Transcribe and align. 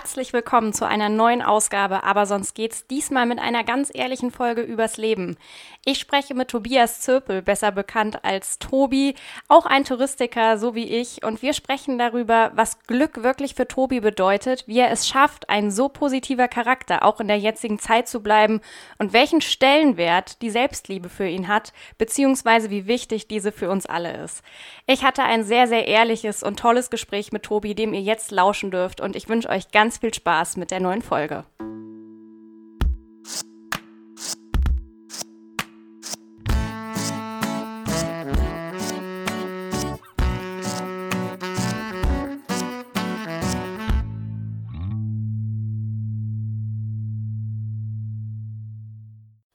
herzlich 0.00 0.32
willkommen 0.32 0.72
zu 0.72 0.86
einer 0.86 1.10
neuen 1.10 1.42
Ausgabe, 1.42 2.04
aber 2.04 2.24
sonst 2.24 2.54
geht's 2.54 2.86
diesmal 2.86 3.26
mit 3.26 3.38
einer 3.38 3.64
ganz 3.64 3.90
ehrlichen 3.92 4.30
Folge 4.30 4.62
übers 4.62 4.96
Leben. 4.96 5.36
Ich 5.84 5.98
spreche 5.98 6.34
mit 6.34 6.48
Tobias 6.48 7.02
Zirpel, 7.02 7.42
besser 7.42 7.70
bekannt 7.70 8.24
als 8.24 8.58
Tobi, 8.58 9.14
auch 9.48 9.66
ein 9.66 9.84
Touristiker, 9.84 10.56
so 10.56 10.74
wie 10.74 10.88
ich, 10.88 11.22
und 11.22 11.42
wir 11.42 11.52
sprechen 11.52 11.98
darüber, 11.98 12.50
was 12.54 12.80
Glück 12.86 13.22
wirklich 13.22 13.54
für 13.54 13.68
Tobi 13.68 14.00
bedeutet, 14.00 14.64
wie 14.66 14.78
er 14.78 14.90
es 14.90 15.06
schafft, 15.06 15.50
ein 15.50 15.70
so 15.70 15.90
positiver 15.90 16.48
Charakter 16.48 17.04
auch 17.04 17.20
in 17.20 17.28
der 17.28 17.38
jetzigen 17.38 17.78
Zeit 17.78 18.08
zu 18.08 18.22
bleiben 18.22 18.62
und 18.96 19.12
welchen 19.12 19.42
Stellenwert 19.42 20.40
die 20.40 20.50
Selbstliebe 20.50 21.10
für 21.10 21.28
ihn 21.28 21.46
hat, 21.46 21.74
beziehungsweise 21.98 22.70
wie 22.70 22.86
wichtig 22.86 23.28
diese 23.28 23.52
für 23.52 23.68
uns 23.68 23.84
alle 23.84 24.16
ist. 24.16 24.42
Ich 24.86 25.04
hatte 25.04 25.24
ein 25.24 25.44
sehr, 25.44 25.68
sehr 25.68 25.86
ehrliches 25.86 26.42
und 26.42 26.58
tolles 26.58 26.88
Gespräch 26.88 27.32
mit 27.32 27.42
Tobi, 27.42 27.74
dem 27.74 27.92
ihr 27.92 28.00
jetzt 28.00 28.30
lauschen 28.30 28.70
dürft, 28.70 29.02
und 29.02 29.14
ich 29.14 29.28
wünsche 29.28 29.50
euch 29.50 29.70
ganz 29.70 29.89
viel 29.98 30.14
Spaß 30.14 30.56
mit 30.56 30.70
der 30.70 30.80
neuen 30.80 31.02
Folge. 31.02 31.44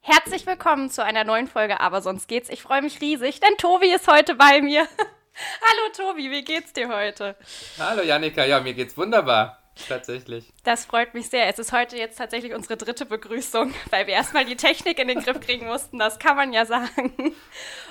Herzlich 0.01 0.45
willkommen 0.47 0.89
zu 0.89 1.03
einer 1.03 1.23
neuen 1.23 1.47
Folge, 1.47 1.79
aber 1.79 2.01
sonst 2.01 2.27
geht's. 2.27 2.49
Ich 2.49 2.61
freue 2.61 2.81
mich 2.81 3.01
riesig, 3.01 3.39
denn 3.39 3.57
Tobi 3.57 3.87
ist 3.87 4.07
heute 4.07 4.35
bei 4.35 4.61
mir. 4.61 4.87
Hallo 5.37 6.11
Tobi, 6.11 6.29
wie 6.31 6.43
geht's 6.43 6.73
dir 6.73 6.89
heute? 6.89 7.35
Hallo 7.79 8.01
Janika, 8.03 8.45
ja, 8.45 8.59
mir 8.59 8.73
geht's 8.73 8.97
wunderbar. 8.97 9.64
Tatsächlich. 9.87 10.51
Das 10.63 10.85
freut 10.85 11.13
mich 11.13 11.29
sehr. 11.29 11.47
Es 11.47 11.59
ist 11.59 11.71
heute 11.71 11.97
jetzt 11.97 12.17
tatsächlich 12.17 12.53
unsere 12.53 12.77
dritte 12.77 13.05
Begrüßung, 13.05 13.73
weil 13.89 14.07
wir 14.07 14.13
erstmal 14.13 14.45
die 14.45 14.55
Technik 14.55 14.99
in 14.99 15.07
den 15.07 15.21
Griff 15.21 15.39
kriegen 15.39 15.67
mussten. 15.67 15.99
Das 15.99 16.19
kann 16.19 16.35
man 16.35 16.53
ja 16.53 16.65
sagen. 16.65 17.13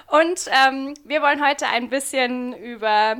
Und 0.07 0.47
ähm, 0.49 0.95
wir 1.05 1.23
wollen 1.23 1.47
heute 1.47 1.67
ein 1.67 1.91
bisschen 1.91 2.55
über 2.55 3.17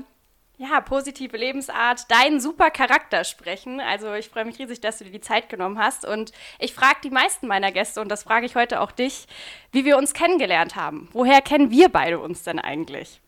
ja, 0.57 0.81
positive 0.81 1.37
Lebensart, 1.37 2.11
deinen 2.11 2.41
super 2.41 2.71
Charakter 2.71 3.25
sprechen. 3.25 3.81
Also 3.81 4.15
ich 4.15 4.29
freue 4.29 4.45
mich 4.45 4.59
riesig, 4.59 4.81
dass 4.81 4.99
du 4.99 5.05
dir 5.05 5.11
die 5.11 5.21
Zeit 5.21 5.49
genommen 5.49 5.79
hast. 5.79 6.07
Und 6.07 6.33
ich 6.59 6.75
frage 6.75 6.99
die 7.03 7.11
meisten 7.11 7.49
meiner 7.49 7.73
Gäste, 7.73 8.01
und 8.01 8.09
das 8.09 8.23
frage 8.23 8.47
ich 8.47 8.55
heute 8.55 8.81
auch 8.81 8.93
dich, 8.93 9.27
wie 9.73 9.85
wir 9.85 9.99
uns 9.99 10.15
kennengelernt 10.15 10.77
haben. 10.77 11.09
Woher 11.13 11.43
kennen 11.43 11.71
wir 11.71 11.89
beide 11.89 12.21
uns 12.21 12.45
denn 12.45 12.61
eigentlich? 12.61 13.21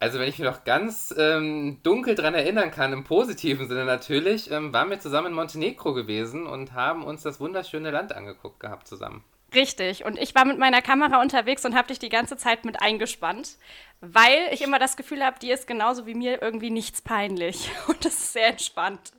Also 0.00 0.18
wenn 0.18 0.28
ich 0.28 0.38
mich 0.38 0.48
noch 0.48 0.64
ganz 0.64 1.14
ähm, 1.16 1.78
dunkel 1.82 2.14
daran 2.14 2.34
erinnern 2.34 2.70
kann, 2.70 2.92
im 2.92 3.04
positiven 3.04 3.68
Sinne 3.68 3.84
natürlich, 3.84 4.50
ähm, 4.50 4.72
waren 4.72 4.90
wir 4.90 5.00
zusammen 5.00 5.28
in 5.28 5.34
Montenegro 5.34 5.94
gewesen 5.94 6.46
und 6.46 6.72
haben 6.72 7.04
uns 7.04 7.22
das 7.22 7.40
wunderschöne 7.40 7.90
Land 7.90 8.14
angeguckt 8.14 8.60
gehabt 8.60 8.88
zusammen. 8.88 9.24
Richtig. 9.54 10.04
Und 10.04 10.18
ich 10.18 10.34
war 10.34 10.44
mit 10.44 10.58
meiner 10.58 10.82
Kamera 10.82 11.20
unterwegs 11.20 11.64
und 11.64 11.76
habe 11.76 11.88
dich 11.88 11.98
die 11.98 12.08
ganze 12.08 12.36
Zeit 12.36 12.64
mit 12.64 12.82
eingespannt, 12.82 13.56
weil 14.00 14.48
ich 14.52 14.62
immer 14.62 14.78
das 14.78 14.96
Gefühl 14.96 15.24
habe, 15.24 15.38
dir 15.38 15.54
ist 15.54 15.66
genauso 15.66 16.06
wie 16.06 16.14
mir 16.14 16.42
irgendwie 16.42 16.70
nichts 16.70 17.00
peinlich. 17.00 17.70
Und 17.86 18.04
das 18.04 18.14
ist 18.14 18.32
sehr 18.32 18.48
entspannt. 18.48 19.12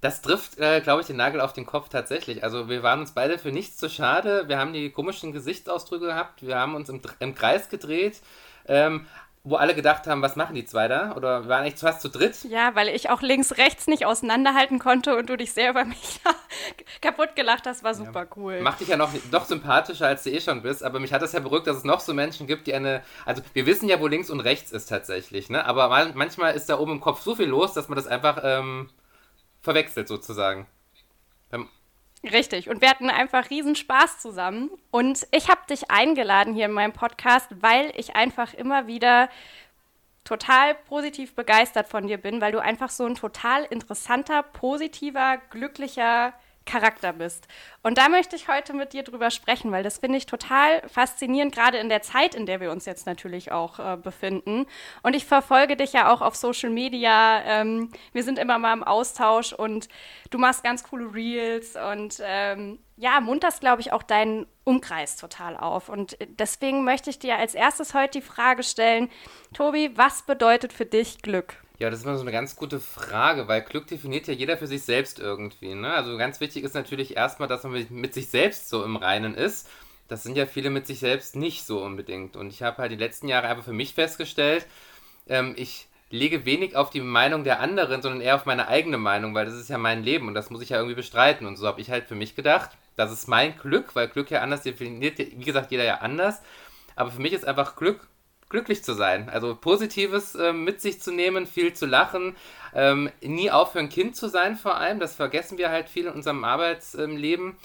Das 0.00 0.20
trifft, 0.22 0.58
äh, 0.58 0.80
glaube 0.80 1.00
ich, 1.00 1.06
den 1.06 1.16
Nagel 1.16 1.40
auf 1.40 1.54
den 1.54 1.66
Kopf 1.66 1.88
tatsächlich. 1.88 2.44
Also 2.44 2.68
wir 2.68 2.82
waren 2.82 3.00
uns 3.00 3.12
beide 3.12 3.38
für 3.38 3.52
nichts 3.52 3.78
zu 3.78 3.88
schade. 3.88 4.48
Wir 4.48 4.58
haben 4.58 4.72
die 4.72 4.90
komischen 4.90 5.32
Gesichtsausdrücke 5.32 6.06
gehabt. 6.06 6.46
Wir 6.46 6.58
haben 6.58 6.74
uns 6.74 6.88
im, 6.88 7.00
im 7.20 7.34
Kreis 7.34 7.68
gedreht. 7.70 8.20
Ähm, 8.66 9.06
wo 9.46 9.56
alle 9.56 9.74
gedacht 9.74 10.06
haben, 10.06 10.22
was 10.22 10.36
machen 10.36 10.54
die 10.54 10.64
zwei 10.64 10.88
da? 10.88 11.14
Oder 11.16 11.46
waren 11.48 11.64
echt 11.64 11.78
fast 11.78 12.00
zu 12.00 12.08
dritt? 12.08 12.44
Ja, 12.44 12.74
weil 12.74 12.88
ich 12.88 13.10
auch 13.10 13.20
links, 13.20 13.58
rechts 13.58 13.86
nicht 13.86 14.06
auseinanderhalten 14.06 14.78
konnte 14.78 15.16
und 15.16 15.28
du 15.28 15.36
dich 15.36 15.52
sehr 15.52 15.68
über 15.68 15.84
mich 15.84 16.20
kaputt 17.02 17.36
gelacht 17.36 17.66
hast, 17.66 17.84
war 17.84 17.94
super 17.94 18.22
ja. 18.22 18.28
cool. 18.36 18.60
Macht 18.62 18.80
dich 18.80 18.88
ja 18.88 18.96
noch, 18.96 19.10
noch 19.30 19.44
sympathischer, 19.44 20.06
als 20.06 20.22
du 20.22 20.30
eh 20.30 20.40
schon 20.40 20.62
bist, 20.62 20.82
aber 20.82 20.98
mich 20.98 21.12
hat 21.12 21.20
das 21.20 21.32
ja 21.32 21.40
beruhigt, 21.40 21.66
dass 21.66 21.76
es 21.76 21.84
noch 21.84 22.00
so 22.00 22.14
Menschen 22.14 22.46
gibt, 22.46 22.66
die 22.66 22.74
eine, 22.74 23.02
also 23.26 23.42
wir 23.52 23.66
wissen 23.66 23.86
ja, 23.86 24.00
wo 24.00 24.06
links 24.06 24.30
und 24.30 24.40
rechts 24.40 24.72
ist 24.72 24.86
tatsächlich, 24.86 25.50
ne? 25.50 25.66
Aber 25.66 25.88
manchmal 26.14 26.54
ist 26.54 26.70
da 26.70 26.78
oben 26.78 26.92
im 26.92 27.00
Kopf 27.02 27.20
so 27.20 27.36
viel 27.36 27.46
los, 27.46 27.74
dass 27.74 27.88
man 27.88 27.96
das 27.96 28.06
einfach 28.06 28.40
ähm, 28.42 28.88
verwechselt 29.60 30.08
sozusagen. 30.08 30.66
Richtig. 32.32 32.70
Und 32.70 32.80
wir 32.80 32.88
hatten 32.88 33.10
einfach 33.10 33.50
riesen 33.50 33.76
Spaß 33.76 34.18
zusammen. 34.18 34.70
Und 34.90 35.26
ich 35.30 35.48
habe 35.48 35.60
dich 35.68 35.90
eingeladen 35.90 36.54
hier 36.54 36.66
in 36.66 36.72
meinem 36.72 36.92
Podcast, 36.92 37.48
weil 37.60 37.92
ich 37.96 38.16
einfach 38.16 38.54
immer 38.54 38.86
wieder 38.86 39.28
total 40.24 40.74
positiv 40.74 41.34
begeistert 41.34 41.86
von 41.86 42.06
dir 42.06 42.16
bin, 42.16 42.40
weil 42.40 42.52
du 42.52 42.58
einfach 42.58 42.88
so 42.88 43.04
ein 43.04 43.14
total 43.14 43.64
interessanter, 43.64 44.42
positiver, 44.42 45.36
glücklicher 45.50 46.32
Charakter 46.66 47.12
bist. 47.12 47.46
Und 47.82 47.98
da 47.98 48.08
möchte 48.08 48.36
ich 48.36 48.48
heute 48.48 48.72
mit 48.72 48.92
dir 48.92 49.02
drüber 49.02 49.30
sprechen, 49.30 49.70
weil 49.72 49.82
das 49.82 49.98
finde 49.98 50.18
ich 50.18 50.26
total 50.26 50.86
faszinierend, 50.88 51.54
gerade 51.54 51.78
in 51.78 51.88
der 51.88 52.02
Zeit, 52.02 52.34
in 52.34 52.46
der 52.46 52.60
wir 52.60 52.70
uns 52.70 52.86
jetzt 52.86 53.06
natürlich 53.06 53.52
auch 53.52 53.78
äh, 53.78 53.96
befinden. 53.96 54.66
Und 55.02 55.14
ich 55.14 55.26
verfolge 55.26 55.76
dich 55.76 55.92
ja 55.92 56.12
auch 56.12 56.20
auf 56.20 56.34
Social 56.36 56.70
Media. 56.70 57.42
Ähm, 57.44 57.90
wir 58.12 58.22
sind 58.22 58.38
immer 58.38 58.58
mal 58.58 58.72
im 58.72 58.82
Austausch 58.82 59.52
und 59.52 59.88
du 60.30 60.38
machst 60.38 60.64
ganz 60.64 60.84
coole 60.84 61.12
Reels 61.14 61.76
und 61.76 62.20
ähm, 62.22 62.78
ja, 62.96 63.20
munterst, 63.20 63.60
glaube 63.60 63.80
ich, 63.80 63.92
auch 63.92 64.02
deinen 64.02 64.46
Umkreis 64.64 65.16
total 65.16 65.56
auf. 65.56 65.88
Und 65.88 66.16
deswegen 66.38 66.84
möchte 66.84 67.10
ich 67.10 67.18
dir 67.18 67.36
als 67.36 67.54
erstes 67.54 67.92
heute 67.92 68.20
die 68.20 68.24
Frage 68.24 68.62
stellen, 68.62 69.10
Tobi, 69.52 69.90
was 69.96 70.22
bedeutet 70.22 70.72
für 70.72 70.86
dich 70.86 71.20
Glück? 71.20 71.63
Ja, 71.78 71.90
das 71.90 72.00
ist 72.00 72.04
immer 72.04 72.16
so 72.16 72.22
eine 72.22 72.30
ganz 72.30 72.54
gute 72.54 72.78
Frage, 72.78 73.48
weil 73.48 73.62
Glück 73.62 73.88
definiert 73.88 74.28
ja 74.28 74.34
jeder 74.34 74.56
für 74.56 74.68
sich 74.68 74.82
selbst 74.82 75.18
irgendwie. 75.18 75.74
Ne? 75.74 75.92
Also 75.92 76.16
ganz 76.16 76.38
wichtig 76.40 76.62
ist 76.62 76.74
natürlich 76.74 77.16
erstmal, 77.16 77.48
dass 77.48 77.64
man 77.64 77.86
mit 77.90 78.14
sich 78.14 78.28
selbst 78.28 78.68
so 78.68 78.84
im 78.84 78.96
Reinen 78.96 79.34
ist. 79.34 79.68
Das 80.06 80.22
sind 80.22 80.36
ja 80.36 80.46
viele 80.46 80.70
mit 80.70 80.86
sich 80.86 81.00
selbst 81.00 81.34
nicht 81.34 81.64
so 81.66 81.82
unbedingt. 81.82 82.36
Und 82.36 82.50
ich 82.50 82.62
habe 82.62 82.78
halt 82.78 82.92
die 82.92 82.96
letzten 82.96 83.26
Jahre 83.26 83.48
einfach 83.48 83.64
für 83.64 83.72
mich 83.72 83.94
festgestellt, 83.94 84.66
ähm, 85.28 85.54
ich 85.56 85.88
lege 86.10 86.44
wenig 86.44 86.76
auf 86.76 86.90
die 86.90 87.00
Meinung 87.00 87.42
der 87.42 87.58
anderen, 87.60 88.02
sondern 88.02 88.20
eher 88.20 88.36
auf 88.36 88.46
meine 88.46 88.68
eigene 88.68 88.98
Meinung, 88.98 89.34
weil 89.34 89.46
das 89.46 89.54
ist 89.54 89.68
ja 89.68 89.78
mein 89.78 90.04
Leben 90.04 90.28
und 90.28 90.34
das 90.34 90.50
muss 90.50 90.62
ich 90.62 90.68
ja 90.68 90.76
irgendwie 90.76 90.94
bestreiten. 90.94 91.44
Und 91.46 91.56
so 91.56 91.66
habe 91.66 91.80
ich 91.80 91.90
halt 91.90 92.06
für 92.06 92.14
mich 92.14 92.36
gedacht, 92.36 92.70
das 92.94 93.10
ist 93.10 93.26
mein 93.26 93.58
Glück, 93.58 93.96
weil 93.96 94.06
Glück 94.08 94.30
ja 94.30 94.42
anders 94.42 94.62
definiert, 94.62 95.18
wie 95.18 95.44
gesagt, 95.44 95.72
jeder 95.72 95.84
ja 95.84 95.96
anders. 95.98 96.40
Aber 96.94 97.10
für 97.10 97.20
mich 97.20 97.32
ist 97.32 97.46
einfach 97.46 97.74
Glück 97.74 98.06
glücklich 98.48 98.84
zu 98.84 98.94
sein. 98.94 99.28
Also 99.28 99.54
Positives 99.54 100.34
äh, 100.34 100.52
mit 100.52 100.80
sich 100.80 101.00
zu 101.00 101.12
nehmen, 101.12 101.46
viel 101.46 101.72
zu 101.72 101.86
lachen, 101.86 102.36
ähm, 102.74 103.10
nie 103.22 103.50
aufhören, 103.50 103.88
Kind 103.88 104.16
zu 104.16 104.28
sein 104.28 104.56
vor 104.56 104.76
allem. 104.76 105.00
Das 105.00 105.14
vergessen 105.16 105.58
wir 105.58 105.70
halt 105.70 105.88
viel 105.88 106.06
in 106.06 106.12
unserem 106.12 106.44
Arbeitsleben. 106.44 107.56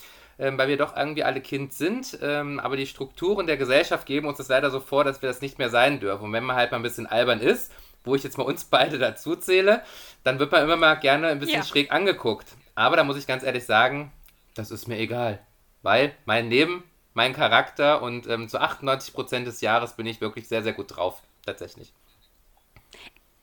Ähm, 0.41 0.57
weil 0.57 0.69
wir 0.69 0.77
doch 0.77 0.95
irgendwie 0.95 1.25
alle 1.25 1.41
Kind 1.41 1.73
sind, 1.73 2.17
ähm, 2.21 2.61
aber 2.61 2.77
die 2.77 2.85
Strukturen 2.85 3.45
der 3.45 3.57
Gesellschaft 3.57 4.05
geben 4.05 4.25
uns 4.25 4.37
das 4.37 4.47
leider 4.47 4.71
so 4.71 4.79
vor, 4.79 5.03
dass 5.03 5.21
wir 5.21 5.27
das 5.27 5.41
nicht 5.41 5.59
mehr 5.59 5.69
sein 5.69 5.99
dürfen. 5.99 6.23
Und 6.23 6.31
wenn 6.31 6.45
man 6.45 6.55
halt 6.55 6.71
mal 6.71 6.77
ein 6.77 6.83
bisschen 6.83 7.07
albern 7.07 7.41
ist, 7.41 7.73
wo 8.05 8.15
ich 8.15 8.23
jetzt 8.23 8.37
mal 8.37 8.45
uns 8.45 8.63
beide 8.63 8.97
dazu 8.97 9.35
zähle, 9.35 9.83
dann 10.23 10.39
wird 10.39 10.53
man 10.53 10.63
immer 10.63 10.77
mal 10.77 10.95
gerne 10.95 11.27
ein 11.27 11.39
bisschen 11.39 11.57
ja. 11.57 11.65
schräg 11.65 11.91
angeguckt. 11.91 12.47
Aber 12.73 12.95
da 12.95 13.03
muss 13.03 13.17
ich 13.17 13.27
ganz 13.27 13.43
ehrlich 13.43 13.65
sagen, 13.65 14.13
das 14.55 14.71
ist 14.71 14.87
mir 14.87 14.97
egal. 14.97 15.39
Weil 15.81 16.13
mein 16.23 16.49
Leben 16.49 16.83
mein 17.19 17.33
Charakter 17.33 18.01
und 18.01 18.27
ähm, 18.27 18.47
zu 18.47 18.61
98 18.61 19.13
Prozent 19.13 19.45
des 19.45 19.59
Jahres 19.59 19.97
bin 19.97 20.05
ich 20.05 20.21
wirklich 20.21 20.47
sehr, 20.47 20.63
sehr 20.63 20.71
gut 20.71 20.95
drauf, 20.95 21.21
tatsächlich. 21.45 21.91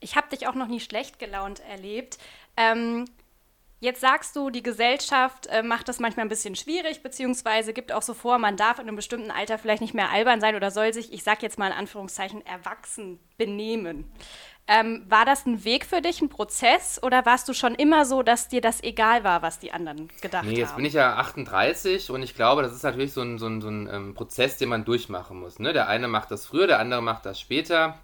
Ich 0.00 0.16
habe 0.16 0.30
dich 0.30 0.48
auch 0.48 0.54
noch 0.54 0.68
nie 0.68 0.80
schlecht 0.80 1.18
gelaunt 1.18 1.60
erlebt. 1.60 2.16
Ähm, 2.56 3.04
jetzt 3.80 4.00
sagst 4.00 4.36
du, 4.36 4.50
die 4.50 4.62
Gesellschaft 4.62 5.46
äh, 5.46 5.62
macht 5.62 5.88
das 5.88 6.00
manchmal 6.00 6.26
ein 6.26 6.30
bisschen 6.30 6.56
schwierig, 6.56 7.02
beziehungsweise 7.02 7.72
gibt 7.72 7.92
auch 7.92 8.02
so 8.02 8.14
vor, 8.14 8.38
man 8.38 8.56
darf 8.56 8.78
in 8.78 8.88
einem 8.88 8.96
bestimmten 8.96 9.30
Alter 9.30 9.58
vielleicht 9.58 9.82
nicht 9.82 9.94
mehr 9.94 10.10
albern 10.10 10.40
sein 10.40 10.56
oder 10.56 10.70
soll 10.70 10.92
sich, 10.92 11.12
ich 11.12 11.22
sage 11.22 11.40
jetzt 11.42 11.58
mal 11.58 11.68
in 11.68 11.72
Anführungszeichen, 11.72 12.44
erwachsen 12.46 13.18
benehmen. 13.36 14.10
Ähm, 14.68 15.04
war 15.08 15.24
das 15.24 15.46
ein 15.46 15.64
Weg 15.64 15.86
für 15.86 16.00
dich, 16.00 16.20
ein 16.20 16.28
Prozess, 16.28 17.00
oder 17.00 17.24
warst 17.24 17.48
du 17.48 17.52
schon 17.52 17.76
immer 17.76 18.04
so, 18.04 18.24
dass 18.24 18.48
dir 18.48 18.60
das 18.60 18.82
egal 18.82 19.22
war, 19.22 19.40
was 19.40 19.60
die 19.60 19.70
anderen 19.70 20.08
gedacht 20.20 20.42
haben? 20.42 20.48
Nee, 20.48 20.58
jetzt 20.58 20.70
haben? 20.70 20.76
bin 20.76 20.84
ich 20.86 20.94
ja 20.94 21.14
38 21.14 22.10
und 22.10 22.22
ich 22.24 22.34
glaube, 22.34 22.62
das 22.62 22.72
ist 22.72 22.82
natürlich 22.82 23.12
so 23.12 23.22
ein, 23.22 23.38
so 23.38 23.46
ein, 23.46 23.60
so 23.60 23.68
ein 23.68 23.88
ähm, 23.92 24.14
Prozess, 24.14 24.56
den 24.56 24.68
man 24.68 24.84
durchmachen 24.84 25.38
muss. 25.38 25.60
Ne? 25.60 25.72
Der 25.72 25.86
eine 25.86 26.08
macht 26.08 26.32
das 26.32 26.46
früher, 26.46 26.66
der 26.66 26.80
andere 26.80 27.00
macht 27.00 27.26
das 27.26 27.38
später. 27.38 27.96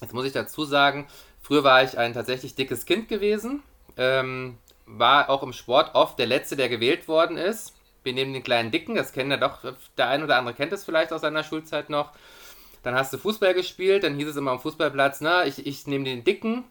Jetzt 0.00 0.14
muss 0.14 0.24
ich 0.24 0.32
dazu 0.32 0.64
sagen, 0.64 1.06
früher 1.42 1.64
war 1.64 1.82
ich 1.82 1.98
ein 1.98 2.14
tatsächlich 2.14 2.54
dickes 2.54 2.86
Kind 2.86 3.08
gewesen, 3.08 3.62
ähm, 3.98 4.56
war 4.86 5.28
auch 5.28 5.42
im 5.42 5.52
Sport 5.52 5.94
oft 5.94 6.18
der 6.18 6.26
Letzte, 6.26 6.56
der 6.56 6.68
gewählt 6.68 7.08
worden 7.08 7.36
ist. 7.36 7.74
Wir 8.02 8.12
nehmen 8.12 8.32
den 8.32 8.42
kleinen 8.42 8.70
Dicken, 8.70 8.94
das 8.94 9.12
kennen 9.12 9.32
ja 9.32 9.36
doch, 9.36 9.58
der 9.98 10.08
ein 10.08 10.22
oder 10.22 10.36
andere 10.36 10.54
kennt 10.54 10.72
es 10.72 10.84
vielleicht 10.84 11.12
aus 11.12 11.22
seiner 11.22 11.42
Schulzeit 11.42 11.90
noch. 11.90 12.12
Dann 12.84 12.94
hast 12.94 13.12
du 13.12 13.18
Fußball 13.18 13.52
gespielt, 13.52 14.04
dann 14.04 14.14
hieß 14.14 14.28
es 14.28 14.36
immer 14.36 14.52
am 14.52 14.60
Fußballplatz, 14.60 15.20
na, 15.20 15.44
ich, 15.44 15.66
ich 15.66 15.88
nehme 15.88 16.04
den 16.04 16.22
Dicken. 16.22 16.62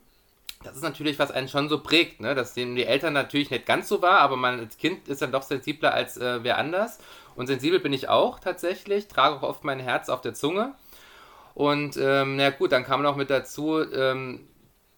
Das 0.64 0.76
ist 0.78 0.82
natürlich, 0.82 1.20
was 1.20 1.30
einen 1.30 1.50
schon 1.50 1.68
so 1.68 1.80
prägt, 1.80 2.22
ne? 2.22 2.34
Dass 2.34 2.54
dem 2.54 2.76
die 2.76 2.86
Eltern 2.86 3.14
natürlich 3.14 3.52
nicht 3.52 3.66
ganz 3.66 3.90
so 3.90 4.02
war, 4.02 4.20
aber 4.20 4.38
man 4.38 4.60
als 4.60 4.78
Kind 4.78 5.10
ist 5.10 5.22
dann 5.22 5.34
doch 5.34 5.44
sensibler 5.44 5.94
als 5.94 6.18
äh, 6.18 6.44
wer 6.44 6.58
anders. 6.58 7.00
Und 7.36 7.48
sensibel 7.48 7.80
bin 7.80 7.94
ich 7.94 8.08
auch 8.08 8.40
tatsächlich, 8.40 9.08
trage 9.10 9.36
auch 9.36 9.44
oft 9.44 9.64
mein 9.66 9.80
Herz 9.80 10.08
auf 10.08 10.22
der 10.22 10.34
Zunge. 10.34 10.74
Und 11.54 11.98
ähm, 11.98 12.38
na 12.38 12.50
gut, 12.50 12.72
dann 12.72 12.86
kam 12.86 13.02
noch 13.02 13.16
mit 13.16 13.30
dazu, 13.30 13.80
ähm, 13.80 14.48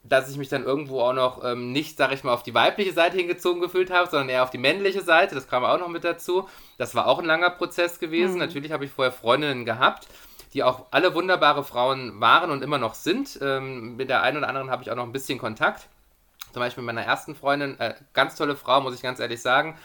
dass 0.09 0.29
ich 0.29 0.37
mich 0.37 0.49
dann 0.49 0.63
irgendwo 0.63 1.01
auch 1.01 1.13
noch 1.13 1.43
ähm, 1.43 1.71
nicht, 1.71 1.97
sag 1.97 2.13
ich 2.13 2.23
mal, 2.23 2.33
auf 2.33 2.43
die 2.43 2.53
weibliche 2.53 2.93
Seite 2.93 3.17
hingezogen 3.17 3.61
gefühlt 3.61 3.91
habe, 3.91 4.09
sondern 4.09 4.29
eher 4.29 4.43
auf 4.43 4.49
die 4.49 4.57
männliche 4.57 5.01
Seite. 5.01 5.35
Das 5.35 5.47
kam 5.47 5.65
auch 5.65 5.79
noch 5.79 5.89
mit 5.89 6.03
dazu. 6.03 6.47
Das 6.77 6.95
war 6.95 7.07
auch 7.07 7.19
ein 7.19 7.25
langer 7.25 7.49
Prozess 7.49 7.99
gewesen. 7.99 8.33
Mhm. 8.33 8.39
Natürlich 8.39 8.71
habe 8.71 8.85
ich 8.85 8.91
vorher 8.91 9.11
Freundinnen 9.11 9.65
gehabt, 9.65 10.07
die 10.53 10.63
auch 10.63 10.85
alle 10.91 11.13
wunderbare 11.13 11.63
Frauen 11.63 12.19
waren 12.21 12.51
und 12.51 12.63
immer 12.63 12.77
noch 12.77 12.93
sind. 12.93 13.39
Ähm, 13.41 13.97
mit 13.97 14.09
der 14.09 14.21
einen 14.21 14.37
oder 14.37 14.47
anderen 14.47 14.71
habe 14.71 14.83
ich 14.83 14.91
auch 14.91 14.95
noch 14.95 15.03
ein 15.03 15.11
bisschen 15.11 15.39
Kontakt. 15.39 15.87
Zum 16.53 16.61
Beispiel 16.61 16.83
mit 16.83 16.95
meiner 16.95 17.05
ersten 17.05 17.35
Freundin, 17.35 17.79
äh, 17.79 17.95
ganz 18.13 18.35
tolle 18.35 18.55
Frau, 18.55 18.81
muss 18.81 18.95
ich 18.95 19.01
ganz 19.01 19.19
ehrlich 19.19 19.41
sagen, 19.41 19.77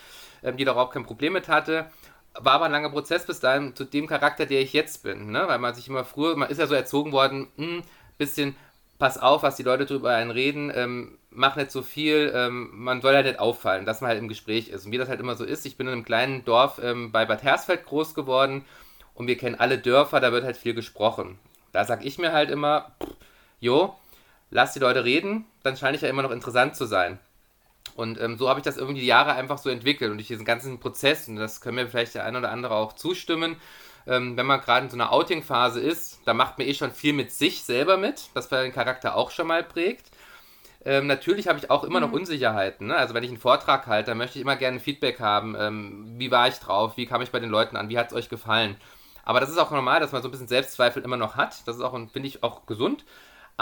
ähm, 0.43 0.57
die 0.57 0.65
da 0.65 0.73
überhaupt 0.73 0.95
kein 0.95 1.05
Problem 1.05 1.33
mit 1.33 1.49
hatte. 1.49 1.91
War 2.35 2.55
aber 2.55 2.67
ein 2.67 2.73
langer 2.73 2.91
Prozess 2.91 3.27
bis 3.27 3.41
dahin 3.41 3.75
zu 3.75 3.85
dem 3.85 4.07
Charakter, 4.07 4.47
der 4.47 4.61
ich 4.61 4.73
jetzt 4.73 5.03
bin. 5.03 5.33
Ne? 5.33 5.45
Weil 5.49 5.59
man 5.59 5.75
sich 5.75 5.89
immer 5.89 6.05
früher, 6.05 6.37
man 6.37 6.49
ist 6.49 6.59
ja 6.59 6.67
so 6.67 6.75
erzogen 6.75 7.13
worden, 7.13 7.49
ein 7.59 7.65
hm, 7.65 7.83
bisschen 8.17 8.57
pass 9.03 9.19
auf, 9.19 9.43
was 9.43 9.57
die 9.57 9.65
Leute 9.65 9.85
drüber 9.85 10.15
einen 10.15 10.31
reden, 10.31 10.71
ähm, 10.73 11.19
mach 11.31 11.57
nicht 11.57 11.73
so 11.73 11.83
viel, 11.83 12.31
ähm, 12.37 12.71
man 12.73 13.03
soll 13.03 13.17
halt 13.17 13.27
nicht 13.27 13.41
auffallen, 13.41 13.85
dass 13.85 14.01
man 14.01 14.07
halt 14.07 14.21
im 14.21 14.29
Gespräch 14.29 14.69
ist. 14.69 14.87
Und 14.87 14.93
wie 14.93 14.97
das 14.97 15.09
halt 15.09 15.19
immer 15.19 15.35
so 15.35 15.43
ist, 15.43 15.67
ich 15.67 15.77
bin 15.77 15.89
in 15.89 15.93
einem 15.93 16.05
kleinen 16.05 16.45
Dorf 16.45 16.81
ähm, 16.81 17.11
bei 17.11 17.25
Bad 17.25 17.43
Hersfeld 17.43 17.85
groß 17.85 18.15
geworden 18.15 18.65
und 19.15 19.27
wir 19.27 19.37
kennen 19.37 19.57
alle 19.59 19.79
Dörfer, 19.79 20.21
da 20.21 20.31
wird 20.31 20.45
halt 20.45 20.57
viel 20.57 20.73
gesprochen. 20.73 21.37
Da 21.73 21.85
sag 21.85 22.05
ich 22.05 22.19
mir 22.19 22.33
halt 22.33 22.49
immer, 22.49 22.93
jo, 23.59 23.93
lass 24.51 24.73
die 24.73 24.79
Leute 24.79 25.03
reden, 25.05 25.47
dann 25.65 25.77
scheine 25.77 25.97
ich 25.97 26.03
ja 26.03 26.09
immer 26.09 26.23
noch 26.23 26.31
interessant 26.31 26.77
zu 26.77 26.85
sein. 26.85 27.19
Und 27.97 28.21
ähm, 28.21 28.39
so 28.39 28.49
habe 28.49 28.61
ich 28.61 28.65
das 28.65 28.77
irgendwie 28.77 29.01
die 29.01 29.07
Jahre 29.07 29.33
einfach 29.33 29.59
so 29.59 29.69
entwickelt 29.69 30.13
und 30.13 30.19
durch 30.19 30.29
diesen 30.29 30.47
ganzen 30.47 30.79
Prozess, 30.79 31.27
und 31.27 31.35
das 31.35 31.61
können 31.61 31.75
mir 31.75 31.89
vielleicht 31.89 32.15
der 32.15 32.25
ein 32.25 32.37
oder 32.37 32.53
andere 32.53 32.77
auch 32.77 32.93
zustimmen, 32.93 33.57
ähm, 34.07 34.37
wenn 34.37 34.47
man 34.47 34.61
gerade 34.61 34.85
in 34.85 34.91
so 34.91 34.97
einer 34.97 35.13
Outing-Phase 35.13 35.81
ist, 35.81 36.21
da 36.25 36.35
macht 36.35 36.59
man 36.59 36.67
eh 36.67 36.75
schon 36.75 36.93
viel 36.93 37.13
mit 37.13 37.33
sich 37.33 37.65
selber 37.65 37.97
mit, 37.97 38.31
was 38.35 38.47
für 38.47 38.63
den 38.63 38.73
Charakter 38.73 39.17
auch 39.17 39.31
schon 39.31 39.47
mal 39.47 39.63
prägt. 39.63 40.11
Ähm, 40.85 41.07
natürlich 41.07 41.47
habe 41.47 41.59
ich 41.59 41.71
auch 41.71 41.85
immer 41.85 42.01
noch 42.01 42.09
mhm. 42.09 42.15
Unsicherheiten. 42.15 42.89
Ne? 42.89 42.97
Also 42.97 43.15
wenn 43.15 43.23
ich 43.23 43.31
einen 43.31 43.39
Vortrag 43.39 43.87
halte, 43.87 44.11
dann 44.11 44.19
möchte 44.19 44.39
ich 44.39 44.43
immer 44.43 44.57
gerne 44.57 44.81
Feedback 44.81 45.21
haben. 45.21 45.55
Ähm, 45.59 46.15
wie 46.19 46.31
war 46.31 46.49
ich 46.49 46.57
drauf? 46.57 46.97
Wie 46.97 47.07
kam 47.07 47.23
ich 47.23 47.31
bei 47.31 47.41
den 47.41 47.51
Leuten 47.51 47.77
an? 47.77 47.89
Wie 47.89 47.99
hat 47.99 48.09
es 48.09 48.15
euch 48.15 48.29
gefallen? 48.29 48.77
Aber 49.25 49.39
das 49.39 49.51
ist 49.51 49.59
auch 49.59 49.71
normal, 49.71 50.01
dass 50.01 50.13
man 50.13 50.23
so 50.23 50.29
ein 50.29 50.33
bisschen 50.33 50.49
Selbstzweifel 50.49 51.03
immer 51.03 51.17
noch 51.17 51.37
hat. 51.37 51.67
Das 51.67 51.77
ist 51.77 51.83
auch, 51.83 51.93
finde 52.13 52.29
ich, 52.29 52.43
auch 52.43 52.67
gesund. 52.67 53.05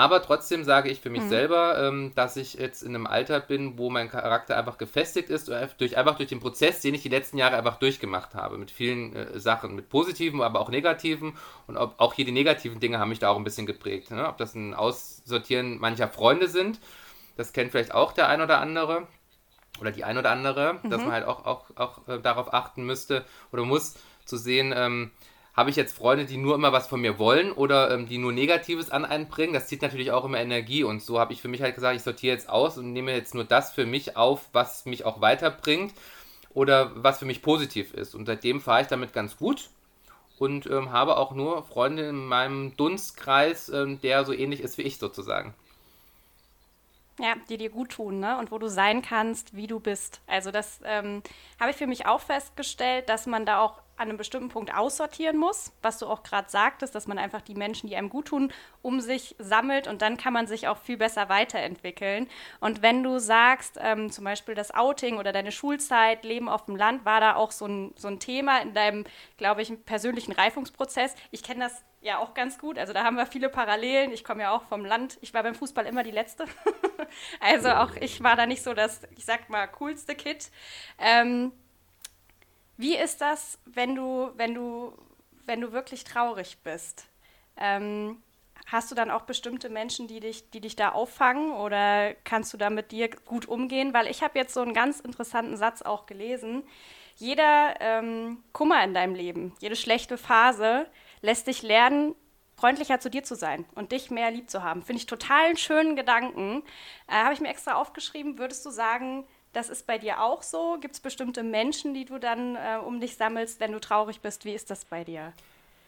Aber 0.00 0.22
trotzdem 0.22 0.64
sage 0.64 0.88
ich 0.88 0.98
für 0.98 1.10
mich 1.10 1.24
mhm. 1.24 1.28
selber, 1.28 1.78
ähm, 1.78 2.12
dass 2.14 2.38
ich 2.38 2.54
jetzt 2.54 2.82
in 2.82 2.94
einem 2.94 3.06
Alter 3.06 3.38
bin, 3.38 3.76
wo 3.76 3.90
mein 3.90 4.08
Charakter 4.08 4.56
einfach 4.56 4.78
gefestigt 4.78 5.28
ist, 5.28 5.48
durch, 5.76 5.98
einfach 5.98 6.16
durch 6.16 6.30
den 6.30 6.40
Prozess, 6.40 6.80
den 6.80 6.94
ich 6.94 7.02
die 7.02 7.10
letzten 7.10 7.36
Jahre 7.36 7.58
einfach 7.58 7.78
durchgemacht 7.78 8.34
habe, 8.34 8.56
mit 8.56 8.70
vielen 8.70 9.14
äh, 9.14 9.38
Sachen, 9.38 9.74
mit 9.74 9.90
positiven, 9.90 10.40
aber 10.40 10.60
auch 10.60 10.70
negativen. 10.70 11.34
Und 11.66 11.76
ob, 11.76 11.96
auch 11.98 12.14
hier 12.14 12.24
die 12.24 12.32
negativen 12.32 12.80
Dinge 12.80 12.98
haben 12.98 13.10
mich 13.10 13.18
da 13.18 13.28
auch 13.28 13.36
ein 13.36 13.44
bisschen 13.44 13.66
geprägt. 13.66 14.10
Ne? 14.10 14.26
Ob 14.26 14.38
das 14.38 14.54
ein 14.54 14.72
Aussortieren 14.72 15.78
mancher 15.78 16.08
Freunde 16.08 16.48
sind, 16.48 16.80
das 17.36 17.52
kennt 17.52 17.70
vielleicht 17.70 17.92
auch 17.92 18.12
der 18.12 18.30
ein 18.30 18.40
oder 18.40 18.58
andere 18.58 19.06
oder 19.82 19.90
die 19.92 20.04
ein 20.04 20.16
oder 20.16 20.30
andere, 20.30 20.78
mhm. 20.82 20.88
dass 20.88 21.02
man 21.02 21.12
halt 21.12 21.26
auch, 21.26 21.44
auch, 21.44 21.66
auch 21.76 22.08
äh, 22.08 22.18
darauf 22.20 22.54
achten 22.54 22.84
müsste 22.84 23.26
oder 23.52 23.64
muss, 23.64 23.96
zu 24.24 24.38
sehen, 24.38 24.72
ähm, 24.74 25.10
habe 25.60 25.68
ich 25.68 25.76
jetzt 25.76 25.94
Freunde, 25.94 26.24
die 26.24 26.38
nur 26.38 26.54
immer 26.54 26.72
was 26.72 26.88
von 26.88 27.02
mir 27.02 27.18
wollen 27.18 27.52
oder 27.52 27.90
ähm, 27.90 28.08
die 28.08 28.16
nur 28.16 28.32
Negatives 28.32 28.90
an 28.90 29.04
einen 29.04 29.28
bringen? 29.28 29.52
Das 29.52 29.66
zieht 29.66 29.82
natürlich 29.82 30.10
auch 30.10 30.24
immer 30.24 30.40
Energie 30.40 30.84
und 30.84 31.02
so 31.02 31.20
habe 31.20 31.34
ich 31.34 31.42
für 31.42 31.48
mich 31.48 31.60
halt 31.60 31.74
gesagt, 31.74 31.94
ich 31.96 32.02
sortiere 32.02 32.34
jetzt 32.34 32.48
aus 32.48 32.78
und 32.78 32.94
nehme 32.94 33.12
jetzt 33.12 33.34
nur 33.34 33.44
das 33.44 33.70
für 33.70 33.84
mich 33.84 34.16
auf, 34.16 34.48
was 34.54 34.86
mich 34.86 35.04
auch 35.04 35.20
weiterbringt 35.20 35.92
oder 36.54 36.92
was 36.94 37.18
für 37.18 37.26
mich 37.26 37.42
positiv 37.42 37.92
ist. 37.92 38.14
Und 38.14 38.24
seitdem 38.24 38.62
fahre 38.62 38.80
ich 38.80 38.86
damit 38.86 39.12
ganz 39.12 39.36
gut 39.36 39.68
und 40.38 40.64
ähm, 40.64 40.92
habe 40.92 41.18
auch 41.18 41.32
nur 41.32 41.62
Freunde 41.64 42.08
in 42.08 42.24
meinem 42.26 42.74
Dunstkreis, 42.78 43.68
ähm, 43.68 44.00
der 44.00 44.24
so 44.24 44.32
ähnlich 44.32 44.60
ist 44.60 44.78
wie 44.78 44.82
ich 44.82 44.96
sozusagen. 44.96 45.52
Ja, 47.18 47.34
die 47.50 47.58
dir 47.58 47.68
gut 47.68 47.90
tun, 47.90 48.18
ne? 48.18 48.38
Und 48.38 48.50
wo 48.50 48.56
du 48.56 48.68
sein 48.68 49.02
kannst, 49.02 49.54
wie 49.54 49.66
du 49.66 49.78
bist. 49.78 50.22
Also 50.26 50.50
das 50.50 50.80
ähm, 50.84 51.22
habe 51.60 51.70
ich 51.70 51.76
für 51.76 51.86
mich 51.86 52.06
auch 52.06 52.22
festgestellt, 52.22 53.10
dass 53.10 53.26
man 53.26 53.44
da 53.44 53.60
auch 53.60 53.82
an 54.00 54.08
einem 54.08 54.16
bestimmten 54.16 54.48
Punkt 54.48 54.74
aussortieren 54.74 55.36
muss, 55.36 55.72
was 55.82 55.98
du 55.98 56.06
auch 56.06 56.22
gerade 56.22 56.48
sagtest, 56.48 56.94
dass 56.94 57.06
man 57.06 57.18
einfach 57.18 57.42
die 57.42 57.54
Menschen, 57.54 57.86
die 57.86 57.96
einem 57.96 58.08
gut 58.08 58.28
tun, 58.28 58.50
um 58.80 59.00
sich 59.02 59.36
sammelt 59.38 59.86
und 59.86 60.00
dann 60.00 60.16
kann 60.16 60.32
man 60.32 60.46
sich 60.46 60.68
auch 60.68 60.78
viel 60.78 60.96
besser 60.96 61.28
weiterentwickeln. 61.28 62.26
Und 62.60 62.80
wenn 62.80 63.02
du 63.02 63.18
sagst, 63.18 63.78
ähm, 63.78 64.10
zum 64.10 64.24
Beispiel 64.24 64.54
das 64.54 64.74
Outing 64.74 65.18
oder 65.18 65.32
deine 65.32 65.52
Schulzeit, 65.52 66.24
Leben 66.24 66.48
auf 66.48 66.64
dem 66.64 66.76
Land, 66.76 67.04
war 67.04 67.20
da 67.20 67.34
auch 67.36 67.52
so 67.52 67.66
ein, 67.66 67.92
so 67.94 68.08
ein 68.08 68.18
Thema 68.20 68.62
in 68.62 68.72
deinem, 68.72 69.04
glaube 69.36 69.60
ich, 69.60 69.84
persönlichen 69.84 70.32
Reifungsprozess. 70.32 71.14
Ich 71.30 71.42
kenne 71.42 71.64
das 71.64 71.84
ja 72.00 72.18
auch 72.18 72.32
ganz 72.32 72.58
gut. 72.58 72.78
Also 72.78 72.94
da 72.94 73.04
haben 73.04 73.16
wir 73.16 73.26
viele 73.26 73.50
Parallelen. 73.50 74.12
Ich 74.12 74.24
komme 74.24 74.42
ja 74.42 74.52
auch 74.52 74.62
vom 74.62 74.86
Land. 74.86 75.18
Ich 75.20 75.34
war 75.34 75.42
beim 75.42 75.54
Fußball 75.54 75.84
immer 75.84 76.04
die 76.04 76.10
Letzte. 76.10 76.46
also 77.40 77.68
auch 77.68 77.94
ich 77.96 78.22
war 78.22 78.34
da 78.34 78.46
nicht 78.46 78.62
so 78.62 78.72
das, 78.72 79.02
ich 79.18 79.26
sag 79.26 79.50
mal, 79.50 79.66
coolste 79.66 80.14
Kid. 80.14 80.50
Ähm, 80.98 81.52
wie 82.80 82.96
ist 82.96 83.20
das, 83.20 83.58
wenn 83.66 83.94
du, 83.94 84.30
wenn 84.36 84.54
du, 84.54 84.92
wenn 85.44 85.60
du 85.60 85.72
wirklich 85.72 86.04
traurig 86.04 86.58
bist? 86.64 87.06
Ähm, 87.56 88.22
hast 88.66 88.90
du 88.90 88.94
dann 88.94 89.10
auch 89.10 89.22
bestimmte 89.22 89.68
Menschen, 89.68 90.08
die 90.08 90.20
dich, 90.20 90.50
die 90.50 90.62
dich 90.62 90.76
da 90.76 90.90
auffangen 90.90 91.52
oder 91.52 92.14
kannst 92.24 92.54
du 92.54 92.56
da 92.56 92.70
mit 92.70 92.90
dir 92.90 93.10
gut 93.10 93.46
umgehen? 93.46 93.92
Weil 93.92 94.06
ich 94.06 94.22
habe 94.22 94.38
jetzt 94.38 94.54
so 94.54 94.60
einen 94.60 94.72
ganz 94.72 95.00
interessanten 95.00 95.56
Satz 95.58 95.82
auch 95.82 96.06
gelesen. 96.06 96.62
Jeder 97.16 97.74
ähm, 97.80 98.42
Kummer 98.52 98.82
in 98.82 98.94
deinem 98.94 99.14
Leben, 99.14 99.52
jede 99.60 99.76
schlechte 99.76 100.16
Phase 100.16 100.86
lässt 101.20 101.48
dich 101.48 101.62
lernen, 101.62 102.14
freundlicher 102.56 102.98
zu 102.98 103.10
dir 103.10 103.24
zu 103.24 103.34
sein 103.34 103.66
und 103.74 103.92
dich 103.92 104.10
mehr 104.10 104.30
lieb 104.30 104.48
zu 104.48 104.62
haben. 104.62 104.82
Finde 104.82 105.00
ich 105.00 105.06
total 105.06 105.46
einen 105.46 105.56
schönen 105.58 105.96
Gedanken. 105.96 106.62
Äh, 107.08 107.12
habe 107.12 107.34
ich 107.34 107.40
mir 107.40 107.48
extra 107.48 107.74
aufgeschrieben. 107.74 108.38
Würdest 108.38 108.64
du 108.64 108.70
sagen, 108.70 109.26
das 109.52 109.68
ist 109.68 109.86
bei 109.86 109.98
dir 109.98 110.22
auch 110.22 110.42
so? 110.42 110.78
Gibt 110.80 110.94
es 110.94 111.00
bestimmte 111.00 111.42
Menschen, 111.42 111.94
die 111.94 112.04
du 112.04 112.18
dann 112.18 112.56
äh, 112.56 112.78
um 112.84 113.00
dich 113.00 113.16
sammelst, 113.16 113.60
wenn 113.60 113.72
du 113.72 113.80
traurig 113.80 114.20
bist? 114.20 114.44
Wie 114.44 114.54
ist 114.54 114.70
das 114.70 114.84
bei 114.84 115.04
dir? 115.04 115.32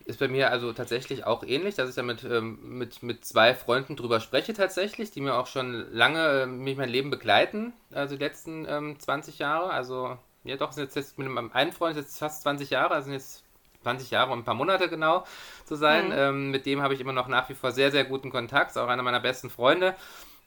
Ist 0.04 0.18
bei 0.18 0.26
mir 0.26 0.50
also 0.50 0.72
tatsächlich 0.72 1.24
auch 1.24 1.44
ähnlich, 1.44 1.76
dass 1.76 1.88
ich 1.88 1.94
da 1.94 2.02
mit, 2.02 2.24
ähm, 2.24 2.58
mit, 2.78 3.04
mit 3.04 3.24
zwei 3.24 3.54
Freunden 3.54 3.94
drüber 3.94 4.18
spreche 4.18 4.52
tatsächlich, 4.52 5.12
die 5.12 5.20
mir 5.20 5.34
auch 5.34 5.46
schon 5.46 5.86
lange 5.92 6.42
äh, 6.42 6.46
mich 6.46 6.76
mein 6.76 6.88
Leben 6.88 7.10
begleiten, 7.10 7.72
also 7.92 8.16
die 8.16 8.22
letzten 8.22 8.66
ähm, 8.68 8.98
20 8.98 9.38
Jahre. 9.38 9.70
Also, 9.70 10.18
ja 10.42 10.56
doch, 10.56 10.72
sind 10.72 10.84
jetzt, 10.84 10.96
jetzt 10.96 11.18
mit 11.18 11.28
einem 11.28 11.52
einen 11.52 11.70
Freund 11.70 11.96
jetzt 11.96 12.18
fast 12.18 12.42
20 12.42 12.70
Jahre, 12.70 12.94
also 12.94 13.04
sind 13.04 13.14
jetzt 13.14 13.44
20 13.82 14.10
Jahre 14.10 14.32
und 14.32 14.40
ein 14.40 14.44
paar 14.44 14.54
Monate 14.54 14.88
genau 14.88 15.24
zu 15.66 15.76
sein. 15.76 16.06
Mhm. 16.06 16.14
Ähm, 16.16 16.50
mit 16.50 16.66
dem 16.66 16.82
habe 16.82 16.94
ich 16.94 17.00
immer 17.00 17.12
noch 17.12 17.28
nach 17.28 17.48
wie 17.48 17.54
vor 17.54 17.70
sehr, 17.70 17.92
sehr 17.92 18.04
guten 18.04 18.30
Kontakt, 18.30 18.72
ist 18.72 18.78
auch 18.78 18.88
einer 18.88 19.04
meiner 19.04 19.20
besten 19.20 19.50
Freunde 19.50 19.94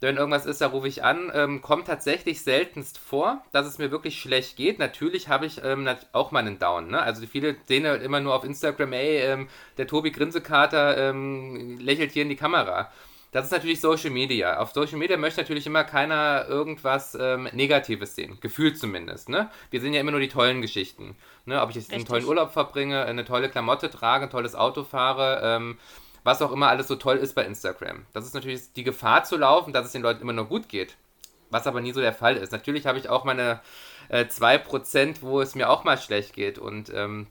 wenn 0.02 0.18
irgendwas 0.18 0.46
ist, 0.46 0.62
da 0.62 0.68
rufe 0.68 0.88
ich 0.88 1.04
an. 1.04 1.32
Ähm, 1.34 1.62
kommt 1.62 1.88
tatsächlich 1.88 2.42
seltenst 2.42 2.98
vor, 2.98 3.44
dass 3.52 3.66
es 3.66 3.78
mir 3.78 3.92
wirklich 3.92 4.20
schlecht 4.20 4.58
geht. 4.58 4.78
Natürlich 4.78 5.30
habe 5.30 5.46
ich 5.46 5.64
ähm, 5.64 5.88
auch 6.12 6.32
mal 6.32 6.40
einen 6.40 6.60
Down. 6.60 6.90
Ne? 6.90 7.02
Also 7.02 7.26
viele 7.28 7.56
sehen 7.66 7.86
halt 7.86 8.04
immer 8.04 8.20
nur 8.20 8.36
auf 8.36 8.44
Instagram, 8.44 8.94
ey, 8.94 9.20
ähm, 9.22 9.48
der 9.78 9.88
Tobi 9.88 10.12
Grinsekater 10.12 10.98
ähm, 11.10 11.80
lächelt 11.80 12.12
hier 12.12 12.24
in 12.24 12.30
die 12.30 12.36
Kamera. 12.36 12.92
Das 13.36 13.46
ist 13.46 13.52
natürlich 13.52 13.82
Social 13.82 14.12
Media. 14.12 14.60
Auf 14.60 14.72
Social 14.72 14.98
Media 14.98 15.18
möchte 15.18 15.42
natürlich 15.42 15.68
immer 15.68 15.84
keiner 15.84 16.46
irgendwas 16.48 17.18
ähm, 17.20 17.50
Negatives 17.52 18.16
sehen. 18.16 18.38
Gefühlt 18.40 18.78
zumindest. 18.78 19.28
Ne? 19.28 19.50
Wir 19.72 19.82
sehen 19.82 19.94
ja 19.94 20.00
immer 20.00 20.12
nur 20.12 20.22
die 20.22 20.30
tollen 20.30 20.62
Geschichten. 20.62 21.18
Ne? 21.46 21.62
Ob 21.62 21.70
ich 21.70 21.76
jetzt 21.76 21.92
Richtig. 21.92 21.96
einen 21.96 22.06
tollen 22.06 22.26
Urlaub 22.26 22.54
verbringe, 22.54 23.04
eine 23.04 23.26
tolle 23.26 23.50
Klamotte 23.50 23.90
trage, 23.90 24.24
ein 24.24 24.30
tolles 24.30 24.56
Auto 24.56 24.86
fahre, 24.86 25.42
ähm, 25.44 25.78
was 26.26 26.42
auch 26.42 26.52
immer 26.52 26.70
alles 26.70 26.88
so 26.88 26.96
toll 26.96 27.18
ist 27.18 27.36
bei 27.36 27.46
Instagram. 27.46 28.08
Das 28.12 28.26
ist 28.26 28.34
natürlich 28.34 28.74
die 28.74 28.84
Gefahr 28.84 29.24
zu 29.24 29.38
laufen, 29.38 29.74
dass 29.74 29.86
es 29.86 29.92
den 29.92 30.02
Leuten 30.02 30.24
immer 30.24 30.34
nur 30.34 30.48
gut 30.48 30.68
geht. 30.68 30.98
Was 31.52 31.68
aber 31.68 31.82
nie 31.82 31.94
so 31.94 32.02
der 32.02 32.14
Fall 32.14 32.36
ist. 32.36 32.52
Natürlich 32.52 32.88
habe 32.88 32.98
ich 32.98 33.10
auch 33.10 33.24
meine 33.26 33.62
äh, 34.10 34.26
2%, 34.26 35.18
wo 35.22 35.40
es 35.40 35.54
mir 35.54 35.70
auch 35.70 35.84
mal 35.84 36.00
schlecht 36.00 36.34
geht. 36.34 36.58
Und 36.58 36.92
ähm, 36.92 37.28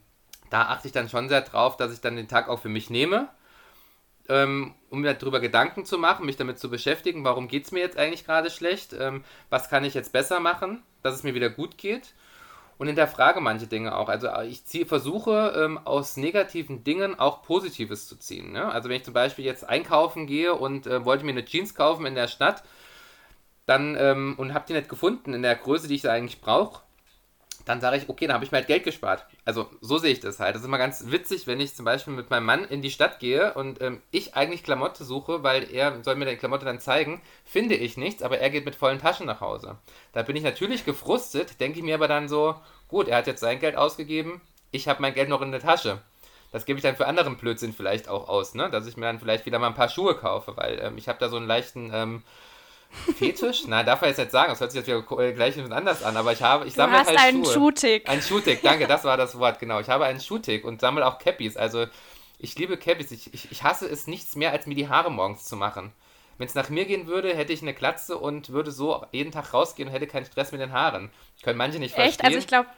da 0.48 0.68
achte 0.68 0.86
ich 0.86 0.92
dann 0.92 1.08
schon 1.08 1.28
sehr 1.28 1.40
drauf, 1.40 1.76
dass 1.76 1.92
ich 1.92 2.00
dann 2.00 2.14
den 2.14 2.28
Tag 2.28 2.48
auch 2.48 2.60
für 2.60 2.68
mich 2.68 2.88
nehme, 2.88 3.28
ähm, 4.28 4.76
um 4.90 5.00
mir 5.00 5.14
darüber 5.14 5.40
Gedanken 5.40 5.84
zu 5.84 5.98
machen, 5.98 6.24
mich 6.24 6.36
damit 6.36 6.60
zu 6.60 6.70
beschäftigen, 6.70 7.24
warum 7.24 7.48
geht 7.48 7.64
es 7.64 7.72
mir 7.72 7.80
jetzt 7.80 7.98
eigentlich 7.98 8.24
gerade 8.24 8.48
schlecht, 8.48 8.92
ähm, 8.92 9.24
was 9.50 9.68
kann 9.68 9.84
ich 9.84 9.94
jetzt 9.94 10.12
besser 10.12 10.38
machen, 10.38 10.84
dass 11.02 11.16
es 11.16 11.24
mir 11.24 11.34
wieder 11.34 11.50
gut 11.50 11.78
geht 11.78 12.14
und 12.84 12.88
hinterfrage 12.88 13.40
manche 13.40 13.66
Dinge 13.66 13.96
auch. 13.96 14.10
Also 14.10 14.26
äh, 14.26 14.46
ich 14.46 14.66
ziehe, 14.66 14.84
versuche 14.84 15.54
ähm, 15.56 15.78
aus 15.86 16.18
negativen 16.18 16.84
Dingen 16.84 17.18
auch 17.18 17.42
Positives 17.42 18.06
zu 18.06 18.16
ziehen. 18.18 18.52
Ne? 18.52 18.70
Also 18.70 18.90
wenn 18.90 18.98
ich 18.98 19.04
zum 19.04 19.14
Beispiel 19.14 19.46
jetzt 19.46 19.66
einkaufen 19.66 20.26
gehe 20.26 20.54
und 20.54 20.86
äh, 20.86 21.02
wollte 21.02 21.24
mir 21.24 21.30
eine 21.30 21.46
Jeans 21.46 21.74
kaufen 21.74 22.04
in 22.04 22.14
der 22.14 22.28
Stadt, 22.28 22.62
dann 23.64 23.96
ähm, 23.98 24.34
und 24.36 24.52
habe 24.52 24.66
die 24.68 24.74
nicht 24.74 24.90
gefunden 24.90 25.32
in 25.32 25.40
der 25.40 25.54
Größe, 25.54 25.88
die 25.88 25.94
ich 25.94 26.06
eigentlich 26.06 26.42
brauche, 26.42 26.82
dann 27.64 27.80
sage 27.80 27.96
ich, 27.96 28.08
okay, 28.08 28.26
dann 28.26 28.34
habe 28.34 28.44
ich 28.44 28.52
mir 28.52 28.58
halt 28.58 28.66
Geld 28.66 28.84
gespart. 28.84 29.24
Also 29.44 29.68
so 29.80 29.98
sehe 29.98 30.12
ich 30.12 30.20
das 30.20 30.40
halt. 30.40 30.54
Das 30.54 30.62
ist 30.62 30.68
immer 30.68 30.78
ganz 30.78 31.04
witzig, 31.10 31.46
wenn 31.46 31.60
ich 31.60 31.74
zum 31.74 31.84
Beispiel 31.84 32.12
mit 32.12 32.30
meinem 32.30 32.44
Mann 32.44 32.64
in 32.64 32.82
die 32.82 32.90
Stadt 32.90 33.18
gehe 33.18 33.54
und 33.54 33.80
ähm, 33.80 34.02
ich 34.10 34.34
eigentlich 34.34 34.62
Klamotte 34.62 35.04
suche, 35.04 35.42
weil 35.42 35.72
er 35.72 36.02
soll 36.02 36.16
mir 36.16 36.26
die 36.26 36.36
Klamotte 36.36 36.64
dann 36.64 36.80
zeigen, 36.80 37.22
finde 37.44 37.74
ich 37.74 37.96
nichts, 37.96 38.22
aber 38.22 38.38
er 38.38 38.50
geht 38.50 38.64
mit 38.64 38.74
vollen 38.74 38.98
Taschen 38.98 39.26
nach 39.26 39.40
Hause. 39.40 39.78
Da 40.12 40.22
bin 40.22 40.36
ich 40.36 40.42
natürlich 40.42 40.84
gefrustet, 40.84 41.60
denke 41.60 41.78
ich 41.78 41.84
mir 41.84 41.94
aber 41.94 42.08
dann 42.08 42.28
so, 42.28 42.56
gut, 42.88 43.08
er 43.08 43.18
hat 43.18 43.26
jetzt 43.26 43.40
sein 43.40 43.60
Geld 43.60 43.76
ausgegeben, 43.76 44.40
ich 44.70 44.88
habe 44.88 45.00
mein 45.02 45.14
Geld 45.14 45.28
noch 45.28 45.42
in 45.42 45.52
der 45.52 45.60
Tasche. 45.60 46.00
Das 46.52 46.66
gebe 46.66 46.78
ich 46.78 46.84
dann 46.84 46.96
für 46.96 47.06
anderen 47.06 47.36
Blödsinn 47.36 47.72
vielleicht 47.72 48.08
auch 48.08 48.28
aus, 48.28 48.54
ne? 48.54 48.70
dass 48.70 48.86
ich 48.86 48.96
mir 48.96 49.06
dann 49.06 49.18
vielleicht 49.18 49.46
wieder 49.46 49.58
mal 49.58 49.68
ein 49.68 49.74
paar 49.74 49.88
Schuhe 49.88 50.14
kaufe, 50.14 50.56
weil 50.56 50.78
ähm, 50.80 50.98
ich 50.98 51.08
habe 51.08 51.18
da 51.18 51.28
so 51.28 51.36
einen 51.36 51.46
leichten... 51.46 51.90
Ähm, 51.92 52.22
Fetisch? 53.16 53.66
Nein, 53.66 53.84
darf 53.86 54.02
er 54.02 54.08
jetzt 54.08 54.18
nicht 54.18 54.30
sagen. 54.30 54.50
Das 54.50 54.60
hört 54.60 54.72
sich 54.72 54.86
jetzt 54.86 54.88
wieder 54.88 55.32
gleich 55.32 55.58
anders 55.58 56.02
an. 56.02 56.16
Aber 56.16 56.32
ich 56.32 56.42
habe, 56.42 56.66
ich 56.66 56.74
sammle 56.74 56.98
halt 56.98 57.18
einen 57.18 57.44
Schuhe. 57.44 57.52
Schuhtick. 57.52 58.08
Ein 58.08 58.22
Schuhtick, 58.22 58.62
danke, 58.62 58.86
das 58.86 59.04
war 59.04 59.16
das 59.16 59.38
Wort, 59.38 59.58
genau. 59.58 59.80
Ich 59.80 59.88
habe 59.88 60.04
einen 60.04 60.20
Schuhtick 60.20 60.64
und 60.64 60.80
sammle 60.80 61.06
auch 61.06 61.18
Cappies. 61.18 61.56
Also 61.56 61.86
ich 62.38 62.56
liebe 62.58 62.76
Cappies. 62.76 63.10
Ich, 63.10 63.32
ich, 63.34 63.50
ich 63.50 63.62
hasse 63.62 63.86
es 63.86 64.06
nichts 64.06 64.36
mehr, 64.36 64.52
als 64.52 64.66
mir 64.66 64.74
die 64.74 64.88
Haare 64.88 65.10
morgens 65.10 65.44
zu 65.44 65.56
machen. 65.56 65.92
Wenn 66.38 66.46
es 66.46 66.54
nach 66.54 66.68
mir 66.68 66.84
gehen 66.84 67.06
würde, 67.06 67.34
hätte 67.34 67.52
ich 67.52 67.62
eine 67.62 67.74
Glatze 67.74 68.18
und 68.18 68.50
würde 68.50 68.70
so 68.72 69.04
jeden 69.12 69.30
Tag 69.30 69.54
rausgehen 69.54 69.88
und 69.88 69.94
hätte 69.94 70.06
keinen 70.06 70.26
Stress 70.26 70.52
mit 70.52 70.60
den 70.60 70.72
Haaren. 70.72 71.10
Können 71.42 71.58
manche 71.58 71.78
nicht 71.78 71.94
verstehen. 71.94 72.10
Echt? 72.10 72.24
Also 72.24 72.38
ich 72.38 72.46
glaube, 72.46 72.68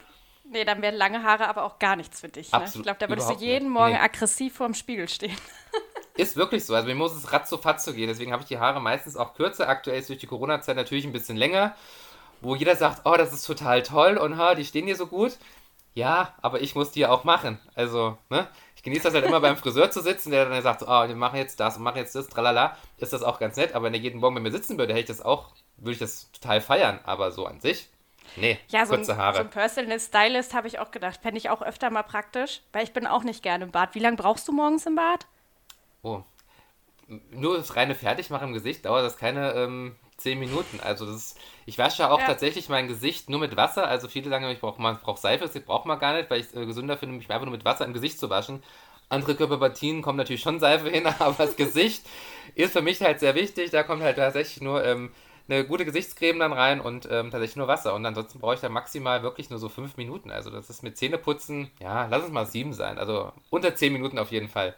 nee, 0.43 0.63
dann 0.63 0.81
wären 0.81 0.95
lange 0.95 1.23
Haare 1.23 1.47
aber 1.47 1.63
auch 1.63 1.79
gar 1.79 1.95
nichts 1.95 2.21
für 2.21 2.29
dich. 2.29 2.51
Ne? 2.51 2.63
Ich 2.65 2.83
glaube, 2.83 2.99
da 2.99 3.09
würdest 3.09 3.29
du 3.29 3.33
jeden 3.33 3.69
Morgen 3.69 3.93
nee. 3.93 3.99
aggressiv 3.99 4.55
vorm 4.55 4.73
Spiegel 4.73 5.09
stehen. 5.09 5.37
Ist 6.17 6.35
wirklich 6.35 6.65
so. 6.65 6.75
Also 6.75 6.87
mir 6.87 6.95
muss 6.95 7.15
es 7.15 7.31
ratzofatzo 7.31 7.93
gehen. 7.93 8.07
Deswegen 8.07 8.31
habe 8.31 8.41
ich 8.41 8.47
die 8.47 8.59
Haare 8.59 8.81
meistens 8.81 9.15
auch 9.15 9.33
kürzer. 9.33 9.69
Aktuell 9.69 9.99
ist 9.99 10.09
durch 10.09 10.19
die 10.19 10.27
Corona-Zeit 10.27 10.75
natürlich 10.75 11.05
ein 11.05 11.13
bisschen 11.13 11.37
länger. 11.37 11.75
Wo 12.41 12.55
jeder 12.55 12.75
sagt, 12.75 13.01
oh, 13.05 13.15
das 13.17 13.33
ist 13.33 13.45
total 13.45 13.81
toll 13.83 14.17
und 14.17 14.37
ha, 14.37 14.53
die 14.55 14.65
stehen 14.65 14.85
dir 14.85 14.95
so 14.95 15.07
gut. 15.07 15.37
Ja, 15.95 16.35
aber 16.41 16.61
ich 16.61 16.75
muss 16.75 16.91
die 16.91 17.07
auch 17.07 17.23
machen. 17.23 17.59
Also, 17.73 18.17
ne? 18.29 18.47
Ich 18.75 18.83
genieße 18.83 19.03
das 19.03 19.13
halt 19.15 19.25
immer 19.25 19.39
beim 19.39 19.57
Friseur 19.57 19.89
zu 19.89 20.01
sitzen, 20.01 20.29
der 20.29 20.45
dann 20.47 20.61
sagt, 20.61 20.83
oh, 20.83 21.07
wir 21.07 21.15
machen 21.15 21.37
jetzt 21.37 21.59
das 21.59 21.77
und 21.77 21.83
machen 21.83 21.97
jetzt 21.97 22.13
das, 22.13 22.27
tralala. 22.27 22.77
Ist 22.97 23.13
das 23.13 23.23
auch 23.23 23.39
ganz 23.39 23.57
nett. 23.57 23.73
Aber 23.73 23.85
wenn 23.85 23.93
er 23.95 23.99
jeden 23.99 24.19
Morgen 24.19 24.35
bei 24.35 24.41
mir 24.41 24.51
sitzen 24.51 24.77
würde, 24.77 24.93
hätte 24.93 25.01
ich 25.01 25.17
das 25.17 25.21
auch, 25.25 25.49
würde 25.77 25.93
ich 25.93 25.99
das 25.99 26.31
total 26.31 26.61
feiern. 26.61 26.99
Aber 27.03 27.31
so 27.31 27.47
an 27.47 27.59
sich, 27.59 27.89
Nee, 28.35 28.59
ja, 28.69 28.85
so 28.85 28.95
kurze 28.95 29.17
Haare. 29.17 29.37
so 29.37 29.41
ein 29.41 29.49
Personal 29.49 29.99
Stylist 29.99 30.53
habe 30.53 30.67
ich 30.67 30.79
auch 30.79 30.91
gedacht. 30.91 31.21
Fände 31.21 31.37
ich 31.37 31.49
auch 31.49 31.61
öfter 31.61 31.89
mal 31.89 32.03
praktisch, 32.03 32.61
weil 32.73 32.83
ich 32.83 32.93
bin 32.93 33.07
auch 33.07 33.23
nicht 33.23 33.41
gerne 33.41 33.65
im 33.65 33.71
Bad. 33.71 33.95
Wie 33.95 33.99
lange 33.99 34.17
brauchst 34.17 34.47
du 34.47 34.51
morgens 34.51 34.85
im 34.85 34.95
Bad? 34.95 35.25
Oh. 36.07 36.23
Nur 37.31 37.57
das 37.57 37.75
reine 37.75 37.95
Fertigmachen 37.95 38.49
im 38.49 38.53
Gesicht 38.53 38.85
dauert 38.85 39.05
das 39.05 39.17
keine 39.17 39.53
ähm, 39.53 39.95
10 40.17 40.39
Minuten. 40.39 40.79
Also 40.83 41.05
das 41.05 41.15
ist, 41.15 41.39
ich 41.65 41.77
wasche 41.77 42.09
auch 42.09 42.19
ja. 42.19 42.25
tatsächlich 42.25 42.69
mein 42.69 42.87
Gesicht 42.87 43.29
nur 43.29 43.39
mit 43.39 43.55
Wasser. 43.55 43.87
Also 43.87 44.07
viele 44.07 44.29
sagen, 44.29 44.49
ich 44.49 44.59
brauche 44.59 44.81
brauch 45.03 45.17
Seife, 45.17 45.47
das 45.47 45.63
braucht 45.63 45.85
man 45.85 45.99
gar 45.99 46.13
nicht, 46.13 46.29
weil 46.29 46.39
ich 46.41 46.47
es 46.47 46.55
äh, 46.55 46.65
gesünder 46.65 46.97
finde, 46.97 47.15
mich 47.15 47.29
einfach 47.29 47.45
nur 47.45 47.55
mit 47.55 47.65
Wasser 47.65 47.85
im 47.85 47.93
Gesicht 47.93 48.19
zu 48.19 48.29
waschen. 48.29 48.61
Andere 49.09 49.35
Körperpartien 49.35 50.01
kommen 50.01 50.17
natürlich 50.17 50.41
schon 50.41 50.59
Seife 50.59 50.89
hin, 50.89 51.05
aber 51.19 51.35
das 51.37 51.55
Gesicht 51.55 52.05
ist 52.55 52.73
für 52.73 52.81
mich 52.81 53.01
halt 53.01 53.19
sehr 53.19 53.35
wichtig. 53.35 53.71
Da 53.71 53.83
kommt 53.83 54.03
halt 54.03 54.17
tatsächlich 54.17 54.61
nur 54.61 54.83
ähm, 54.83 55.11
eine 55.47 55.65
gute 55.65 55.85
Gesichtscreme 55.85 56.39
dann 56.39 56.51
rein 56.51 56.81
und 56.81 57.05
ähm, 57.05 57.31
tatsächlich 57.31 57.55
nur 57.55 57.67
Wasser. 57.67 57.93
Und 57.93 58.05
ansonsten 58.05 58.39
brauche 58.39 58.55
ich 58.55 58.59
da 58.59 58.69
maximal 58.69 59.23
wirklich 59.23 59.49
nur 59.49 59.59
so 59.59 59.69
fünf 59.69 59.97
Minuten. 59.97 60.31
Also 60.31 60.49
das 60.49 60.69
ist 60.69 60.83
mit 60.83 60.97
Zähneputzen, 60.97 61.71
ja, 61.79 62.07
lass 62.09 62.23
es 62.23 62.31
mal 62.31 62.45
sieben 62.45 62.73
sein. 62.73 62.97
Also 62.97 63.31
unter 63.49 63.75
zehn 63.75 63.93
Minuten 63.93 64.19
auf 64.19 64.31
jeden 64.31 64.49
Fall. 64.49 64.75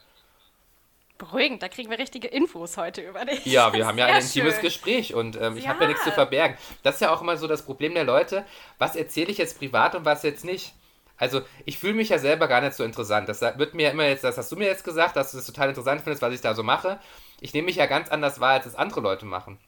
Beruhigend, 1.19 1.61
da 1.61 1.67
kriegen 1.67 1.91
wir 1.91 1.99
richtige 1.99 2.29
Infos 2.29 2.77
heute 2.77 3.01
über 3.01 3.25
dich. 3.25 3.45
Ja, 3.45 3.73
wir 3.73 3.85
haben 3.85 3.97
ja 3.97 4.05
ein 4.05 4.21
intimes 4.21 4.55
schön. 4.55 4.63
Gespräch 4.63 5.13
und 5.13 5.35
ähm, 5.39 5.57
ich 5.57 5.65
ja. 5.65 5.71
habe 5.71 5.83
ja 5.83 5.89
nichts 5.89 6.05
zu 6.05 6.11
verbergen. 6.11 6.57
Das 6.81 6.95
ist 6.95 7.01
ja 7.01 7.13
auch 7.13 7.21
immer 7.21 7.35
so 7.35 7.45
das 7.45 7.63
Problem 7.63 7.93
der 7.93 8.05
Leute. 8.05 8.45
Was 8.77 8.95
erzähle 8.95 9.29
ich 9.29 9.37
jetzt 9.37 9.59
privat 9.59 9.95
und 9.95 10.05
was 10.05 10.23
jetzt 10.23 10.45
nicht? 10.45 10.73
Also, 11.17 11.41
ich 11.65 11.77
fühle 11.77 11.95
mich 11.95 12.07
ja 12.07 12.19
selber 12.19 12.47
gar 12.47 12.61
nicht 12.61 12.73
so 12.73 12.85
interessant. 12.85 13.27
Das 13.27 13.41
wird 13.41 13.73
mir 13.73 13.83
ja 13.83 13.89
immer 13.89 14.05
jetzt, 14.05 14.23
das 14.23 14.37
hast 14.37 14.49
du 14.49 14.55
mir 14.55 14.67
jetzt 14.67 14.85
gesagt, 14.85 15.17
dass 15.17 15.31
du 15.31 15.37
das 15.37 15.45
total 15.45 15.67
interessant 15.67 16.01
findest, 16.01 16.21
was 16.21 16.33
ich 16.33 16.39
da 16.39 16.55
so 16.55 16.63
mache. 16.63 16.97
Ich 17.41 17.53
nehme 17.53 17.65
mich 17.65 17.75
ja 17.75 17.85
ganz 17.85 18.07
anders 18.07 18.39
wahr, 18.39 18.53
als 18.53 18.65
es 18.65 18.75
andere 18.75 19.01
Leute 19.01 19.25
machen. 19.25 19.59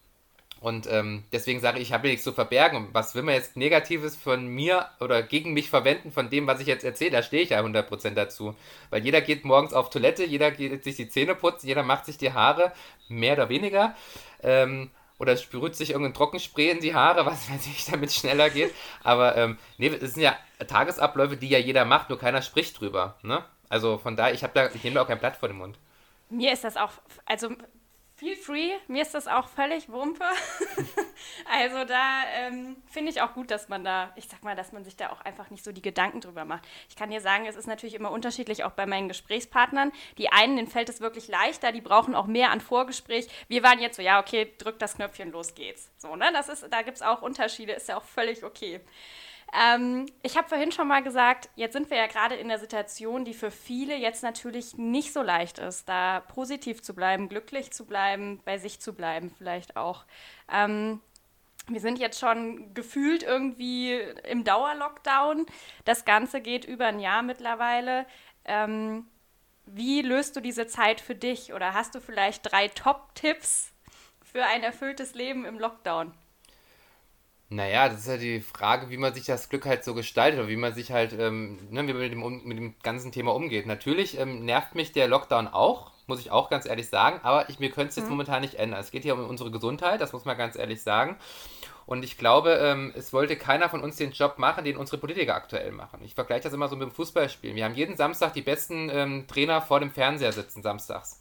Und 0.61 0.87
ähm, 0.91 1.23
deswegen 1.31 1.59
sage 1.59 1.79
ich, 1.79 1.87
ich 1.87 1.93
habe 1.93 2.07
nichts 2.07 2.23
zu 2.23 2.33
verbergen. 2.33 2.89
Was 2.93 3.15
will 3.15 3.23
man 3.23 3.33
jetzt 3.33 3.57
Negatives 3.57 4.15
von 4.15 4.45
mir 4.45 4.85
oder 4.99 5.23
gegen 5.23 5.53
mich 5.53 5.71
verwenden, 5.71 6.11
von 6.11 6.29
dem, 6.29 6.45
was 6.45 6.59
ich 6.59 6.67
jetzt 6.67 6.83
erzähle? 6.83 7.09
Da 7.09 7.23
stehe 7.23 7.41
ich 7.41 7.49
ja 7.49 7.59
100% 7.59 8.11
dazu. 8.11 8.55
Weil 8.91 9.03
jeder 9.03 9.21
geht 9.21 9.43
morgens 9.43 9.73
auf 9.73 9.89
Toilette, 9.89 10.23
jeder 10.23 10.51
geht 10.51 10.83
sich 10.83 10.95
die 10.97 11.09
Zähne 11.09 11.33
putzen, 11.33 11.67
jeder 11.67 11.81
macht 11.81 12.05
sich 12.05 12.19
die 12.19 12.31
Haare, 12.31 12.73
mehr 13.09 13.33
oder 13.33 13.49
weniger. 13.49 13.95
Ähm, 14.43 14.91
oder 15.17 15.35
sprüht 15.35 15.75
sich 15.75 15.91
irgendein 15.91 16.13
Trockenspray 16.13 16.69
in 16.69 16.79
die 16.79 16.93
Haare, 16.93 17.25
was 17.25 17.49
weiß 17.49 17.65
ich, 17.65 17.85
damit 17.85 18.11
schneller 18.11 18.51
geht. 18.51 18.71
Aber 19.03 19.35
ähm, 19.35 19.57
nee, 19.79 19.87
es 19.87 20.13
sind 20.13 20.21
ja 20.21 20.37
Tagesabläufe, 20.67 21.37
die 21.37 21.49
ja 21.49 21.57
jeder 21.57 21.85
macht, 21.85 22.09
nur 22.09 22.19
keiner 22.19 22.43
spricht 22.43 22.79
drüber. 22.79 23.15
Ne? 23.23 23.43
Also 23.67 23.97
von 23.97 24.15
daher, 24.15 24.35
ich, 24.35 24.41
da, 24.41 24.67
ich 24.67 24.83
nehme 24.83 24.95
da 24.95 25.01
auch 25.01 25.07
kein 25.07 25.19
Blatt 25.19 25.37
vor 25.37 25.49
den 25.49 25.57
Mund. 25.57 25.79
Mir 26.29 26.53
ist 26.53 26.63
das 26.63 26.77
auch, 26.77 26.91
also 27.25 27.49
feel 28.21 28.35
free. 28.35 28.73
Mir 28.87 29.01
ist 29.01 29.15
das 29.15 29.27
auch 29.27 29.47
völlig 29.47 29.89
Wumpe. 29.89 30.23
also 31.51 31.85
da 31.85 32.21
ähm, 32.35 32.77
finde 32.85 33.09
ich 33.09 33.19
auch 33.19 33.33
gut, 33.33 33.49
dass 33.49 33.67
man 33.67 33.83
da, 33.83 34.13
ich 34.15 34.27
sag 34.27 34.43
mal, 34.43 34.55
dass 34.55 34.71
man 34.71 34.83
sich 34.83 34.95
da 34.95 35.09
auch 35.09 35.21
einfach 35.21 35.49
nicht 35.49 35.63
so 35.63 35.71
die 35.71 35.81
Gedanken 35.81 36.21
drüber 36.21 36.45
macht. 36.45 36.63
Ich 36.87 36.95
kann 36.95 37.09
dir 37.09 37.19
sagen, 37.19 37.47
es 37.47 37.55
ist 37.55 37.65
natürlich 37.65 37.95
immer 37.95 38.11
unterschiedlich, 38.11 38.63
auch 38.63 38.73
bei 38.73 38.85
meinen 38.85 39.07
Gesprächspartnern. 39.07 39.91
Die 40.19 40.31
einen, 40.31 40.55
denen 40.55 40.67
fällt 40.67 40.89
es 40.89 41.01
wirklich 41.01 41.29
leichter, 41.29 41.71
die 41.71 41.81
brauchen 41.81 42.13
auch 42.13 42.27
mehr 42.27 42.51
an 42.51 42.61
Vorgespräch. 42.61 43.27
Wir 43.47 43.63
waren 43.63 43.79
jetzt 43.79 43.95
so, 43.95 44.03
ja, 44.03 44.19
okay, 44.19 44.53
drück 44.59 44.77
das 44.77 44.97
Knöpfchen, 44.97 45.31
los 45.31 45.55
geht's. 45.55 45.89
So, 45.97 46.15
ne? 46.15 46.29
Das 46.31 46.47
ist, 46.47 46.67
da 46.69 46.83
gibt 46.83 46.97
es 46.97 47.01
auch 47.01 47.23
Unterschiede, 47.23 47.73
ist 47.73 47.89
ja 47.89 47.97
auch 47.97 48.03
völlig 48.03 48.43
okay. 48.43 48.81
Ähm, 49.53 50.05
ich 50.23 50.37
habe 50.37 50.47
vorhin 50.47 50.71
schon 50.71 50.87
mal 50.87 51.03
gesagt, 51.03 51.49
jetzt 51.55 51.73
sind 51.73 51.89
wir 51.89 51.97
ja 51.97 52.07
gerade 52.07 52.35
in 52.35 52.47
der 52.47 52.59
Situation, 52.59 53.25
die 53.25 53.33
für 53.33 53.51
viele 53.51 53.95
jetzt 53.95 54.23
natürlich 54.23 54.77
nicht 54.77 55.11
so 55.11 55.21
leicht 55.21 55.59
ist, 55.59 55.89
da 55.89 56.21
positiv 56.21 56.81
zu 56.81 56.95
bleiben, 56.95 57.27
glücklich 57.27 57.71
zu 57.71 57.85
bleiben, 57.85 58.39
bei 58.45 58.57
sich 58.57 58.79
zu 58.79 58.93
bleiben 58.93 59.29
vielleicht 59.37 59.75
auch. 59.75 60.05
Ähm, 60.51 61.01
wir 61.67 61.81
sind 61.81 61.99
jetzt 61.99 62.19
schon 62.19 62.73
gefühlt 62.73 63.23
irgendwie 63.23 63.93
im 64.27 64.43
Dauerlockdown. 64.43 65.45
Das 65.85 66.05
Ganze 66.05 66.41
geht 66.41 66.65
über 66.65 66.87
ein 66.87 66.99
Jahr 66.99 67.21
mittlerweile. 67.21 68.05
Ähm, 68.45 69.05
wie 69.65 70.01
löst 70.01 70.35
du 70.35 70.39
diese 70.41 70.67
Zeit 70.67 71.01
für 71.01 71.15
dich? 71.15 71.53
Oder 71.53 71.73
hast 71.73 71.93
du 71.93 71.99
vielleicht 71.99 72.51
drei 72.51 72.67
Top-Tipps 72.67 73.71
für 74.23 74.43
ein 74.45 74.63
erfülltes 74.63 75.13
Leben 75.13 75.45
im 75.45 75.59
Lockdown? 75.59 76.13
Naja, 77.53 77.89
das 77.89 77.99
ist 77.99 78.07
ja 78.07 78.15
die 78.15 78.39
Frage, 78.39 78.89
wie 78.89 78.97
man 78.97 79.13
sich 79.13 79.25
das 79.25 79.49
Glück 79.49 79.65
halt 79.65 79.83
so 79.83 79.93
gestaltet 79.93 80.39
oder 80.39 80.47
wie 80.47 80.55
man 80.55 80.73
sich 80.73 80.93
halt, 80.93 81.11
ähm, 81.11 81.59
ne, 81.69 81.85
wie 81.85 81.91
man 81.91 82.01
mit 82.01 82.11
dem, 82.13 82.43
mit 82.45 82.57
dem 82.57 82.75
ganzen 82.81 83.11
Thema 83.11 83.35
umgeht. 83.35 83.65
Natürlich 83.65 84.17
ähm, 84.17 84.45
nervt 84.45 84.73
mich 84.73 84.93
der 84.93 85.09
Lockdown 85.09 85.49
auch, 85.49 85.91
muss 86.07 86.21
ich 86.21 86.31
auch 86.31 86.49
ganz 86.49 86.65
ehrlich 86.65 86.87
sagen, 86.87 87.19
aber 87.23 87.49
ich, 87.49 87.59
mir 87.59 87.69
könnte 87.69 87.89
es 87.89 87.97
jetzt 87.97 88.05
mhm. 88.05 88.11
momentan 88.11 88.39
nicht 88.39 88.53
ändern. 88.53 88.79
Es 88.79 88.91
geht 88.91 89.03
hier 89.03 89.15
um 89.15 89.27
unsere 89.27 89.51
Gesundheit, 89.51 89.99
das 89.99 90.13
muss 90.13 90.23
man 90.23 90.37
ganz 90.37 90.55
ehrlich 90.55 90.81
sagen. 90.81 91.17
Und 91.85 92.05
ich 92.05 92.17
glaube, 92.17 92.51
ähm, 92.53 92.93
es 92.95 93.11
wollte 93.11 93.35
keiner 93.35 93.67
von 93.67 93.81
uns 93.81 93.97
den 93.97 94.11
Job 94.11 94.37
machen, 94.37 94.63
den 94.63 94.77
unsere 94.77 94.97
Politiker 94.97 95.35
aktuell 95.35 95.73
machen. 95.73 95.99
Ich 96.05 96.15
vergleiche 96.15 96.43
das 96.43 96.53
immer 96.53 96.69
so 96.69 96.77
mit 96.77 96.87
dem 96.87 96.93
Fußballspielen. 96.93 97.57
Wir 97.57 97.65
haben 97.65 97.75
jeden 97.75 97.97
Samstag 97.97 98.31
die 98.31 98.43
besten 98.43 98.89
ähm, 98.89 99.27
Trainer 99.27 99.61
vor 99.61 99.81
dem 99.81 99.91
Fernseher 99.91 100.31
sitzen, 100.31 100.63
samstags. 100.63 101.20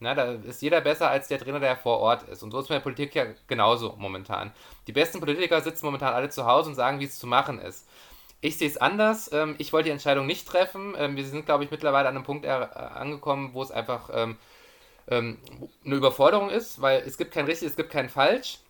Na, 0.00 0.14
da 0.14 0.32
ist 0.32 0.62
jeder 0.62 0.80
besser 0.80 1.10
als 1.10 1.28
der 1.28 1.38
Trainer, 1.38 1.60
der 1.60 1.76
vor 1.76 1.98
Ort 1.98 2.22
ist. 2.28 2.42
Und 2.42 2.50
so 2.50 2.58
ist 2.58 2.70
meine 2.70 2.80
Politik 2.80 3.14
ja 3.14 3.26
genauso 3.46 3.94
momentan. 3.98 4.50
Die 4.86 4.92
besten 4.92 5.20
Politiker 5.20 5.60
sitzen 5.60 5.84
momentan 5.84 6.14
alle 6.14 6.30
zu 6.30 6.46
Hause 6.46 6.70
und 6.70 6.74
sagen, 6.74 7.00
wie 7.00 7.04
es 7.04 7.18
zu 7.18 7.26
machen 7.26 7.58
ist. 7.60 7.86
Ich 8.40 8.56
sehe 8.56 8.68
es 8.68 8.78
anders. 8.78 9.30
Ähm, 9.32 9.56
ich 9.58 9.72
wollte 9.74 9.86
die 9.86 9.92
Entscheidung 9.92 10.26
nicht 10.26 10.48
treffen. 10.48 10.94
Ähm, 10.96 11.16
wir 11.16 11.26
sind, 11.26 11.44
glaube 11.44 11.64
ich, 11.64 11.70
mittlerweile 11.70 12.08
an 12.08 12.16
einem 12.16 12.24
Punkt 12.24 12.46
angekommen, 12.46 13.50
wo 13.52 13.62
es 13.62 13.70
einfach 13.70 14.08
ähm, 14.14 14.38
eine 15.08 15.36
Überforderung 15.84 16.50
ist, 16.50 16.80
weil 16.80 17.02
es 17.06 17.18
gibt 17.18 17.32
kein 17.32 17.44
richtig, 17.44 17.68
es 17.68 17.76
gibt 17.76 17.90
kein 17.90 18.08
falsch. 18.08 18.60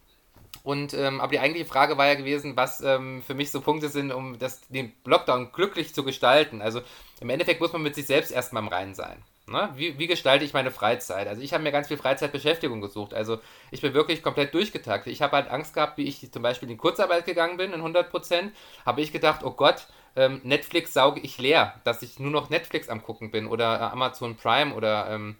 Und 0.62 0.94
ähm, 0.94 1.20
aber 1.20 1.30
die 1.30 1.38
eigentliche 1.38 1.66
Frage 1.66 1.96
war 1.96 2.06
ja 2.06 2.14
gewesen, 2.14 2.56
was 2.56 2.80
ähm, 2.80 3.22
für 3.22 3.34
mich 3.34 3.50
so 3.50 3.60
Punkte 3.60 3.88
sind, 3.88 4.12
um 4.12 4.38
das, 4.38 4.60
den 4.68 4.92
Lockdown 5.04 5.52
glücklich 5.52 5.94
zu 5.94 6.04
gestalten. 6.04 6.60
Also 6.60 6.82
im 7.20 7.30
Endeffekt 7.30 7.60
muss 7.60 7.72
man 7.72 7.82
mit 7.82 7.94
sich 7.94 8.06
selbst 8.06 8.30
erstmal 8.32 8.62
im 8.62 8.68
Reinen 8.68 8.94
sein. 8.94 9.22
Ne? 9.50 9.70
Wie, 9.74 9.98
wie 9.98 10.06
gestalte 10.06 10.44
ich 10.44 10.52
meine 10.52 10.70
Freizeit? 10.70 11.26
Also 11.26 11.42
ich 11.42 11.52
habe 11.52 11.62
mir 11.62 11.72
ganz 11.72 11.88
viel 11.88 11.96
Freizeitbeschäftigung 11.96 12.80
gesucht. 12.80 13.12
Also 13.12 13.38
ich 13.70 13.80
bin 13.80 13.94
wirklich 13.94 14.22
komplett 14.22 14.54
durchgetaktet. 14.54 15.12
Ich 15.12 15.22
habe 15.22 15.36
halt 15.36 15.50
Angst 15.50 15.74
gehabt, 15.74 15.98
wie 15.98 16.04
ich 16.04 16.30
zum 16.30 16.42
Beispiel 16.42 16.70
in 16.70 16.78
Kurzarbeit 16.78 17.26
gegangen 17.26 17.56
bin, 17.56 17.72
in 17.72 17.82
100%, 17.82 18.50
habe 18.86 19.00
ich 19.00 19.12
gedacht, 19.12 19.42
oh 19.44 19.50
Gott, 19.50 19.86
ähm, 20.16 20.40
Netflix 20.44 20.92
sauge 20.92 21.20
ich 21.20 21.38
leer, 21.38 21.74
dass 21.84 22.02
ich 22.02 22.18
nur 22.18 22.30
noch 22.30 22.50
Netflix 22.50 22.88
am 22.88 23.02
gucken 23.02 23.30
bin 23.30 23.46
oder 23.46 23.80
äh, 23.80 23.84
Amazon 23.84 24.36
Prime 24.36 24.74
oder 24.74 25.10
ähm, 25.10 25.36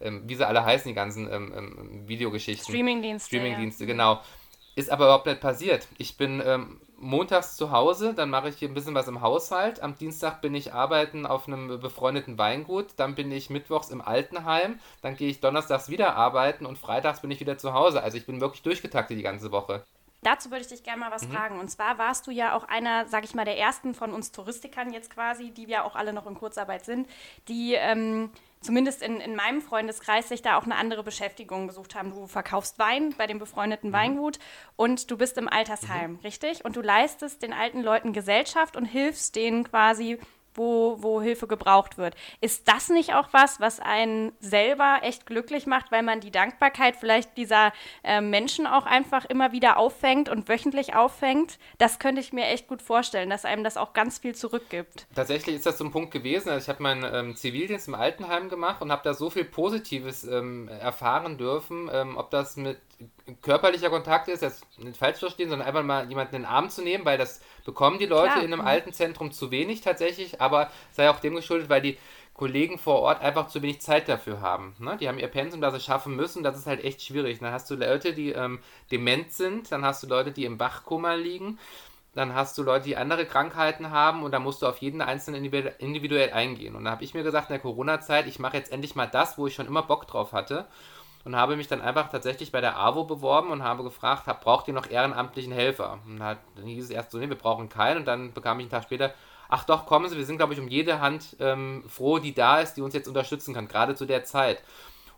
ähm, 0.00 0.22
wie 0.26 0.34
sie 0.34 0.46
alle 0.46 0.64
heißen, 0.64 0.88
die 0.88 0.94
ganzen 0.94 1.32
ähm, 1.32 1.52
ähm, 1.56 2.08
Videogeschichten. 2.08 2.72
Streamingdienste. 2.72 3.28
Streamingdienste, 3.28 3.84
ja. 3.84 3.88
genau. 3.88 4.20
Ist 4.76 4.90
aber 4.90 5.06
überhaupt 5.06 5.26
nicht 5.26 5.40
passiert. 5.40 5.88
Ich 5.98 6.16
bin 6.16 6.40
ähm, 6.44 6.80
montags 6.98 7.56
zu 7.56 7.70
Hause, 7.70 8.14
dann 8.14 8.30
mache 8.30 8.48
ich 8.48 8.56
hier 8.56 8.68
ein 8.68 8.74
bisschen 8.74 8.94
was 8.94 9.08
im 9.08 9.20
Haushalt. 9.20 9.80
Am 9.82 9.96
Dienstag 9.96 10.40
bin 10.40 10.54
ich 10.54 10.74
arbeiten 10.74 11.26
auf 11.26 11.46
einem 11.46 11.80
befreundeten 11.80 12.38
Weingut. 12.38 12.88
Dann 12.96 13.14
bin 13.14 13.30
ich 13.32 13.50
mittwochs 13.50 13.90
im 13.90 14.00
Altenheim. 14.00 14.78
Dann 15.02 15.16
gehe 15.16 15.28
ich 15.28 15.40
donnerstags 15.40 15.88
wieder 15.88 16.16
arbeiten 16.16 16.66
und 16.66 16.78
freitags 16.78 17.20
bin 17.20 17.30
ich 17.30 17.40
wieder 17.40 17.58
zu 17.58 17.72
Hause. 17.72 18.02
Also 18.02 18.16
ich 18.16 18.26
bin 18.26 18.40
wirklich 18.40 18.62
durchgetaktet 18.62 19.16
die 19.16 19.22
ganze 19.22 19.52
Woche. 19.52 19.84
Dazu 20.22 20.50
würde 20.50 20.62
ich 20.62 20.68
dich 20.68 20.82
gerne 20.82 21.00
mal 21.00 21.10
was 21.12 21.28
mhm. 21.28 21.32
fragen. 21.32 21.60
Und 21.60 21.68
zwar 21.68 21.98
warst 21.98 22.26
du 22.26 22.30
ja 22.30 22.56
auch 22.56 22.64
einer, 22.64 23.06
sag 23.06 23.24
ich 23.24 23.34
mal, 23.34 23.44
der 23.44 23.58
ersten 23.58 23.94
von 23.94 24.12
uns 24.12 24.32
Touristikern 24.32 24.92
jetzt 24.92 25.10
quasi, 25.10 25.50
die 25.50 25.66
ja 25.66 25.84
auch 25.84 25.94
alle 25.94 26.12
noch 26.12 26.26
in 26.26 26.34
Kurzarbeit 26.34 26.84
sind, 26.84 27.08
die 27.46 27.74
ähm, 27.74 28.30
zumindest 28.60 29.02
in, 29.02 29.20
in 29.20 29.36
meinem 29.36 29.60
Freundeskreis 29.60 30.28
sich 30.28 30.42
da 30.42 30.56
auch 30.56 30.64
eine 30.64 30.76
andere 30.76 31.02
Beschäftigung 31.02 31.68
gesucht 31.68 31.94
haben. 31.94 32.10
Du 32.10 32.26
verkaufst 32.26 32.78
Wein 32.78 33.14
bei 33.16 33.26
dem 33.26 33.38
befreundeten 33.38 33.90
mhm. 33.90 33.94
Weingut 33.94 34.38
und 34.76 35.10
du 35.10 35.16
bist 35.16 35.38
im 35.38 35.48
Altersheim, 35.48 36.12
mhm. 36.12 36.18
richtig? 36.20 36.64
Und 36.64 36.76
du 36.76 36.82
leistest 36.82 37.42
den 37.42 37.52
alten 37.52 37.82
Leuten 37.82 38.12
Gesellschaft 38.12 38.76
und 38.76 38.84
hilfst 38.84 39.36
denen 39.36 39.64
quasi 39.64 40.18
wo, 40.54 40.96
wo 41.00 41.20
Hilfe 41.20 41.46
gebraucht 41.46 41.98
wird. 41.98 42.14
Ist 42.40 42.68
das 42.68 42.88
nicht 42.88 43.14
auch 43.14 43.28
was, 43.32 43.60
was 43.60 43.80
einen 43.80 44.32
selber 44.40 45.00
echt 45.02 45.26
glücklich 45.26 45.66
macht, 45.66 45.92
weil 45.92 46.02
man 46.02 46.20
die 46.20 46.30
Dankbarkeit 46.30 46.96
vielleicht 46.96 47.36
dieser 47.36 47.72
äh, 48.02 48.20
Menschen 48.20 48.66
auch 48.66 48.86
einfach 48.86 49.24
immer 49.24 49.52
wieder 49.52 49.76
auffängt 49.76 50.28
und 50.28 50.48
wöchentlich 50.48 50.94
auffängt? 50.94 51.58
Das 51.78 51.98
könnte 51.98 52.20
ich 52.20 52.32
mir 52.32 52.46
echt 52.46 52.68
gut 52.68 52.82
vorstellen, 52.82 53.30
dass 53.30 53.44
einem 53.44 53.64
das 53.64 53.76
auch 53.76 53.92
ganz 53.92 54.18
viel 54.18 54.34
zurückgibt. 54.34 55.06
Tatsächlich 55.14 55.56
ist 55.56 55.66
das 55.66 55.78
so 55.78 55.84
ein 55.84 55.92
Punkt 55.92 56.10
gewesen. 56.10 56.48
Also 56.48 56.64
ich 56.64 56.68
habe 56.68 56.82
meinen 56.82 57.04
ähm, 57.12 57.36
Zivildienst 57.36 57.88
im 57.88 57.94
Altenheim 57.94 58.48
gemacht 58.48 58.82
und 58.82 58.92
habe 58.92 59.02
da 59.04 59.14
so 59.14 59.30
viel 59.30 59.44
Positives 59.44 60.24
ähm, 60.24 60.68
erfahren 60.68 61.38
dürfen, 61.38 61.88
ähm, 61.92 62.16
ob 62.16 62.30
das 62.30 62.56
mit 62.56 62.78
körperlicher 63.42 63.90
Kontakt 63.90 64.28
ist, 64.28 64.42
jetzt 64.42 64.64
nicht 64.78 64.96
falsch 64.96 65.18
verstehen, 65.18 65.50
sondern 65.50 65.68
einfach 65.68 65.82
mal 65.82 66.08
jemanden 66.08 66.36
in 66.36 66.42
den 66.42 66.50
Arm 66.50 66.70
zu 66.70 66.82
nehmen, 66.82 67.04
weil 67.04 67.18
das 67.18 67.40
bekommen 67.64 67.98
die 67.98 68.06
Leute 68.06 68.32
Klar. 68.32 68.44
in 68.44 68.52
einem 68.52 68.66
alten 68.66 68.92
Zentrum 68.92 69.30
zu 69.30 69.50
wenig 69.50 69.80
tatsächlich, 69.80 70.40
aber 70.40 70.70
sei 70.92 71.10
auch 71.10 71.20
dem 71.20 71.34
geschuldet, 71.34 71.68
weil 71.68 71.82
die 71.82 71.98
Kollegen 72.34 72.78
vor 72.78 73.00
Ort 73.00 73.20
einfach 73.20 73.48
zu 73.48 73.62
wenig 73.62 73.80
Zeit 73.80 74.08
dafür 74.08 74.40
haben. 74.40 74.74
Ne? 74.78 74.96
Die 75.00 75.08
haben 75.08 75.18
ihr 75.18 75.28
Pensum, 75.28 75.60
das 75.60 75.74
sie 75.74 75.80
schaffen 75.80 76.14
müssen, 76.14 76.42
das 76.42 76.56
ist 76.56 76.66
halt 76.66 76.84
echt 76.84 77.02
schwierig. 77.02 77.40
Dann 77.40 77.52
hast 77.52 77.68
du 77.70 77.74
Leute, 77.74 78.14
die 78.14 78.30
ähm, 78.30 78.60
dement 78.90 79.32
sind, 79.32 79.70
dann 79.72 79.84
hast 79.84 80.02
du 80.02 80.06
Leute, 80.06 80.30
die 80.30 80.44
im 80.44 80.58
Wachkoma 80.60 81.14
liegen, 81.14 81.58
dann 82.14 82.34
hast 82.34 82.56
du 82.56 82.62
Leute, 82.62 82.86
die 82.86 82.96
andere 82.96 83.26
Krankheiten 83.26 83.90
haben 83.90 84.22
und 84.22 84.32
da 84.32 84.38
musst 84.38 84.62
du 84.62 84.66
auf 84.66 84.78
jeden 84.78 85.02
einzelnen 85.02 85.44
individuell 85.44 86.32
eingehen. 86.32 86.74
Und 86.74 86.84
da 86.84 86.92
habe 86.92 87.04
ich 87.04 87.14
mir 87.14 87.22
gesagt, 87.22 87.50
in 87.50 87.54
der 87.54 87.60
Corona-Zeit, 87.60 88.26
ich 88.26 88.38
mache 88.38 88.56
jetzt 88.56 88.72
endlich 88.72 88.94
mal 88.94 89.06
das, 89.06 89.36
wo 89.36 89.46
ich 89.46 89.54
schon 89.54 89.66
immer 89.66 89.82
Bock 89.82 90.06
drauf 90.06 90.32
hatte 90.32 90.66
und 91.28 91.36
habe 91.36 91.56
mich 91.56 91.68
dann 91.68 91.82
einfach 91.82 92.08
tatsächlich 92.08 92.52
bei 92.52 92.62
der 92.62 92.78
AWO 92.78 93.04
beworben 93.04 93.50
und 93.50 93.62
habe 93.62 93.82
gefragt, 93.82 94.26
hab, 94.26 94.40
braucht 94.40 94.66
ihr 94.66 94.72
noch 94.72 94.88
ehrenamtlichen 94.88 95.52
Helfer? 95.52 95.98
Und 96.06 96.18
dann 96.18 96.38
hieß 96.64 96.84
es 96.84 96.90
erst 96.90 97.10
so, 97.10 97.18
nee, 97.18 97.28
wir 97.28 97.36
brauchen 97.36 97.68
keinen. 97.68 97.98
Und 97.98 98.06
dann 98.06 98.32
bekam 98.32 98.58
ich 98.60 98.64
einen 98.64 98.70
Tag 98.70 98.84
später, 98.84 99.12
ach 99.50 99.64
doch, 99.64 99.84
kommen 99.84 100.08
Sie, 100.08 100.16
wir 100.16 100.24
sind, 100.24 100.38
glaube 100.38 100.54
ich, 100.54 100.58
um 100.58 100.68
jede 100.68 101.02
Hand 101.02 101.36
ähm, 101.38 101.84
froh, 101.86 102.18
die 102.18 102.32
da 102.32 102.60
ist, 102.60 102.78
die 102.78 102.80
uns 102.80 102.94
jetzt 102.94 103.08
unterstützen 103.08 103.52
kann, 103.52 103.68
gerade 103.68 103.94
zu 103.94 104.06
der 104.06 104.24
Zeit. 104.24 104.62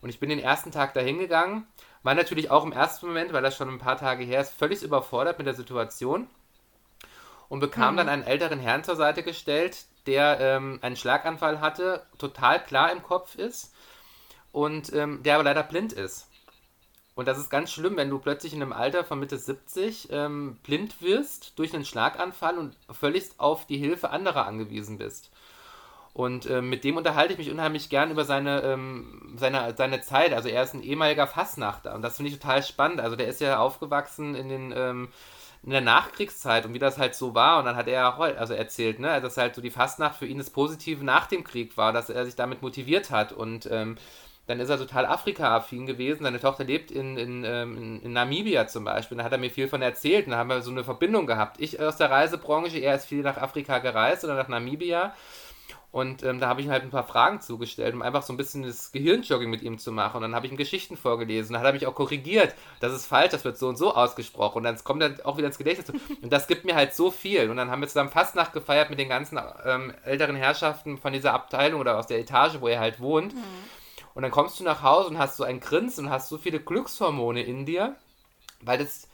Und 0.01 0.09
ich 0.09 0.19
bin 0.19 0.31
den 0.31 0.41
ersten 0.41 0.73
Tag 0.73 0.95
dahin 0.95 1.21
gegangen, 1.21 1.69
war 2.03 2.17
natürlich 2.17 2.51
auch 2.51 2.65
im 2.65 2.73
ersten 2.73 3.07
Moment, 3.07 3.33
weil 3.33 3.43
das 3.43 3.57
schon 3.57 3.69
ein 3.69 3.79
paar 3.79 3.97
Tage 3.97 4.25
her 4.25 4.41
ist, 4.41 4.53
völlig 4.53 4.83
überfordert 4.83 5.39
mit 5.39 5.47
der 5.47 5.55
Situation 5.55 6.27
und 7.49 7.61
bekam 7.61 7.95
mhm. 7.95 7.99
dann 7.99 8.09
einen 8.09 8.25
älteren 8.25 8.59
Herrn 8.59 8.83
zur 8.83 8.97
Seite 8.97 9.23
gestellt, 9.23 9.85
der 10.09 10.41
ähm, 10.41 10.81
einen 10.83 10.97
Schlaganfall 10.97 11.61
hatte, 11.61 12.05
total 12.19 12.61
klar 12.65 12.91
im 12.91 13.01
Kopf 13.01 13.37
ist 13.37 13.73
und 14.53 14.93
ähm, 14.93 15.23
der 15.23 15.35
aber 15.35 15.45
leider 15.45 15.63
blind 15.63 15.93
ist. 15.93 16.29
Und 17.15 17.27
das 17.27 17.39
ist 17.39 17.51
ganz 17.51 17.71
schlimm, 17.71 17.97
wenn 17.97 18.09
du 18.09 18.19
plötzlich 18.19 18.55
in 18.55 18.63
einem 18.63 18.73
Alter 18.73 19.05
von 19.05 19.21
Mitte 19.21 19.37
70 19.37 20.09
ähm, 20.11 20.57
blind 20.63 21.03
wirst 21.03 21.59
durch 21.59 21.75
einen 21.75 21.85
Schlaganfall 21.85 22.57
und 22.57 22.77
völlig 22.91 23.25
auf 23.37 23.67
die 23.67 23.79
Hilfe 23.79 24.11
anderer 24.11 24.47
angewiesen 24.47 24.99
bist. 24.99 25.31
Und 26.13 26.49
ähm, 26.51 26.69
mit 26.69 26.83
dem 26.83 26.97
unterhalte 26.97 27.33
ich 27.33 27.39
mich 27.39 27.51
unheimlich 27.51 27.89
gern 27.89 28.11
über 28.11 28.25
seine, 28.25 28.63
ähm, 28.63 29.35
seine, 29.37 29.75
seine 29.77 30.01
Zeit. 30.01 30.33
Also 30.33 30.49
er 30.49 30.63
ist 30.63 30.75
ein 30.75 30.83
ehemaliger 30.83 31.27
Fassnachter 31.27 31.95
und 31.95 32.03
das 32.03 32.17
finde 32.17 32.31
ich 32.31 32.39
total 32.39 32.63
spannend. 32.63 33.01
Also 33.01 33.17
der 33.17 33.29
ist 33.29 33.41
ja 33.41 33.59
aufgewachsen 33.59 34.35
in 34.35 34.49
den 34.49 34.73
ähm, 34.77 35.09
in 35.63 35.71
der 35.71 35.83
Nachkriegszeit 35.83 36.65
und 36.65 36.73
wie 36.75 36.79
das 36.79 36.99
halt 36.99 37.15
so 37.15 37.35
war. 37.35 37.59
Und 37.59 37.67
dann 37.67 37.77
hat 37.77 37.87
er 37.87 38.19
also 38.19 38.55
erzählt, 38.55 38.99
ne, 38.99 39.21
dass 39.21 39.37
halt 39.37 39.55
so 39.55 39.61
die 39.61 39.71
Fastnacht 39.71 40.17
für 40.17 40.27
ihn 40.27 40.39
das 40.39 40.51
Positive 40.51 41.05
nach 41.05 41.27
dem 41.27 41.45
Krieg 41.45 41.77
war, 41.77 41.93
dass 41.93 42.09
er 42.09 42.25
sich 42.25 42.35
damit 42.35 42.63
motiviert 42.63 43.11
hat 43.11 43.33
und 43.33 43.69
ähm, 43.71 43.99
dann 44.51 44.59
ist 44.59 44.69
er 44.69 44.79
total 44.79 45.07
Afrika-affin 45.07 45.87
gewesen. 45.87 46.25
Seine 46.25 46.41
Tochter 46.41 46.65
lebt 46.65 46.91
in, 46.91 47.17
ähm, 47.17 47.77
in, 47.77 48.03
in, 48.03 48.13
Namibia 48.13 48.67
zum 48.67 48.85
Beispiel. 48.85 49.17
Da 49.17 49.25
hat 49.25 49.33
er 49.33 49.39
mir 49.39 49.51
viel 49.51 49.69
von 49.69 49.81
erzählt. 49.81 50.27
Da 50.29 50.37
haben 50.37 50.51
wir 50.51 50.61
so 50.61 50.73
eine 50.73 50.83
Verbindung 50.83 51.27
gehabt. 51.27 51.61
Ich 51.61 51.81
aus 51.81 51.97
der 51.97 52.11
Reisebranche, 52.11 52.79
er 52.79 52.97
ist 52.97 53.07
viel 53.07 53.23
nach 53.23 53.37
Afrika 53.37 53.79
gereist 53.79 54.25
oder 54.25 54.35
nach 54.35 54.49
Namibia. 54.49 55.15
Und 55.93 56.23
ähm, 56.23 56.41
da 56.41 56.49
habe 56.49 56.61
ich 56.61 56.67
ihm 56.67 56.73
halt 56.73 56.83
ein 56.83 56.91
paar 56.91 57.07
Fragen 57.07 57.41
zugestellt, 57.41 57.95
um 57.95 58.03
einfach 58.03 58.23
so 58.23 58.33
ein 58.33 58.37
bisschen 58.37 58.63
das 58.63 58.93
Gehirnjogging 58.93 59.51
mit 59.51 59.63
ihm 59.63 59.79
zu 59.79 59.93
machen. 59.93 60.17
Und 60.17 60.23
dann 60.23 60.35
habe 60.35 60.47
ich 60.47 60.53
ihm 60.53 60.59
Geschichten 60.59 60.97
vorgelesen. 60.97 61.53
Dann 61.53 61.63
hat 61.63 61.69
er 61.69 61.73
mich 61.73 61.87
auch 61.87 61.95
korrigiert. 61.95 62.55
Das 62.81 62.93
ist 62.93 63.07
falsch, 63.07 63.31
das 63.31 63.45
wird 63.45 63.57
so 63.57 63.69
und 63.69 63.77
so 63.77 63.95
ausgesprochen. 63.95 64.59
Und 64.59 64.65
dann 64.65 64.83
kommt 64.83 65.03
er 65.03 65.15
auch 65.25 65.37
wieder 65.37 65.47
ins 65.47 65.59
Gedächtnis. 65.59 65.93
Und 66.23 66.33
das 66.33 66.49
gibt 66.49 66.65
mir 66.65 66.75
halt 66.75 66.95
so 66.95 67.11
viel. 67.11 67.51
Und 67.51 67.57
dann 67.57 67.71
haben 67.71 67.81
wir 67.81 67.89
zusammen 67.89 68.11
Fastnacht 68.11 68.53
gefeiert 68.53 68.91
mit 68.91 68.99
den 68.99 69.09
ganzen 69.09 69.39
ähm, 69.65 69.93
älteren 70.05 70.37
Herrschaften 70.37 70.99
von 70.99 71.13
dieser 71.13 71.35
Abteilung 71.35 71.81
oder 71.81 71.99
aus 71.99 72.09
der 72.09 72.19
Etage, 72.19 72.61
wo 72.61 72.67
er 72.67 72.81
halt 72.81 73.01
wohnt. 73.01 73.35
Mhm. 73.35 73.41
Und 74.15 74.23
dann 74.23 74.31
kommst 74.31 74.59
du 74.61 74.65
nach 74.65 74.83
Hause 74.83 75.11
und 75.11 75.19
hast 75.19 75.37
so 75.37 75.45
ein 75.45 75.61
Grinsen 75.61 76.07
und 76.07 76.11
hast 76.11 76.29
so 76.29 76.39
viele 76.39 76.61
Glückshormone 76.61 77.43
in 77.43 77.67
dir, 77.67 77.97
weil 78.61 78.79
das, 78.79 79.09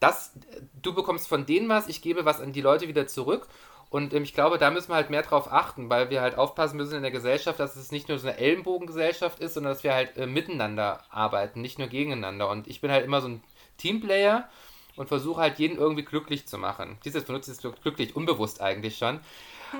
das, 0.00 0.32
du 0.80 0.94
bekommst 0.94 1.28
von 1.28 1.46
denen 1.46 1.68
was, 1.68 1.88
ich 1.88 2.02
gebe 2.02 2.24
was 2.24 2.40
an 2.40 2.52
die 2.52 2.60
Leute 2.60 2.88
wieder 2.88 3.06
zurück. 3.06 3.48
Und 3.90 4.14
ähm, 4.14 4.22
ich 4.22 4.32
glaube, 4.32 4.56
da 4.56 4.70
müssen 4.70 4.90
wir 4.90 4.96
halt 4.96 5.10
mehr 5.10 5.22
drauf 5.22 5.52
achten, 5.52 5.90
weil 5.90 6.08
wir 6.08 6.22
halt 6.22 6.38
aufpassen 6.38 6.78
müssen 6.78 6.96
in 6.96 7.02
der 7.02 7.10
Gesellschaft, 7.10 7.60
dass 7.60 7.76
es 7.76 7.92
nicht 7.92 8.08
nur 8.08 8.18
so 8.18 8.26
eine 8.26 8.38
Ellenbogengesellschaft 8.38 9.38
ist, 9.40 9.54
sondern 9.54 9.72
dass 9.72 9.84
wir 9.84 9.92
halt 9.92 10.16
äh, 10.16 10.26
miteinander 10.26 11.04
arbeiten, 11.10 11.60
nicht 11.60 11.78
nur 11.78 11.88
gegeneinander. 11.88 12.48
Und 12.48 12.68
ich 12.68 12.80
bin 12.80 12.90
halt 12.90 13.04
immer 13.04 13.20
so 13.20 13.28
ein 13.28 13.42
Teamplayer 13.76 14.48
und 14.96 15.08
versuche 15.08 15.40
halt 15.40 15.58
jeden 15.58 15.78
irgendwie 15.78 16.04
glücklich 16.04 16.46
zu 16.46 16.58
machen. 16.58 16.98
Dieses 17.04 17.24
benutze 17.24 17.52
ich 17.52 17.82
glücklich, 17.82 18.16
unbewusst 18.16 18.60
eigentlich 18.60 18.98
schon. 18.98 19.20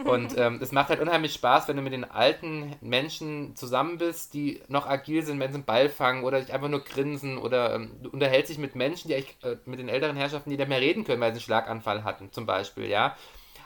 Und 0.04 0.34
ähm, 0.38 0.58
es 0.62 0.72
macht 0.72 0.88
halt 0.88 1.00
unheimlich 1.00 1.34
Spaß, 1.34 1.68
wenn 1.68 1.76
du 1.76 1.82
mit 1.82 1.92
den 1.92 2.10
alten 2.10 2.74
Menschen 2.80 3.54
zusammen 3.56 3.98
bist, 3.98 4.34
die 4.34 4.62
noch 4.68 4.86
agil 4.86 5.22
sind, 5.22 5.38
wenn 5.40 5.50
sie 5.50 5.56
einen 5.56 5.64
Ball 5.64 5.88
fangen 5.88 6.24
oder 6.24 6.40
dich 6.40 6.52
einfach 6.52 6.68
nur 6.68 6.80
grinsen 6.80 7.38
oder 7.38 7.74
ähm, 7.74 7.98
du 8.02 8.10
unterhältst 8.10 8.50
dich 8.50 8.58
mit 8.58 8.74
Menschen, 8.74 9.08
die 9.08 9.14
eigentlich, 9.16 9.36
äh, 9.42 9.56
mit 9.66 9.78
den 9.78 9.88
älteren 9.88 10.16
Herrschaften, 10.16 10.50
die 10.50 10.56
nicht 10.56 10.68
mehr 10.68 10.80
reden 10.80 11.04
können, 11.04 11.20
weil 11.20 11.32
sie 11.32 11.38
einen 11.38 11.44
Schlaganfall 11.44 12.04
hatten, 12.04 12.32
zum 12.32 12.46
Beispiel, 12.46 12.86
ja. 12.86 13.16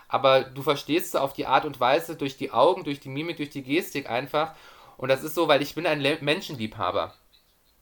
Aber 0.09 0.43
du 0.43 0.63
verstehst 0.63 1.13
sie 1.13 1.21
auf 1.21 1.33
die 1.33 1.47
Art 1.47 1.65
und 1.65 1.81
Weise, 1.81 2.17
durch 2.17 2.37
die 2.37 2.53
Augen, 2.53 2.85
durch 2.85 3.01
die 3.01 3.09
Mimik, 3.09 3.39
durch 3.39 3.51
die 3.51 3.63
Gestik 3.63 4.09
einfach. 4.09 4.55
Und 4.97 5.09
das 5.09 5.23
ist 5.25 5.35
so, 5.35 5.49
weil 5.49 5.63
ich 5.63 5.75
bin 5.75 5.87
ein 5.87 6.01
Le 6.01 6.19
Menschenliebhaber. 6.21 7.15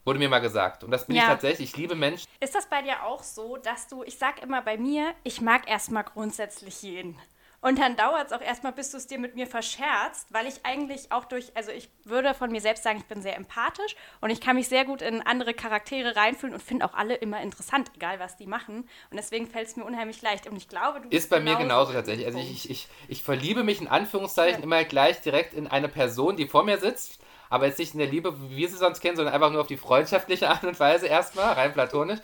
Wurde 0.05 0.19
mir 0.19 0.29
mal 0.29 0.41
gesagt. 0.41 0.85
Und 0.85 0.91
das 0.91 1.07
bin 1.07 1.17
ja. 1.17 1.23
ich 1.23 1.29
tatsächlich. 1.29 1.71
Ich 1.71 1.77
liebe 1.77 1.95
Menschen. 1.95 2.29
Ist 2.41 2.55
das 2.55 2.67
bei 2.67 2.83
dir 2.83 3.05
auch 3.05 3.23
so, 3.23 3.57
dass 3.57 3.89
du, 3.89 4.03
ich 4.05 4.19
sag 4.19 4.43
immer 4.43 4.63
bei 4.63 4.77
mir, 4.77 5.15
ich 5.23 5.41
mag 5.41 5.69
erstmal 5.69 6.05
grundsätzlich 6.05 6.83
jeden. 6.83 7.19
Und 7.65 7.79
dann 7.79 7.97
dauert 7.97 8.27
es 8.27 8.33
auch 8.35 8.43
erstmal, 8.43 8.73
bis 8.73 8.91
du 8.91 8.99
es 8.99 9.07
dir 9.07 9.19
mit 9.19 9.37
mir 9.37 9.47
verscherzt, 9.47 10.27
weil 10.29 10.47
ich 10.47 10.67
eigentlich 10.67 11.11
auch 11.11 11.25
durch, 11.25 11.51
also 11.55 11.71
ich 11.71 11.89
würde 12.05 12.35
von 12.35 12.53
mir 12.53 12.61
selbst 12.61 12.85
sagen, 12.85 12.99
ich 12.99 13.07
bin 13.07 13.23
sehr 13.23 13.37
empathisch 13.37 13.97
und 14.21 14.29
ich 14.29 14.43
kann 14.43 14.57
mich 14.57 14.69
sehr 14.69 14.85
gut 14.85 15.01
in 15.01 15.23
andere 15.23 15.55
Charaktere 15.55 16.15
reinfühlen 16.15 16.55
und 16.55 16.61
finde 16.63 16.85
auch 16.85 16.93
alle 16.93 17.15
immer 17.15 17.41
interessant, 17.41 17.91
egal 17.97 18.21
was 18.21 18.37
die 18.37 18.45
machen. 18.47 18.87
Und 19.11 19.17
deswegen 19.17 19.47
fällt 19.47 19.69
es 19.69 19.77
mir 19.77 19.85
unheimlich 19.85 20.21
leicht. 20.21 20.47
Und 20.47 20.59
ich 20.59 20.69
glaube, 20.69 21.01
du 21.01 21.09
Ist 21.09 21.31
bei 21.31 21.41
mir 21.41 21.57
genauso 21.57 21.95
tatsächlich. 21.95 22.27
Also 22.27 22.39
ich, 22.39 22.69
ich, 22.69 22.87
ich 23.09 23.23
verliebe 23.23 23.65
mich 23.65 23.81
in 23.81 23.89
Anführungszeichen 23.89 24.59
ja. 24.59 24.65
immer 24.65 24.85
gleich 24.85 25.23
direkt 25.23 25.55
in 25.55 25.67
eine 25.67 25.89
Person, 25.89 26.37
die 26.37 26.47
vor 26.47 26.65
mir 26.65 26.77
sitzt 26.77 27.19
aber 27.51 27.67
jetzt 27.67 27.79
nicht 27.79 27.95
in 27.95 28.01
der 28.01 28.09
Liebe, 28.09 28.35
wie 28.41 28.57
wir 28.57 28.69
sie 28.69 28.77
sonst 28.77 29.01
kennen, 29.01 29.17
sondern 29.17 29.35
einfach 29.35 29.51
nur 29.51 29.61
auf 29.61 29.67
die 29.67 29.77
freundschaftliche 29.77 30.49
Art 30.51 30.65
und 30.65 30.79
Weise 30.79 31.07
erstmal, 31.07 31.53
rein 31.55 31.73
platonisch. 31.73 32.21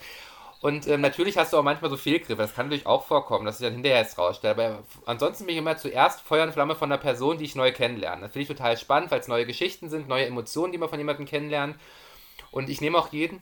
Und 0.61 0.87
ähm, 0.87 1.01
natürlich 1.01 1.37
hast 1.37 1.53
du 1.53 1.57
auch 1.57 1.63
manchmal 1.63 1.89
so 1.89 1.97
Fehlgriffe, 1.97 2.41
das 2.41 2.53
kann 2.53 2.67
natürlich 2.67 2.85
auch 2.85 3.05
vorkommen, 3.05 3.45
dass 3.45 3.59
ich 3.59 3.65
dann 3.65 3.73
hinterher 3.73 3.99
jetzt 3.99 4.17
rausstelle. 4.19 4.53
Aber 4.53 4.83
ansonsten 5.07 5.45
bin 5.45 5.55
ich 5.55 5.59
immer 5.59 5.75
zuerst 5.75 6.21
Feuer 6.21 6.45
und 6.45 6.53
Flamme 6.53 6.75
von 6.75 6.91
einer 6.91 7.01
Person, 7.01 7.39
die 7.39 7.45
ich 7.45 7.55
neu 7.55 7.71
kennenlerne. 7.71 8.21
Das 8.21 8.33
finde 8.33 8.43
ich 8.43 8.47
total 8.47 8.77
spannend, 8.77 9.09
weil 9.09 9.19
es 9.19 9.27
neue 9.27 9.47
Geschichten 9.47 9.89
sind, 9.89 10.07
neue 10.07 10.27
Emotionen, 10.27 10.71
die 10.71 10.77
man 10.77 10.89
von 10.89 10.99
jemandem 10.99 11.25
kennenlernt. 11.25 11.77
Und 12.51 12.69
ich 12.69 12.79
nehme 12.79 12.97
auch 12.99 13.11
jeden, 13.11 13.41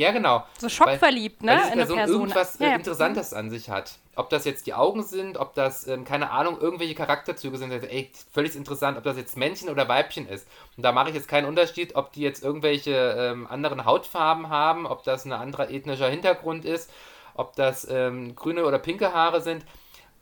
ja, 0.00 0.12
genau. 0.12 0.44
So 0.58 0.70
schockverliebt, 0.70 1.44
weil, 1.44 1.56
ne? 1.56 1.62
Weil 1.62 1.70
diese 1.72 1.76
Person, 1.76 1.96
Person 1.96 2.20
irgendwas 2.22 2.58
äh, 2.58 2.64
ja. 2.64 2.74
Interessantes 2.74 3.34
an 3.34 3.50
sich 3.50 3.68
hat. 3.68 3.98
Ob 4.16 4.30
das 4.30 4.46
jetzt 4.46 4.66
die 4.66 4.72
Augen 4.72 5.02
sind, 5.02 5.36
ob 5.36 5.54
das, 5.54 5.86
ähm, 5.86 6.04
keine 6.04 6.30
Ahnung, 6.30 6.58
irgendwelche 6.58 6.94
Charakterzüge 6.94 7.58
sind. 7.58 7.70
Ey, 7.70 8.10
völlig 8.32 8.56
interessant, 8.56 8.96
ob 8.96 9.04
das 9.04 9.18
jetzt 9.18 9.36
Männchen 9.36 9.68
oder 9.68 9.88
Weibchen 9.88 10.26
ist. 10.26 10.48
Und 10.78 10.84
da 10.84 10.92
mache 10.92 11.10
ich 11.10 11.14
jetzt 11.14 11.28
keinen 11.28 11.44
Unterschied, 11.44 11.96
ob 11.96 12.12
die 12.12 12.22
jetzt 12.22 12.42
irgendwelche 12.42 12.92
ähm, 13.18 13.46
anderen 13.46 13.84
Hautfarben 13.84 14.48
haben, 14.48 14.86
ob 14.86 15.04
das 15.04 15.26
ein 15.26 15.32
anderer 15.32 15.68
ethnischer 15.68 16.08
Hintergrund 16.08 16.64
ist, 16.64 16.90
ob 17.34 17.54
das 17.56 17.86
ähm, 17.90 18.34
grüne 18.34 18.64
oder 18.64 18.78
pinke 18.78 19.12
Haare 19.12 19.42
sind. 19.42 19.66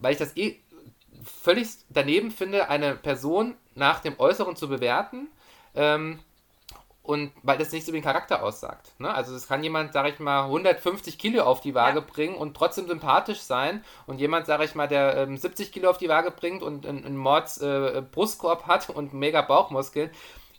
Weil 0.01 0.13
ich 0.13 0.19
das 0.19 0.37
eh 0.37 0.59
völlig 1.23 1.69
daneben 1.89 2.33
finde, 2.33 2.69
eine 2.69 2.97
Person 2.97 3.55
nach 3.77 4.01
dem 4.01 4.19
Äußeren 4.19 4.57
zu 4.57 4.69
bewerten. 4.69 5.29
Ähm, 5.77 6.19
und 7.09 7.33
weil 7.43 7.57
das 7.57 7.73
nicht 7.73 7.87
so 7.87 7.93
den 7.93 8.03
Charakter 8.03 8.43
aussagt. 8.43 8.93
Ne? 8.99 9.13
Also 9.13 9.35
es 9.35 9.49
kann 9.49 9.65
jemand, 9.65 9.95
sag 9.95 10.07
ich 10.07 10.19
mal, 10.19 10.45
150 10.45 11.17
Kilo 11.17 11.43
auf 11.43 11.63
die 11.63 11.75
Waage 11.75 12.01
ja. 12.01 12.05
bringen 12.07 12.35
und 12.35 12.55
trotzdem 12.55 12.87
sympathisch 12.87 13.41
sein 13.41 13.83
und 14.07 14.21
jemand, 14.21 14.45
sag 14.45 14.63
ich 14.63 14.75
mal, 14.75 14.89
der 14.89 15.17
ähm, 15.17 15.39
70 15.39 15.73
Kilo 15.73 15.89
auf 15.89 15.97
die 15.97 16.11
Waage 16.11 16.31
bringt 16.31 16.63
und 16.63 16.85
einen 16.85 17.17
Mords 17.17 17.63
äh, 17.63 18.03
Brustkorb 18.13 18.67
hat 18.67 18.91
und 18.95 19.15
mega 19.15 19.41
Bauchmuskeln, 19.41 20.11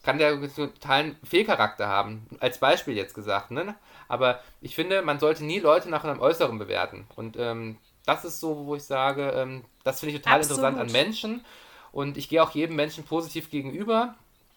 kann 0.01 0.17
der 0.17 0.29
einen 0.29 0.51
totalen 0.51 1.17
Fehlcharakter 1.23 1.87
haben. 1.87 2.25
Als 2.39 2.57
Beispiel 2.57 2.95
jetzt 2.95 3.13
gesagt. 3.13 3.51
Ne? 3.51 3.75
Aber 4.07 4.39
ich 4.59 4.73
finde, 4.73 5.03
man 5.03 5.19
sollte 5.19 5.45
nie 5.45 5.59
Leute 5.59 5.87
nach 5.91 6.03
einem 6.03 6.19
Äußeren 6.19 6.57
bewerten. 6.57 7.05
Und 7.15 7.37
ähm, 7.37 7.77
das 8.07 8.25
ist 8.25 8.39
so, 8.39 8.65
wo 8.65 8.73
ich 8.73 8.85
sage, 8.85 9.33
ähm, 9.35 9.65
das 9.83 9.99
finde 9.99 10.15
ich 10.15 10.21
total 10.23 10.39
Absolut. 10.39 10.63
interessant 10.63 10.79
an 10.79 10.91
Menschen. 10.91 11.45
Und 11.91 12.17
ich 12.17 12.27
gehe 12.27 12.41
auch 12.41 12.55
jedem 12.55 12.75
Menschen 12.75 13.03
positiv 13.03 13.51
gegenüber. 13.51 14.15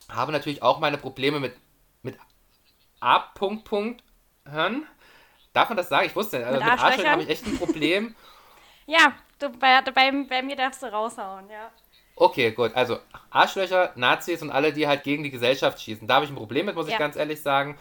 Habe 0.09 0.33
natürlich 0.33 0.62
auch 0.62 0.81
meine 0.81 0.96
Probleme 0.96 1.38
mit 1.38 1.52
A. 3.03 3.19
Punkt, 3.19 3.65
Punkt 3.65 4.03
hören. 4.45 4.87
Darf 5.53 5.69
man 5.69 5.77
das 5.77 5.88
sagen? 5.88 6.07
Ich 6.07 6.17
wusste 6.17 6.38
nicht. 6.38 6.47
Also 6.47 6.61
mit, 6.61 6.71
mit 6.71 6.83
Arschlöchern 6.83 7.12
habe 7.12 7.23
ich 7.23 7.29
echt 7.29 7.47
ein 7.47 7.59
Problem. 7.59 8.15
ja, 8.87 9.12
du, 9.38 9.51
bei, 9.51 9.81
bei, 9.83 10.12
bei, 10.29 10.43
mir 10.43 10.57
darfst 10.57 10.83
du 10.83 10.87
raushauen, 10.87 11.49
ja. 11.51 11.71
Okay, 12.17 12.53
gut. 12.53 12.75
Also 12.75 12.99
Arschlöcher, 13.31 13.93
Nazis 13.97 14.43
und 14.43 14.51
alle, 14.51 14.73
die 14.73 14.87
halt 14.87 15.03
gegen 15.03 15.23
die 15.23 15.31
Gesellschaft 15.31 15.81
schießen. 15.81 16.07
Da 16.07 16.15
habe 16.15 16.25
ich 16.25 16.31
ein 16.31 16.37
Problem 16.37 16.67
mit, 16.67 16.75
muss 16.75 16.87
ja. 16.87 16.93
ich 16.93 16.99
ganz 16.99 17.17
ehrlich 17.17 17.43
sagen. 17.43 17.79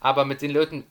Aber 0.00 0.24
mit 0.24 0.42
den 0.42 0.50
Leuten 0.50 0.86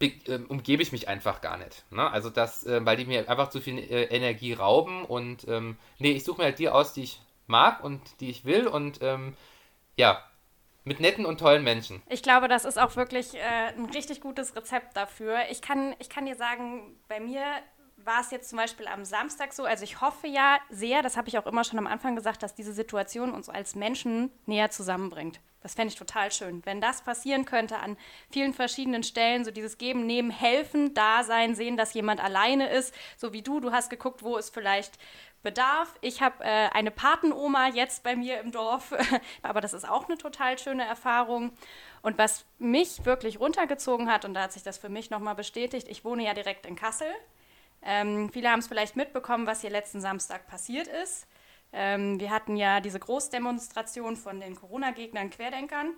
äh, 0.00 0.38
umgebe 0.48 0.82
ich 0.82 0.92
mich 0.92 1.08
einfach 1.08 1.40
gar 1.40 1.56
nicht. 1.56 1.84
Ne? 1.90 2.10
Also 2.10 2.30
das, 2.30 2.64
äh, 2.66 2.84
weil 2.84 2.96
die 2.96 3.04
mir 3.04 3.28
einfach 3.28 3.50
zu 3.50 3.60
viel 3.60 3.78
äh, 3.78 4.04
Energie 4.04 4.52
rauben 4.52 5.04
und 5.04 5.46
ähm, 5.48 5.76
nee, 5.98 6.12
ich 6.12 6.24
suche 6.24 6.38
mir 6.38 6.44
halt 6.44 6.58
die 6.58 6.68
aus, 6.68 6.92
die 6.92 7.02
ich 7.02 7.20
mag 7.46 7.82
und 7.82 8.00
die 8.20 8.30
ich 8.30 8.44
will 8.44 8.66
und 8.66 9.00
ähm, 9.02 9.36
ja, 9.96 10.22
mit 10.84 11.00
netten 11.00 11.26
und 11.26 11.40
tollen 11.40 11.64
Menschen. 11.64 12.02
Ich 12.08 12.22
glaube, 12.22 12.48
das 12.48 12.64
ist 12.64 12.78
auch 12.78 12.94
wirklich 12.96 13.34
äh, 13.34 13.72
ein 13.76 13.86
richtig 13.86 14.20
gutes 14.20 14.54
Rezept 14.54 14.96
dafür. 14.96 15.38
Ich 15.50 15.62
kann, 15.62 15.94
ich 15.98 16.08
kann 16.08 16.26
dir 16.26 16.36
sagen, 16.36 16.96
bei 17.08 17.20
mir 17.20 17.42
war 18.04 18.20
es 18.20 18.30
jetzt 18.30 18.48
zum 18.48 18.58
Beispiel 18.58 18.86
am 18.86 19.04
Samstag 19.04 19.52
so, 19.52 19.64
also 19.64 19.84
ich 19.84 20.00
hoffe 20.00 20.26
ja 20.26 20.58
sehr, 20.70 21.02
das 21.02 21.16
habe 21.16 21.28
ich 21.28 21.38
auch 21.38 21.46
immer 21.46 21.64
schon 21.64 21.78
am 21.78 21.86
Anfang 21.86 22.16
gesagt, 22.16 22.42
dass 22.42 22.54
diese 22.54 22.72
Situation 22.72 23.32
uns 23.32 23.48
als 23.48 23.74
Menschen 23.74 24.30
näher 24.46 24.70
zusammenbringt. 24.70 25.40
Das 25.60 25.74
fände 25.74 25.92
ich 25.92 25.98
total 25.98 26.30
schön. 26.30 26.60
Wenn 26.66 26.82
das 26.82 27.00
passieren 27.00 27.46
könnte 27.46 27.78
an 27.78 27.96
vielen 28.30 28.52
verschiedenen 28.52 29.02
Stellen, 29.02 29.46
so 29.46 29.50
dieses 29.50 29.78
Geben, 29.78 30.04
Nehmen, 30.04 30.30
Helfen, 30.30 30.92
Dasein, 30.92 31.54
sehen, 31.54 31.78
dass 31.78 31.94
jemand 31.94 32.22
alleine 32.22 32.68
ist, 32.68 32.94
so 33.16 33.32
wie 33.32 33.40
du, 33.40 33.60
du 33.60 33.72
hast 33.72 33.88
geguckt, 33.88 34.22
wo 34.22 34.36
es 34.36 34.50
vielleicht 34.50 34.98
Bedarf. 35.42 35.94
Ich 36.00 36.20
habe 36.20 36.42
äh, 36.42 36.68
eine 36.72 36.90
Patenoma 36.90 37.68
jetzt 37.68 38.02
bei 38.02 38.16
mir 38.16 38.40
im 38.40 38.50
Dorf, 38.50 38.92
aber 39.42 39.60
das 39.60 39.72
ist 39.72 39.88
auch 39.88 40.08
eine 40.08 40.18
total 40.18 40.58
schöne 40.58 40.84
Erfahrung. 40.84 41.52
Und 42.02 42.18
was 42.18 42.44
mich 42.58 43.04
wirklich 43.06 43.40
runtergezogen 43.40 44.10
hat, 44.10 44.24
und 44.24 44.34
da 44.34 44.42
hat 44.42 44.52
sich 44.52 44.64
das 44.64 44.78
für 44.78 44.88
mich 44.88 45.10
nochmal 45.10 45.34
bestätigt, 45.34 45.86
ich 45.88 46.04
wohne 46.04 46.24
ja 46.24 46.34
direkt 46.34 46.66
in 46.66 46.76
Kassel. 46.76 47.08
Ähm, 47.84 48.30
viele 48.32 48.50
haben 48.50 48.60
es 48.60 48.66
vielleicht 48.66 48.96
mitbekommen, 48.96 49.46
was 49.46 49.60
hier 49.60 49.70
letzten 49.70 50.00
Samstag 50.00 50.46
passiert 50.46 50.88
ist. 50.88 51.26
Ähm, 51.72 52.18
wir 52.20 52.30
hatten 52.30 52.56
ja 52.56 52.80
diese 52.80 52.98
Großdemonstration 52.98 54.16
von 54.16 54.40
den 54.40 54.54
Corona-Gegnern, 54.54 55.30
Querdenkern. 55.30 55.94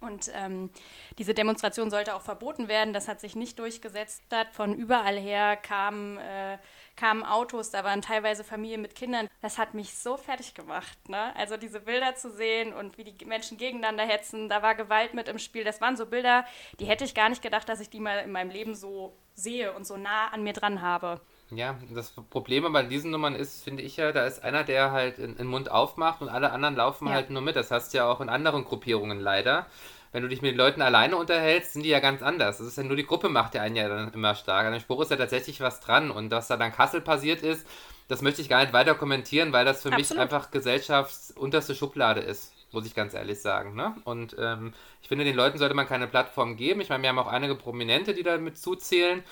Und 0.00 0.30
ähm, 0.34 0.70
diese 1.18 1.34
Demonstration 1.34 1.90
sollte 1.90 2.14
auch 2.14 2.22
verboten 2.22 2.68
werden. 2.68 2.94
Das 2.94 3.06
hat 3.06 3.20
sich 3.20 3.36
nicht 3.36 3.58
durchgesetzt. 3.58 4.22
Von 4.52 4.74
überall 4.74 5.18
her 5.18 5.56
kamen, 5.56 6.16
äh, 6.16 6.56
kamen 6.96 7.22
Autos, 7.22 7.70
da 7.70 7.84
waren 7.84 8.00
teilweise 8.00 8.42
Familien 8.42 8.80
mit 8.80 8.94
Kindern. 8.94 9.28
Das 9.42 9.58
hat 9.58 9.74
mich 9.74 9.94
so 9.94 10.16
fertig 10.16 10.54
gemacht. 10.54 11.08
Ne? 11.08 11.36
Also 11.36 11.58
diese 11.58 11.80
Bilder 11.80 12.14
zu 12.14 12.30
sehen 12.30 12.72
und 12.72 12.96
wie 12.96 13.04
die 13.04 13.24
Menschen 13.26 13.58
gegeneinander 13.58 14.04
hetzen, 14.04 14.48
da 14.48 14.62
war 14.62 14.74
Gewalt 14.74 15.12
mit 15.12 15.28
im 15.28 15.38
Spiel. 15.38 15.64
Das 15.64 15.82
waren 15.82 15.98
so 15.98 16.06
Bilder, 16.06 16.46
die 16.78 16.86
hätte 16.86 17.04
ich 17.04 17.14
gar 17.14 17.28
nicht 17.28 17.42
gedacht, 17.42 17.68
dass 17.68 17.80
ich 17.80 17.90
die 17.90 18.00
mal 18.00 18.20
in 18.20 18.32
meinem 18.32 18.50
Leben 18.50 18.74
so 18.74 19.14
sehe 19.42 19.72
und 19.72 19.86
so 19.86 19.96
nah 19.96 20.28
an 20.28 20.42
mir 20.42 20.52
dran 20.52 20.82
habe. 20.82 21.20
Ja, 21.50 21.76
das 21.92 22.12
Problem 22.30 22.72
bei 22.72 22.82
diesen 22.84 23.10
Nummern 23.10 23.34
ist, 23.34 23.64
finde 23.64 23.82
ich 23.82 23.96
ja, 23.96 24.12
da 24.12 24.24
ist 24.24 24.44
einer, 24.44 24.62
der 24.62 24.92
halt 24.92 25.18
den 25.18 25.46
Mund 25.46 25.70
aufmacht 25.70 26.22
und 26.22 26.28
alle 26.28 26.52
anderen 26.52 26.76
laufen 26.76 27.08
ja. 27.08 27.14
halt 27.14 27.30
nur 27.30 27.42
mit. 27.42 27.56
Das 27.56 27.72
hast 27.72 27.92
du 27.92 27.98
ja 27.98 28.06
auch 28.06 28.20
in 28.20 28.28
anderen 28.28 28.64
Gruppierungen 28.64 29.18
leider. 29.18 29.66
Wenn 30.12 30.22
du 30.22 30.28
dich 30.28 30.42
mit 30.42 30.52
den 30.52 30.58
Leuten 30.58 30.82
alleine 30.82 31.16
unterhältst, 31.16 31.72
sind 31.72 31.82
die 31.82 31.88
ja 31.88 32.00
ganz 32.00 32.22
anders. 32.22 32.58
Das 32.58 32.66
ist 32.66 32.76
ja 32.76 32.84
nur 32.84 32.96
die 32.96 33.06
Gruppe 33.06 33.28
macht 33.28 33.54
ja 33.54 33.62
einen 33.62 33.76
ja 33.76 33.88
dann 33.88 34.12
immer 34.12 34.34
stark. 34.34 34.66
An 34.66 34.72
dem 34.72 34.80
Spruch 34.80 35.02
ist 35.02 35.10
ja 35.10 35.16
tatsächlich 35.16 35.60
was 35.60 35.80
dran. 35.80 36.10
Und 36.10 36.30
was 36.30 36.48
da 36.48 36.56
dann 36.56 36.72
Kassel 36.72 37.00
passiert 37.00 37.42
ist, 37.42 37.66
das 38.08 38.22
möchte 38.22 38.42
ich 38.42 38.48
gar 38.48 38.60
nicht 38.60 38.72
weiter 38.72 38.94
kommentieren, 38.94 39.52
weil 39.52 39.64
das 39.64 39.82
für 39.82 39.92
Absolut. 39.92 40.10
mich 40.10 40.18
einfach 40.18 40.50
gesellschaftsunterste 40.50 41.74
Schublade 41.74 42.20
ist 42.20 42.52
muss 42.72 42.86
ich 42.86 42.94
ganz 42.94 43.14
ehrlich 43.14 43.40
sagen. 43.40 43.74
Ne? 43.74 43.94
Und 44.04 44.36
ähm, 44.38 44.72
ich 45.02 45.08
finde, 45.08 45.24
den 45.24 45.36
Leuten 45.36 45.58
sollte 45.58 45.74
man 45.74 45.86
keine 45.86 46.06
Plattform 46.06 46.56
geben. 46.56 46.80
Ich 46.80 46.88
meine, 46.88 47.02
wir 47.02 47.08
haben 47.08 47.18
auch 47.18 47.26
einige 47.26 47.54
Prominente, 47.54 48.14
die 48.14 48.22
damit 48.22 48.58
zuzählen 48.58 49.22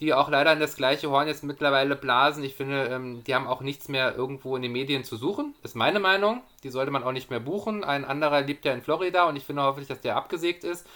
die 0.00 0.14
auch 0.14 0.30
leider 0.30 0.52
in 0.52 0.60
das 0.60 0.76
gleiche 0.76 1.10
Horn 1.10 1.28
jetzt 1.28 1.44
mittlerweile 1.44 1.94
blasen. 1.94 2.42
Ich 2.42 2.54
finde, 2.54 2.86
ähm, 2.86 3.22
die 3.22 3.34
haben 3.34 3.46
auch 3.46 3.60
nichts 3.60 3.88
mehr 3.88 4.16
irgendwo 4.16 4.56
in 4.56 4.62
den 4.62 4.72
Medien 4.72 5.04
zu 5.04 5.16
suchen. 5.16 5.54
Das 5.62 5.72
ist 5.72 5.76
meine 5.76 6.00
Meinung. 6.00 6.42
Die 6.62 6.70
sollte 6.70 6.90
man 6.90 7.04
auch 7.04 7.12
nicht 7.12 7.30
mehr 7.30 7.40
buchen. 7.40 7.84
Ein 7.84 8.06
anderer 8.06 8.40
lebt 8.40 8.64
ja 8.64 8.72
in 8.72 8.80
Florida 8.80 9.28
und 9.28 9.36
ich 9.36 9.44
finde 9.44 9.62
hoffentlich, 9.62 9.88
dass 9.88 10.00
der 10.00 10.16
abgesägt 10.16 10.64
ist. 10.64 10.86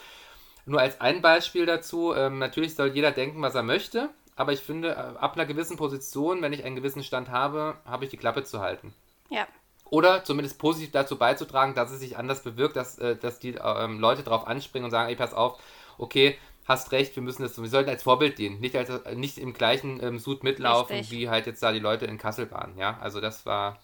Nur 0.65 0.81
als 0.81 1.03
ein 1.03 1.21
Beispiel 1.21 1.67
dazu, 1.67 2.15
ähm, 2.15 2.39
natürlich 2.39 2.75
soll 2.75 2.89
jeder 2.89 3.11
denken, 3.11 3.43
was 3.43 3.55
er 3.55 3.63
möchte, 3.63 4.09
aber 4.35 4.53
ich 4.55 4.61
finde, 4.61 4.93
äh, 4.93 5.19
ab 5.19 5.35
einer 5.35 5.45
gewissen 5.45 5.77
Position, 5.77 6.41
wenn 6.41 6.55
ich 6.55 6.65
einen 6.65 6.77
gewissen 6.77 7.05
Stand 7.05 7.29
habe, 7.31 7.77
habe 7.85 8.05
ich 8.05 8.11
die 8.11 8.17
Klappe 8.17 8.45
zu 8.45 8.61
halten. 8.61 8.95
Ja. 9.29 9.47
Oder 9.91 10.25
zumindest 10.25 10.59
positiv 10.59 10.91
dazu 10.93 11.19
beizutragen, 11.19 11.75
dass 11.75 11.91
es 11.91 12.01
sich 12.01 12.17
anders 12.17 12.43
bewirkt, 12.43 12.77
dass, 12.77 12.99
äh, 12.99 13.17
dass 13.17 13.39
die 13.39 13.55
ähm, 13.63 14.01
Leute 14.01 14.23
darauf 14.23 14.47
anspringen 14.47 14.87
und 14.87 14.91
sagen, 14.91 15.09
ey, 15.09 15.17
pass 15.17 15.35
auf, 15.35 15.59
okay, 15.99 16.39
hast 16.67 16.93
recht, 16.93 17.15
wir 17.17 17.23
müssen 17.23 17.43
das, 17.43 17.61
wir 17.61 17.69
sollten 17.69 17.91
als 17.91 18.03
Vorbild 18.03 18.39
dienen, 18.39 18.61
nicht 18.61 18.77
als 18.77 18.91
nicht 19.15 19.39
im 19.39 19.53
gleichen 19.53 20.03
ähm, 20.03 20.19
Sud 20.19 20.43
mitlaufen, 20.45 20.97
Richtig. 20.97 21.19
wie 21.19 21.29
halt 21.29 21.47
jetzt 21.47 21.63
da 21.63 21.73
die 21.73 21.79
Leute 21.79 22.07
in 22.07 22.19
Kassel 22.19 22.51
waren, 22.51 22.77
ja. 22.79 22.99
Also 23.01 23.21
das 23.21 23.45
war. 23.47 23.79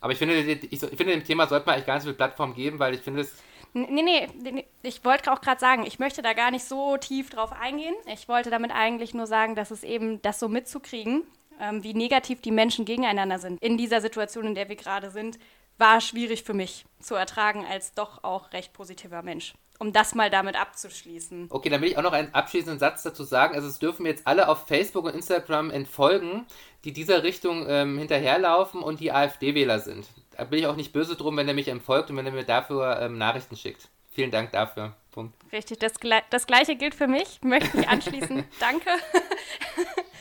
Aber 0.00 0.12
ich 0.12 0.18
finde, 0.18 0.36
ich, 0.36 0.72
ich 0.72 0.80
finde, 0.80 1.06
dem 1.06 1.24
Thema 1.24 1.46
sollte 1.46 1.66
man 1.66 1.74
eigentlich 1.74 1.86
gar 1.86 1.94
nicht 1.94 2.04
so 2.04 2.10
viel 2.10 2.16
Plattform 2.16 2.54
geben, 2.54 2.78
weil 2.78 2.94
ich 2.94 3.00
finde 3.00 3.22
es. 3.22 3.34
Nee, 3.72 4.02
nee, 4.02 4.28
nee, 4.40 4.64
ich 4.82 5.04
wollte 5.04 5.32
auch 5.32 5.40
gerade 5.40 5.58
sagen, 5.58 5.84
ich 5.84 5.98
möchte 5.98 6.22
da 6.22 6.32
gar 6.32 6.52
nicht 6.52 6.64
so 6.64 6.96
tief 6.96 7.30
drauf 7.30 7.52
eingehen. 7.52 7.94
Ich 8.12 8.28
wollte 8.28 8.50
damit 8.50 8.70
eigentlich 8.70 9.14
nur 9.14 9.26
sagen, 9.26 9.56
dass 9.56 9.72
es 9.72 9.82
eben 9.82 10.22
das 10.22 10.38
so 10.38 10.48
mitzukriegen, 10.48 11.24
ähm, 11.60 11.82
wie 11.82 11.94
negativ 11.94 12.40
die 12.40 12.50
Menschen 12.50 12.84
gegeneinander 12.84 13.38
sind 13.38 13.62
in 13.62 13.76
dieser 13.76 14.00
Situation, 14.00 14.46
in 14.46 14.54
der 14.54 14.68
wir 14.68 14.76
gerade 14.76 15.10
sind, 15.10 15.38
war 15.78 16.00
schwierig 16.00 16.44
für 16.44 16.54
mich 16.54 16.86
zu 17.00 17.14
ertragen 17.14 17.64
als 17.68 17.94
doch 17.94 18.22
auch 18.22 18.52
recht 18.52 18.72
positiver 18.72 19.22
Mensch 19.22 19.54
um 19.78 19.92
das 19.92 20.14
mal 20.14 20.30
damit 20.30 20.56
abzuschließen. 20.56 21.48
Okay, 21.50 21.68
dann 21.68 21.80
will 21.80 21.90
ich 21.90 21.98
auch 21.98 22.02
noch 22.02 22.12
einen 22.12 22.32
abschließenden 22.32 22.78
Satz 22.78 23.02
dazu 23.02 23.24
sagen. 23.24 23.54
Also 23.54 23.68
es 23.68 23.78
dürfen 23.78 24.06
jetzt 24.06 24.26
alle 24.26 24.48
auf 24.48 24.66
Facebook 24.66 25.04
und 25.04 25.14
Instagram 25.14 25.70
entfolgen, 25.70 26.46
die 26.84 26.92
dieser 26.92 27.22
Richtung 27.22 27.66
ähm, 27.68 27.98
hinterherlaufen 27.98 28.82
und 28.82 29.00
die 29.00 29.12
AfD-Wähler 29.12 29.80
sind. 29.80 30.06
Da 30.36 30.44
bin 30.44 30.58
ich 30.58 30.66
auch 30.66 30.76
nicht 30.76 30.92
böse 30.92 31.16
drum, 31.16 31.36
wenn 31.36 31.48
er 31.48 31.54
mich 31.54 31.68
entfolgt 31.68 32.10
und 32.10 32.16
wenn 32.16 32.26
er 32.26 32.32
mir 32.32 32.44
dafür 32.44 33.00
ähm, 33.00 33.18
Nachrichten 33.18 33.56
schickt. 33.56 33.88
Vielen 34.10 34.30
Dank 34.30 34.52
dafür. 34.52 34.94
Punkt. 35.10 35.34
Richtig, 35.52 35.80
das, 35.80 35.94
das 36.30 36.46
gleiche 36.46 36.76
gilt 36.76 36.94
für 36.94 37.08
mich. 37.08 37.40
Möchte 37.42 37.76
mich 37.76 37.88
anschließen. 37.88 38.44
Danke. 38.60 38.90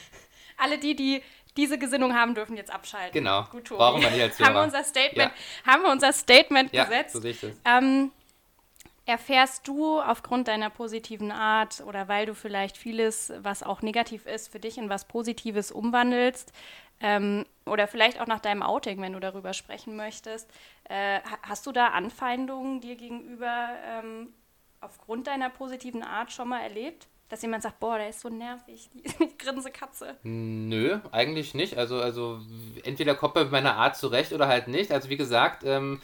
alle 0.64 0.78
die, 0.78 0.96
die 0.96 1.22
diese 1.56 1.78
Gesinnung 1.78 2.16
haben, 2.16 2.34
dürfen 2.34 2.58
jetzt 2.58 2.74
abschalten. 2.74 3.14
Genau. 3.14 3.44
Gut, 3.52 3.66
Tobi. 3.66 3.78
Brauchen 3.78 4.02
wir 4.02 4.10
nicht 4.10 4.22
als 4.24 4.40
haben 4.40 4.56
wir 4.56 4.64
unser 4.64 4.84
Statement, 4.84 5.32
ja. 5.32 5.72
haben 5.72 5.84
wir 5.84 5.92
unser 5.92 6.12
Statement 6.12 6.74
ja, 6.74 6.86
gesetzt. 6.86 7.14
So 7.14 7.20
sehe 7.22 7.32
ich 7.32 7.42
das. 7.42 7.52
Ähm, 7.66 8.12
Erfährst 9.06 9.68
du 9.68 10.00
aufgrund 10.00 10.48
deiner 10.48 10.70
positiven 10.70 11.32
Art 11.32 11.84
oder 11.86 12.08
weil 12.08 12.26
du 12.26 12.34
vielleicht 12.34 12.78
vieles, 12.78 13.34
was 13.38 13.62
auch 13.62 13.82
negativ 13.82 14.26
ist, 14.26 14.50
für 14.50 14.62
dich 14.62 14.78
in 14.78 14.88
was 14.88 15.06
Positives 15.06 15.74
umwandelst? 15.74 16.54
Ähm, 17.02 17.46
oder 17.66 17.88
vielleicht 17.88 18.22
auch 18.22 18.28
nach 18.28 18.40
deinem 18.40 18.64
Outing, 18.64 19.02
wenn 19.02 19.12
du 19.12 19.20
darüber 19.20 19.52
sprechen 19.52 19.98
möchtest. 19.98 20.50
Äh, 20.86 21.20
hast 21.42 21.66
du 21.66 21.74
da 21.74 21.88
Anfeindungen 21.88 22.80
dir 22.80 22.96
gegenüber 22.96 23.72
ähm, 23.86 24.34
aufgrund 24.80 25.28
deiner 25.28 25.50
positiven 25.50 26.02
Art 26.02 26.32
schon 26.32 26.48
mal 26.48 26.62
erlebt? 26.62 27.08
Dass 27.34 27.42
jemand 27.42 27.64
sagt, 27.64 27.80
boah, 27.80 27.98
der 27.98 28.10
ist 28.10 28.20
so 28.20 28.30
nervig, 28.30 28.92
die 28.94 29.38
Grinsekatze. 29.40 30.18
Nö, 30.22 31.00
eigentlich 31.12 31.56
nicht. 31.56 31.80
Also, 31.80 32.00
also 32.00 32.40
entweder 32.84 33.16
kommt 33.16 33.34
man 33.34 33.46
mit 33.46 33.52
meiner 33.52 33.76
Art 33.76 33.98
zurecht 33.98 34.34
oder 34.34 34.48
halt 34.48 34.68
nicht. 34.68 34.92
Also 34.92 35.10
wie 35.10 35.18
gesagt, 35.18 35.64
ähm, 35.66 36.00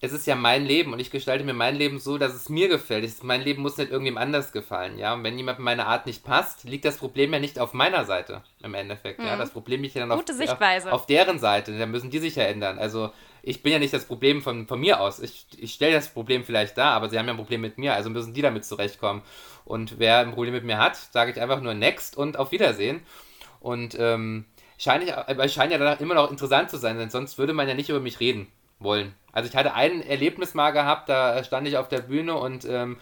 es 0.00 0.10
ist 0.10 0.26
ja 0.26 0.34
mein 0.34 0.66
Leben 0.66 0.92
und 0.92 0.98
ich 0.98 1.12
gestalte 1.12 1.44
mir 1.44 1.54
mein 1.54 1.76
Leben 1.76 2.00
so, 2.00 2.18
dass 2.18 2.34
es 2.34 2.48
mir 2.48 2.66
gefällt. 2.66 3.04
Ich, 3.04 3.22
mein 3.22 3.42
Leben 3.42 3.62
muss 3.62 3.76
nicht 3.76 3.92
irgendjemand 3.92 4.26
anders 4.26 4.50
gefallen, 4.50 4.98
ja. 4.98 5.14
Und 5.14 5.22
wenn 5.22 5.38
jemand 5.38 5.60
meine 5.60 5.86
Art 5.86 6.04
nicht 6.04 6.24
passt, 6.24 6.64
liegt 6.64 6.84
das 6.84 6.96
Problem 6.96 7.32
ja 7.32 7.38
nicht 7.38 7.60
auf 7.60 7.72
meiner 7.72 8.04
Seite 8.04 8.42
im 8.60 8.74
Endeffekt, 8.74 9.20
mhm. 9.20 9.26
ja. 9.26 9.36
Das 9.36 9.50
Problem 9.50 9.82
liegt 9.82 9.94
ja 9.94 10.00
dann 10.00 10.10
auf, 10.10 10.24
Sichtweise. 10.28 10.92
auf 10.92 11.06
deren 11.06 11.38
Seite. 11.38 11.78
Da 11.78 11.86
müssen 11.86 12.10
die 12.10 12.18
sich 12.18 12.34
ja 12.34 12.42
ändern. 12.42 12.80
Also 12.80 13.12
ich 13.42 13.62
bin 13.62 13.72
ja 13.72 13.78
nicht 13.78 13.94
das 13.94 14.04
Problem 14.04 14.42
von, 14.42 14.66
von 14.66 14.80
mir 14.80 14.98
aus. 14.98 15.20
Ich, 15.20 15.46
ich 15.56 15.74
stelle 15.74 15.94
das 15.94 16.08
Problem 16.08 16.42
vielleicht 16.42 16.76
dar, 16.76 16.94
aber 16.94 17.08
sie 17.08 17.16
haben 17.16 17.26
ja 17.26 17.34
ein 17.34 17.38
Problem 17.38 17.60
mit 17.60 17.78
mir, 17.78 17.94
also 17.94 18.10
müssen 18.10 18.34
die 18.34 18.42
damit 18.42 18.64
zurechtkommen. 18.64 19.22
Und 19.66 19.98
wer 19.98 20.20
ein 20.20 20.32
Problem 20.32 20.54
mit 20.54 20.64
mir 20.64 20.78
hat, 20.78 20.96
sage 20.96 21.32
ich 21.32 21.40
einfach 21.40 21.60
nur 21.60 21.74
Next 21.74 22.16
und 22.16 22.38
auf 22.38 22.52
Wiedersehen. 22.52 23.02
Und 23.60 23.96
ähm, 23.98 24.46
aber 24.86 25.44
ich 25.44 25.54
scheine 25.54 25.72
ja 25.72 25.78
danach 25.78 26.00
immer 26.00 26.14
noch 26.14 26.30
interessant 26.30 26.70
zu 26.70 26.76
sein, 26.76 26.98
denn 26.98 27.10
sonst 27.10 27.36
würde 27.36 27.52
man 27.52 27.68
ja 27.68 27.74
nicht 27.74 27.88
über 27.88 28.00
mich 28.00 28.20
reden 28.20 28.46
wollen. 28.78 29.14
Also 29.32 29.48
ich 29.48 29.56
hatte 29.56 29.74
ein 29.74 30.02
Erlebnis 30.02 30.54
mal 30.54 30.70
gehabt, 30.70 31.08
da 31.08 31.42
stand 31.44 31.66
ich 31.66 31.76
auf 31.76 31.88
der 31.88 32.00
Bühne 32.00 32.34
und 32.36 32.64
ähm, 32.64 32.98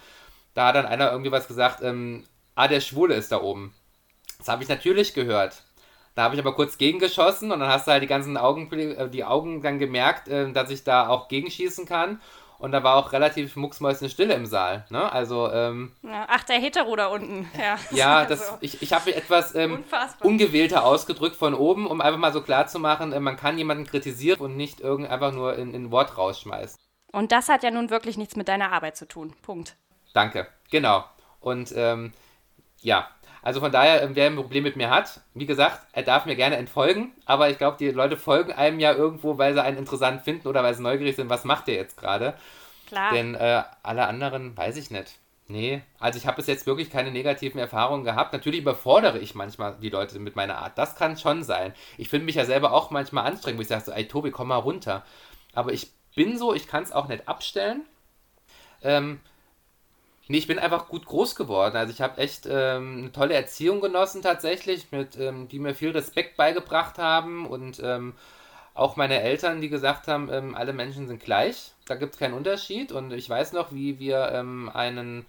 da 0.55 0.69
hat 0.69 0.77
dann 0.77 0.87
einer 0.87 1.11
irgendwie 1.11 1.33
was 1.33 1.49
gesagt, 1.49 1.83
ähm, 1.83 2.25
ah, 2.55 2.69
der 2.69 2.81
Schwule 2.81 3.15
ist 3.15 3.33
da 3.33 3.43
oben. 3.43 3.75
Das 4.39 4.49
habe 4.49 4.63
ich 4.63 4.69
natürlich 4.69 5.15
gehört. 5.15 5.63
Da 6.15 6.23
habe 6.23 6.37
ich 6.37 6.41
aber 6.41 6.55
kurz 6.55 6.79
gegengeschossen 6.79 7.51
und 7.51 7.59
dann 7.59 7.69
hast 7.69 7.89
du 7.89 7.93
halt 7.93 8.03
die 8.03 8.09
ganzen 8.09 8.37
Augen, 8.37 8.73
äh, 8.73 9.11
die 9.11 9.25
Augen 9.25 9.63
dann 9.63 9.79
gemerkt, 9.79 10.29
äh, 10.29 10.51
dass 10.53 10.71
ich 10.71 10.85
da 10.85 11.09
auch 11.09 11.29
gegenschießen 11.29 11.87
kann. 11.87 12.21
Und 12.59 12.73
da 12.73 12.83
war 12.83 12.97
auch 12.97 13.13
relativ 13.13 13.57
mucksmäuschenstille 13.57 14.35
im 14.35 14.47
Saal. 14.47 14.87
Ne? 14.89 15.13
Also, 15.13 15.51
ähm, 15.53 15.93
ach, 16.29 16.45
der 16.45 16.59
Hetero 16.59 16.95
da 16.97 17.09
unten. 17.09 17.51
Ja, 17.59 17.77
ja 17.91 18.25
das, 18.29 18.41
also. 18.41 18.59
ich, 18.61 18.83
ich 18.83 18.93
habe 18.93 19.15
etwas 19.15 19.55
ähm, 19.55 19.85
ungewählter 20.21 20.85
ausgedrückt 20.85 21.37
von 21.37 21.55
oben, 21.55 21.87
um 21.87 22.01
einfach 22.01 22.19
mal 22.19 22.33
so 22.33 22.43
klar 22.43 22.67
zu 22.67 22.79
machen, 22.79 23.13
äh, 23.13 23.21
man 23.21 23.37
kann 23.37 23.59
jemanden 23.59 23.87
kritisieren 23.87 24.41
und 24.41 24.57
nicht 24.57 24.81
irgend 24.81 25.11
einfach 25.11 25.33
nur 25.33 25.57
in, 25.57 25.75
in 25.75 25.85
ein 25.85 25.91
Wort 25.91 26.17
rausschmeißen. 26.17 26.79
Und 27.13 27.33
das 27.33 27.49
hat 27.49 27.63
ja 27.63 27.71
nun 27.71 27.91
wirklich 27.91 28.17
nichts 28.17 28.35
mit 28.35 28.49
deiner 28.49 28.73
Arbeit 28.73 28.97
zu 28.97 29.07
tun. 29.07 29.35
Punkt. 29.43 29.77
Danke, 30.15 30.49
genau. 30.71 31.05
Und 31.41 31.73
ähm, 31.77 32.13
ja, 32.81 33.09
Also 33.45 33.61
von 33.61 33.71
daher, 33.71 34.03
ähm, 34.03 34.17
wer 34.17 34.27
ein 34.27 34.37
Problem 34.37 34.65
mit 34.65 34.75
mir 34.75 34.89
hat, 34.89 35.21
wie 35.35 35.45
gesagt, 35.45 35.87
er 35.93 36.03
darf 36.03 36.25
mir 36.25 36.35
gerne 36.35 36.57
entfolgen, 36.57 37.13
aber 37.27 37.51
ich 37.51 37.59
glaube, 37.59 37.77
die 37.79 37.91
Leute 37.91 38.17
folgen 38.17 38.53
einem 38.53 38.81
ja 38.81 38.95
irgendwo, 38.95 39.37
weil 39.37 39.53
sie 39.53 39.63
einen 39.63 39.77
interessant 39.77 40.23
finden 40.23 40.49
oder 40.49 40.63
weil 40.63 40.75
sie 40.75 40.83
neugierig 40.83 41.15
sind, 41.15 41.29
was 41.29 41.45
macht 41.45 41.67
der 41.67 41.75
jetzt 41.75 41.99
gerade. 41.99 42.35
Klar. 42.89 43.13
Denn 43.13 43.35
äh, 43.35 43.63
alle 43.83 44.07
anderen 44.07 44.57
weiß 44.57 44.79
ich 44.79 44.91
nicht. 44.91 45.19
Nee, 45.47 45.83
also 45.99 46.19
ich 46.19 46.27
habe 46.27 46.37
bis 46.37 46.47
jetzt 46.47 46.67
wirklich 46.67 46.89
keine 46.89 47.11
negativen 47.11 47.61
Erfahrungen 47.61 48.05
gehabt. 48.05 48.33
Natürlich 48.33 48.61
überfordere 48.61 49.19
ich 49.19 49.35
manchmal 49.35 49.77
die 49.79 49.91
Leute 49.91 50.19
mit 50.19 50.37
meiner 50.37 50.57
Art. 50.57 50.79
Das 50.79 50.97
kann 50.97 51.19
schon 51.19 51.43
sein. 51.43 51.75
Ich 51.99 52.09
finde 52.09 52.25
mich 52.25 52.37
ja 52.37 52.47
selber 52.47 52.73
auch 52.73 52.91
manchmal 52.91 53.27
anstrengend, 53.27 53.59
wo 53.59 53.63
ich 53.63 53.69
sage 53.69 53.85
so, 53.85 53.93
ey 53.93 54.09
Tobi, 54.09 54.31
komm 54.31 54.49
mal 54.49 54.57
runter. 54.57 55.05
Aber 55.53 55.75
ich 55.75 55.93
bin 56.15 56.39
so, 56.39 56.55
ich 56.55 56.67
kann 56.67 56.83
es 56.83 56.93
auch 56.93 57.09
nicht 57.09 57.29
abstellen. 57.29 57.83
Ähm, 58.83 59.21
nee, 60.29 60.39
ich 60.39 60.47
bin 60.47 60.59
einfach 60.59 60.89
gut 60.89 61.07
groß 61.07 61.37
geworden. 61.37 61.77
Also 61.77 61.93
ich 61.93 62.01
habe 62.01 62.21
echt 62.21 62.47
ähm, 62.51 62.99
eine 62.99 63.13
tolle 63.13 63.35
Erziehung 63.35 63.81
genossen 63.81 64.23
tatsächlich, 64.23 64.91
mit, 64.93 65.19
ähm, 65.19 65.49
die 65.49 65.59
mir 65.59 65.75
viel 65.75 65.91
Respekt 65.91 66.37
beigebracht 66.37 66.99
haben 66.99 67.47
und 67.47 67.81
ähm, 67.83 68.15
auch 68.75 68.97
meine 68.97 69.21
Eltern, 69.21 69.61
die 69.61 69.69
gesagt 69.69 70.09
haben, 70.09 70.29
ähm, 70.33 70.55
alle 70.55 70.73
Menschen 70.73 71.07
sind 71.07 71.23
gleich, 71.23 71.73
da 71.87 71.95
gibt 71.95 72.15
es 72.15 72.19
keinen 72.19 72.35
Unterschied. 72.35 72.91
Und 72.91 73.13
ich 73.13 73.29
weiß 73.31 73.53
noch, 73.53 73.73
wie 73.73 74.01
wir 74.01 74.31
ähm, 74.33 74.69
einen, 74.75 75.27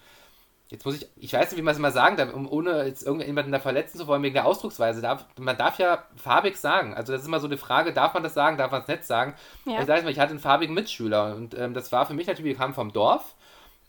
jetzt 0.70 0.84
muss 0.84 0.96
ich, 0.96 1.08
ich 1.16 1.34
weiß 1.34 1.52
nicht, 1.52 1.60
wie 1.60 1.64
man 1.64 1.74
es 1.74 1.78
immer 1.78 1.92
sagen 1.92 2.18
darf, 2.18 2.34
um, 2.34 2.52
ohne 2.52 2.86
jetzt 2.86 3.06
irgendjemanden 3.06 3.52
da 3.52 3.60
verletzen 3.60 4.00
zu 4.00 4.08
wollen, 4.08 4.24
wegen 4.24 4.34
der 4.34 4.48
Ausdrucksweise. 4.48 5.02
Darf, 5.02 5.26
man 5.38 5.58
darf 5.58 5.78
ja 5.78 6.06
farbig 6.16 6.58
sagen. 6.58 6.96
Also 6.96 7.14
das 7.14 7.22
ist 7.22 7.28
immer 7.28 7.40
so 7.40 7.48
die 7.48 7.58
Frage, 7.58 7.94
darf 7.94 8.16
man 8.16 8.24
das 8.24 8.34
sagen, 8.34 8.58
darf 8.58 8.72
man 8.72 8.82
es 8.82 8.88
nicht 8.88 9.06
sagen? 9.06 9.36
Ja. 9.66 9.80
Ich 9.80 9.86
sage 9.86 10.02
mal, 10.02 10.12
ich 10.12 10.20
hatte 10.20 10.32
einen 10.32 10.40
farbigen 10.40 10.74
Mitschüler 10.74 11.36
und 11.36 11.56
ähm, 11.56 11.76
das 11.76 11.92
war 11.92 12.08
für 12.08 12.16
mich 12.16 12.26
natürlich, 12.26 12.54
wir 12.54 12.58
kamen 12.58 12.74
vom 12.74 12.94
Dorf, 12.94 13.36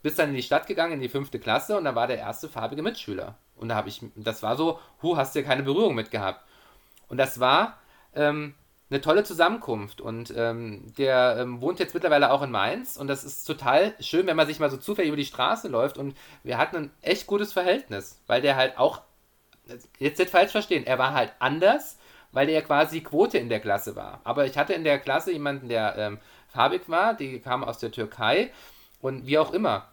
bis 0.01 0.15
dann 0.15 0.29
in 0.29 0.35
die 0.35 0.43
Stadt 0.43 0.67
gegangen, 0.67 0.93
in 0.93 1.01
die 1.01 1.09
fünfte 1.09 1.39
Klasse 1.39 1.77
und 1.77 1.85
da 1.85 1.95
war 1.95 2.07
der 2.07 2.19
erste 2.19 2.49
farbige 2.49 2.81
Mitschüler. 2.81 3.35
Und 3.55 3.69
da 3.69 3.75
habe 3.75 3.89
ich, 3.89 4.01
das 4.15 4.43
war 4.43 4.55
so, 4.55 4.79
hu, 5.01 5.17
hast 5.17 5.35
du 5.35 5.39
ja 5.39 5.45
keine 5.45 5.63
Berührung 5.63 5.95
mit 5.95 6.11
gehabt. 6.11 6.45
Und 7.07 7.17
das 7.17 7.39
war, 7.39 7.77
ähm, 8.13 8.53
eine 8.89 9.01
tolle 9.01 9.23
Zusammenkunft 9.23 9.99
und 9.99 10.33
ähm, 10.35 10.93
der 10.97 11.37
ähm, 11.39 11.61
wohnt 11.61 11.79
jetzt 11.79 11.93
mittlerweile 11.93 12.31
auch 12.31 12.41
in 12.41 12.51
Mainz 12.51 12.95
und 12.95 13.07
das 13.07 13.25
ist 13.25 13.43
total 13.43 13.93
schön, 13.99 14.27
wenn 14.27 14.37
man 14.37 14.47
sich 14.47 14.59
mal 14.59 14.69
so 14.69 14.77
zufällig 14.77 15.09
über 15.09 15.17
die 15.17 15.25
Straße 15.25 15.67
läuft 15.67 15.97
und 15.97 16.15
wir 16.43 16.57
hatten 16.57 16.75
ein 16.77 16.91
echt 17.01 17.27
gutes 17.27 17.51
Verhältnis, 17.51 18.21
weil 18.27 18.41
der 18.41 18.55
halt 18.55 18.77
auch, 18.77 19.01
jetzt 19.99 20.19
nicht 20.19 20.31
falsch 20.31 20.51
verstehen, 20.53 20.85
er 20.85 20.97
war 20.97 21.13
halt 21.13 21.33
anders, 21.39 21.97
weil 22.31 22.47
er 22.47 22.61
quasi 22.61 23.01
Quote 23.01 23.37
in 23.37 23.49
der 23.49 23.59
Klasse 23.59 23.97
war. 23.97 24.21
Aber 24.23 24.45
ich 24.45 24.57
hatte 24.57 24.73
in 24.73 24.85
der 24.85 24.99
Klasse 24.99 25.33
jemanden, 25.33 25.67
der 25.67 25.97
ähm, 25.97 26.19
farbig 26.47 26.87
war, 26.87 27.13
die 27.13 27.39
kam 27.39 27.65
aus 27.65 27.79
der 27.79 27.91
Türkei 27.91 28.51
und 29.01 29.25
wie 29.25 29.37
auch 29.37 29.53
immer. 29.53 29.91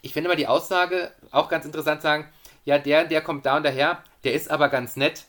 Ich 0.00 0.12
finde 0.12 0.28
immer 0.28 0.36
die 0.36 0.48
Aussage 0.48 1.12
auch 1.30 1.48
ganz 1.48 1.64
interessant 1.64 2.02
sagen, 2.02 2.28
ja, 2.64 2.78
der, 2.78 3.04
der 3.04 3.22
kommt 3.22 3.46
da 3.46 3.56
und 3.56 3.64
daher, 3.64 4.02
der 4.24 4.34
ist 4.34 4.50
aber 4.50 4.68
ganz 4.68 4.96
nett. 4.96 5.24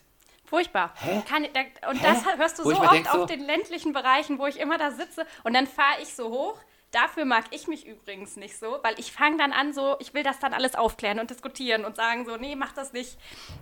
Furchtbar. 0.46 0.94
Kann, 1.28 1.48
da, 1.54 1.90
und 1.90 1.98
Hä? 1.98 2.06
das 2.06 2.38
hörst 2.38 2.60
du 2.60 2.66
wo 2.66 2.72
so 2.72 2.82
oft 2.82 3.10
auf 3.12 3.26
den 3.26 3.44
ländlichen 3.44 3.92
Bereichen, 3.92 4.38
wo 4.38 4.46
ich 4.46 4.60
immer 4.60 4.78
da 4.78 4.92
sitze 4.92 5.26
und 5.44 5.54
dann 5.54 5.66
fahre 5.66 6.02
ich 6.02 6.14
so 6.16 6.30
hoch. 6.30 6.60
Dafür 6.92 7.26
mag 7.26 7.46
ich 7.50 7.68
mich 7.68 7.88
übrigens 7.88 8.36
nicht 8.36 8.60
so, 8.60 8.78
weil 8.84 9.00
ich 9.00 9.12
fange 9.12 9.38
dann 9.38 9.52
an, 9.52 9.74
so, 9.74 9.96
ich 10.00 10.14
will 10.14 10.22
das 10.22 10.38
dann 10.38 10.54
alles 10.54 10.76
aufklären 10.76 11.20
und 11.20 11.32
diskutieren 11.32 11.86
und 11.86 11.96
sagen 11.96 12.24
so, 12.24 12.38
nee, 12.38 12.56
mach 12.56 12.72
das 12.74 12.94
nicht. 12.94 13.18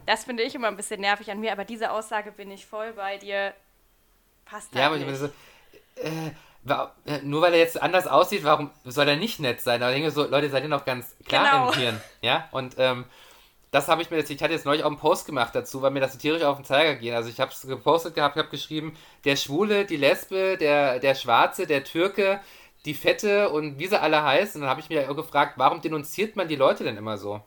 Das 0.05 0.25
finde 0.25 0.43
ich 0.43 0.53
immer 0.53 0.67
ein 0.67 0.75
bisschen 0.75 0.99
nervig 0.99 1.31
an 1.31 1.39
mir, 1.39 1.53
aber 1.53 1.63
diese 1.63 1.91
Aussage 1.91 2.33
bin 2.33 2.51
ich 2.51 2.65
voll 2.65 2.91
bei 2.91 3.17
dir. 3.17 3.53
Passt 4.43 4.75
ja, 4.75 4.87
aber 4.87 4.97
nicht. 4.97 5.09
ich 5.09 5.17
so, 5.17 5.27
äh, 5.95 6.31
nur 7.23 7.41
weil 7.41 7.53
er 7.53 7.59
jetzt 7.59 7.81
anders 7.81 8.07
aussieht, 8.07 8.43
warum 8.43 8.69
soll 8.85 9.07
er 9.07 9.15
nicht 9.15 9.39
nett 9.39 9.61
sein? 9.61 9.81
Aber 9.81 9.91
ich 9.91 9.97
denke 9.97 10.11
so, 10.11 10.27
Leute, 10.27 10.49
seid 10.49 10.63
ihr 10.63 10.69
noch 10.69 10.85
ganz 10.85 11.15
klar 11.27 11.51
genau. 11.51 11.71
im 11.71 11.79
Hirn, 11.79 12.01
ja? 12.21 12.47
Und 12.51 12.75
ähm, 12.77 13.05
das 13.71 13.87
habe 13.87 14.01
ich 14.01 14.11
mir 14.11 14.17
jetzt, 14.17 14.29
ich 14.29 14.43
hatte 14.43 14.53
jetzt 14.53 14.65
neulich 14.65 14.83
auch 14.83 14.89
einen 14.89 14.97
Post 14.97 15.25
gemacht 15.25 15.55
dazu, 15.55 15.81
weil 15.81 15.91
mir 15.91 16.01
das 16.01 16.13
so 16.13 16.19
tierisch 16.19 16.43
auf 16.43 16.57
den 16.57 16.65
Zeiger 16.65 16.95
ging. 16.95 17.13
Also 17.13 17.29
ich 17.29 17.39
habe 17.39 17.51
es 17.51 17.61
gepostet 17.61 18.15
gehabt, 18.15 18.35
habe 18.35 18.49
geschrieben, 18.49 18.95
der 19.23 19.37
Schwule, 19.37 19.85
die 19.85 19.95
Lesbe, 19.95 20.57
der, 20.57 20.99
der 20.99 21.15
Schwarze, 21.15 21.65
der 21.65 21.85
Türke, 21.85 22.41
die 22.85 22.93
Fette 22.93 23.49
und 23.49 23.79
wie 23.79 23.87
sie 23.87 23.99
alle 23.99 24.23
heißen. 24.23 24.55
Und 24.55 24.61
dann 24.61 24.69
habe 24.69 24.81
ich 24.81 24.89
mir 24.89 25.05
gefragt, 25.13 25.53
warum 25.55 25.81
denunziert 25.81 26.35
man 26.35 26.49
die 26.49 26.57
Leute 26.57 26.83
denn 26.83 26.97
immer 26.97 27.17
so? 27.17 27.41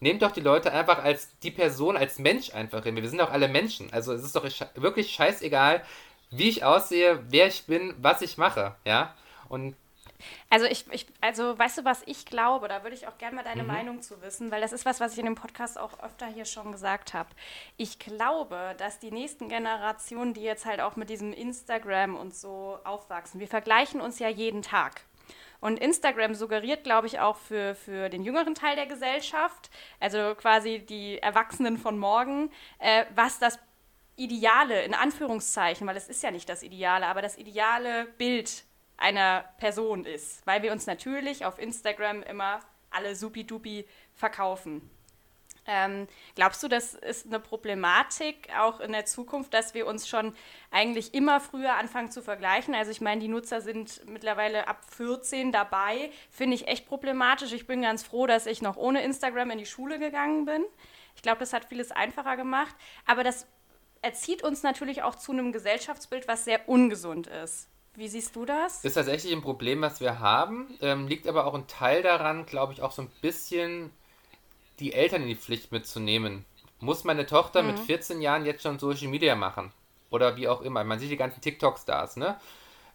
Nehmt 0.00 0.22
doch 0.22 0.30
die 0.30 0.40
Leute 0.40 0.72
einfach 0.72 1.02
als 1.04 1.36
die 1.40 1.50
Person, 1.50 1.96
als 1.96 2.18
Mensch 2.18 2.54
einfach 2.54 2.84
hin. 2.84 2.96
Wir 2.96 3.08
sind 3.08 3.18
doch 3.18 3.32
alle 3.32 3.48
Menschen. 3.48 3.92
Also 3.92 4.12
es 4.14 4.22
ist 4.22 4.36
doch 4.36 4.46
wirklich 4.76 5.10
scheißegal, 5.10 5.82
wie 6.30 6.48
ich 6.48 6.64
aussehe, 6.64 7.22
wer 7.28 7.46
ich 7.46 7.66
bin, 7.66 7.94
was 7.98 8.22
ich 8.22 8.38
mache, 8.38 8.74
ja. 8.84 9.14
Und 9.48 9.76
also 10.50 10.66
ich, 10.66 10.84
ich, 10.90 11.06
also 11.20 11.58
weißt 11.58 11.78
du, 11.78 11.84
was 11.84 12.02
ich 12.06 12.26
glaube? 12.26 12.68
Da 12.68 12.82
würde 12.82 12.96
ich 12.96 13.06
auch 13.06 13.18
gerne 13.18 13.36
mal 13.36 13.44
deine 13.44 13.62
mhm. 13.62 13.68
Meinung 13.68 14.02
zu 14.02 14.20
wissen, 14.22 14.50
weil 14.50 14.60
das 14.60 14.72
ist 14.72 14.84
was, 14.84 15.00
was 15.00 15.12
ich 15.12 15.18
in 15.18 15.26
dem 15.26 15.34
Podcast 15.34 15.78
auch 15.78 16.00
öfter 16.00 16.26
hier 16.26 16.44
schon 16.44 16.72
gesagt 16.72 17.14
habe. 17.14 17.28
Ich 17.76 17.98
glaube, 17.98 18.74
dass 18.78 18.98
die 18.98 19.10
nächsten 19.10 19.48
Generationen, 19.48 20.34
die 20.34 20.42
jetzt 20.42 20.66
halt 20.66 20.80
auch 20.80 20.96
mit 20.96 21.10
diesem 21.10 21.32
Instagram 21.32 22.16
und 22.16 22.34
so 22.34 22.78
aufwachsen, 22.84 23.40
wir 23.40 23.48
vergleichen 23.48 24.00
uns 24.00 24.18
ja 24.18 24.28
jeden 24.28 24.62
Tag. 24.62 25.02
Und 25.60 25.80
Instagram 25.80 26.34
suggeriert, 26.34 26.84
glaube 26.84 27.08
ich, 27.08 27.18
auch 27.18 27.36
für, 27.36 27.74
für 27.74 28.08
den 28.08 28.22
jüngeren 28.22 28.54
Teil 28.54 28.76
der 28.76 28.86
Gesellschaft, 28.86 29.70
also 29.98 30.36
quasi 30.36 30.78
die 30.78 31.18
Erwachsenen 31.18 31.78
von 31.78 31.98
morgen, 31.98 32.52
äh, 32.78 33.04
was 33.16 33.40
das 33.40 33.58
Ideale, 34.18 34.82
in 34.82 34.94
Anführungszeichen, 34.94 35.86
weil 35.86 35.96
es 35.96 36.08
ist 36.08 36.22
ja 36.22 36.30
nicht 36.30 36.48
das 36.48 36.62
Ideale, 36.62 37.06
aber 37.06 37.22
das 37.22 37.38
ideale 37.38 38.06
Bild 38.18 38.64
einer 38.96 39.44
Person 39.58 40.04
ist, 40.04 40.44
weil 40.46 40.62
wir 40.62 40.72
uns 40.72 40.86
natürlich 40.86 41.44
auf 41.44 41.58
Instagram 41.58 42.22
immer 42.24 42.60
alle 42.90 43.14
supi-dupi 43.14 43.86
verkaufen. 44.14 44.90
Ähm, 45.70 46.08
glaubst 46.34 46.62
du, 46.62 46.68
das 46.68 46.94
ist 46.94 47.26
eine 47.26 47.38
Problematik 47.38 48.48
auch 48.58 48.80
in 48.80 48.92
der 48.92 49.04
Zukunft, 49.04 49.52
dass 49.52 49.74
wir 49.74 49.86
uns 49.86 50.08
schon 50.08 50.34
eigentlich 50.70 51.12
immer 51.12 51.40
früher 51.40 51.74
anfangen 51.76 52.10
zu 52.10 52.22
vergleichen? 52.22 52.74
Also 52.74 52.90
ich 52.90 53.02
meine, 53.02 53.20
die 53.20 53.28
Nutzer 53.28 53.60
sind 53.60 54.00
mittlerweile 54.08 54.66
ab 54.66 54.82
14 54.96 55.52
dabei, 55.52 56.10
finde 56.30 56.56
ich 56.56 56.68
echt 56.68 56.86
problematisch. 56.86 57.52
Ich 57.52 57.66
bin 57.66 57.82
ganz 57.82 58.02
froh, 58.02 58.26
dass 58.26 58.46
ich 58.46 58.62
noch 58.62 58.78
ohne 58.78 59.02
Instagram 59.02 59.50
in 59.50 59.58
die 59.58 59.66
Schule 59.66 59.98
gegangen 59.98 60.46
bin. 60.46 60.64
Ich 61.14 61.22
glaube, 61.22 61.40
das 61.40 61.52
hat 61.52 61.66
vieles 61.66 61.90
einfacher 61.90 62.38
gemacht, 62.38 62.74
aber 63.04 63.22
das 63.22 63.46
erzieht 64.02 64.42
uns 64.42 64.62
natürlich 64.62 65.02
auch 65.02 65.14
zu 65.14 65.32
einem 65.32 65.52
Gesellschaftsbild, 65.52 66.28
was 66.28 66.44
sehr 66.44 66.68
ungesund 66.68 67.26
ist. 67.26 67.68
Wie 67.94 68.08
siehst 68.08 68.36
du 68.36 68.44
das? 68.44 68.84
Ist 68.84 68.94
tatsächlich 68.94 69.32
ein 69.32 69.42
Problem, 69.42 69.80
was 69.80 70.00
wir 70.00 70.20
haben. 70.20 70.68
Ähm, 70.80 71.08
liegt 71.08 71.26
aber 71.26 71.46
auch 71.46 71.54
ein 71.54 71.66
Teil 71.66 72.02
daran, 72.02 72.46
glaube 72.46 72.72
ich, 72.72 72.80
auch 72.80 72.92
so 72.92 73.02
ein 73.02 73.10
bisschen 73.22 73.90
die 74.78 74.92
Eltern 74.92 75.22
in 75.22 75.28
die 75.28 75.34
Pflicht 75.34 75.72
mitzunehmen. 75.72 76.44
Muss 76.80 77.02
meine 77.02 77.26
Tochter 77.26 77.62
mhm. 77.62 77.72
mit 77.72 77.80
14 77.80 78.22
Jahren 78.22 78.46
jetzt 78.46 78.62
schon 78.62 78.78
Social 78.78 79.08
Media 79.08 79.34
machen? 79.34 79.72
Oder 80.10 80.36
wie 80.36 80.48
auch 80.48 80.62
immer. 80.62 80.84
Man 80.84 81.00
sieht 81.00 81.10
die 81.10 81.16
ganzen 81.16 81.40
TikTok-Stars, 81.40 82.16
ne? 82.16 82.38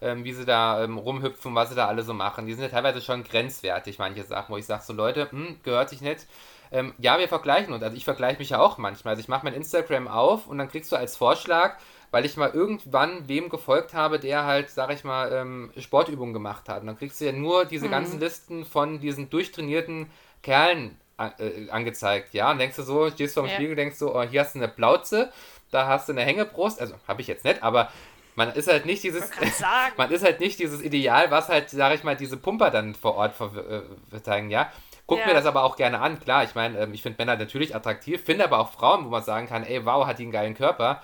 Ähm, 0.03 0.25
wie 0.25 0.33
sie 0.33 0.45
da 0.45 0.83
ähm, 0.83 0.97
rumhüpfen, 0.97 1.55
was 1.55 1.69
sie 1.69 1.75
da 1.75 1.87
alle 1.87 2.03
so 2.03 2.13
machen. 2.13 2.45
Die 2.45 2.53
sind 2.53 2.63
ja 2.63 2.69
teilweise 2.69 3.01
schon 3.01 3.23
grenzwertig, 3.23 3.99
manche 3.99 4.23
Sachen, 4.23 4.53
wo 4.53 4.57
ich 4.57 4.65
sage, 4.65 4.83
so 4.83 4.91
Leute, 4.91 5.31
hm, 5.31 5.59
gehört 5.63 5.89
sich 5.89 6.01
nicht. 6.01 6.27
Ähm, 6.71 6.93
ja, 6.97 7.17
wir 7.19 7.29
vergleichen 7.29 7.73
uns. 7.73 7.83
Also 7.83 7.95
ich 7.95 8.03
vergleiche 8.03 8.39
mich 8.39 8.49
ja 8.49 8.59
auch 8.59 8.77
manchmal. 8.77 9.13
Also 9.13 9.21
ich 9.21 9.29
mache 9.29 9.45
mein 9.45 9.53
Instagram 9.53 10.09
auf 10.09 10.47
und 10.47 10.57
dann 10.57 10.69
kriegst 10.69 10.91
du 10.91 10.97
als 10.97 11.15
Vorschlag, 11.15 11.77
weil 12.11 12.25
ich 12.25 12.35
mal 12.35 12.49
irgendwann 12.49 13.29
wem 13.29 13.47
gefolgt 13.47 13.93
habe, 13.93 14.19
der 14.19 14.43
halt, 14.43 14.69
sag 14.69 14.91
ich 14.91 15.05
mal, 15.05 15.31
ähm, 15.31 15.71
Sportübungen 15.77 16.33
gemacht 16.33 16.67
hat. 16.67 16.81
Und 16.81 16.87
dann 16.87 16.97
kriegst 16.97 17.21
du 17.21 17.25
ja 17.25 17.31
nur 17.31 17.63
diese 17.63 17.87
mhm. 17.87 17.91
ganzen 17.91 18.19
Listen 18.19 18.65
von 18.65 18.99
diesen 18.99 19.29
durchtrainierten 19.29 20.07
Kerlen 20.41 20.99
äh, 21.17 21.69
angezeigt, 21.69 22.33
ja, 22.33 22.51
und 22.51 22.57
denkst 22.57 22.75
du 22.75 22.83
so, 22.83 23.09
stehst 23.09 23.37
du 23.37 23.41
am 23.41 23.47
ja. 23.47 23.53
Spiegel, 23.53 23.75
denkst 23.75 23.99
du, 23.99 24.13
oh, 24.13 24.23
hier 24.23 24.41
hast 24.41 24.55
du 24.55 24.59
eine 24.59 24.67
Plauze, 24.67 25.31
da 25.71 25.87
hast 25.87 26.09
du 26.09 26.13
eine 26.13 26.21
Hängebrust, 26.21 26.81
also 26.81 26.95
habe 27.07 27.21
ich 27.21 27.27
jetzt 27.27 27.45
nicht, 27.45 27.63
aber 27.63 27.89
man 28.35 28.51
ist 28.53 28.67
halt 28.67 28.85
nicht 28.85 29.03
dieses, 29.03 29.29
man 29.97 30.11
ist 30.11 30.23
halt 30.23 30.39
nicht 30.39 30.59
dieses 30.59 30.81
Ideal, 30.81 31.31
was 31.31 31.49
halt, 31.49 31.69
sag 31.69 31.93
ich 31.93 32.03
mal, 32.03 32.15
diese 32.15 32.37
Pumper 32.37 32.71
dann 32.71 32.95
vor 32.95 33.15
Ort 33.15 33.35
äh, 33.41 34.21
zeigen, 34.21 34.49
ja. 34.49 34.71
Guck 35.05 35.19
ja. 35.19 35.27
mir 35.27 35.33
das 35.33 35.45
aber 35.45 35.63
auch 35.63 35.75
gerne 35.75 35.99
an, 35.99 36.19
klar, 36.19 36.43
ich 36.43 36.55
meine, 36.55 36.79
ähm, 36.79 36.93
ich 36.93 37.01
finde 37.01 37.17
Männer 37.19 37.35
natürlich 37.35 37.75
attraktiv, 37.75 38.23
finde 38.23 38.45
aber 38.45 38.59
auch 38.59 38.71
Frauen, 38.71 39.05
wo 39.05 39.09
man 39.09 39.23
sagen 39.23 39.47
kann, 39.47 39.63
ey, 39.63 39.85
wow, 39.85 40.05
hat 40.05 40.19
die 40.19 40.23
einen 40.23 40.31
geilen 40.31 40.55
Körper. 40.55 41.01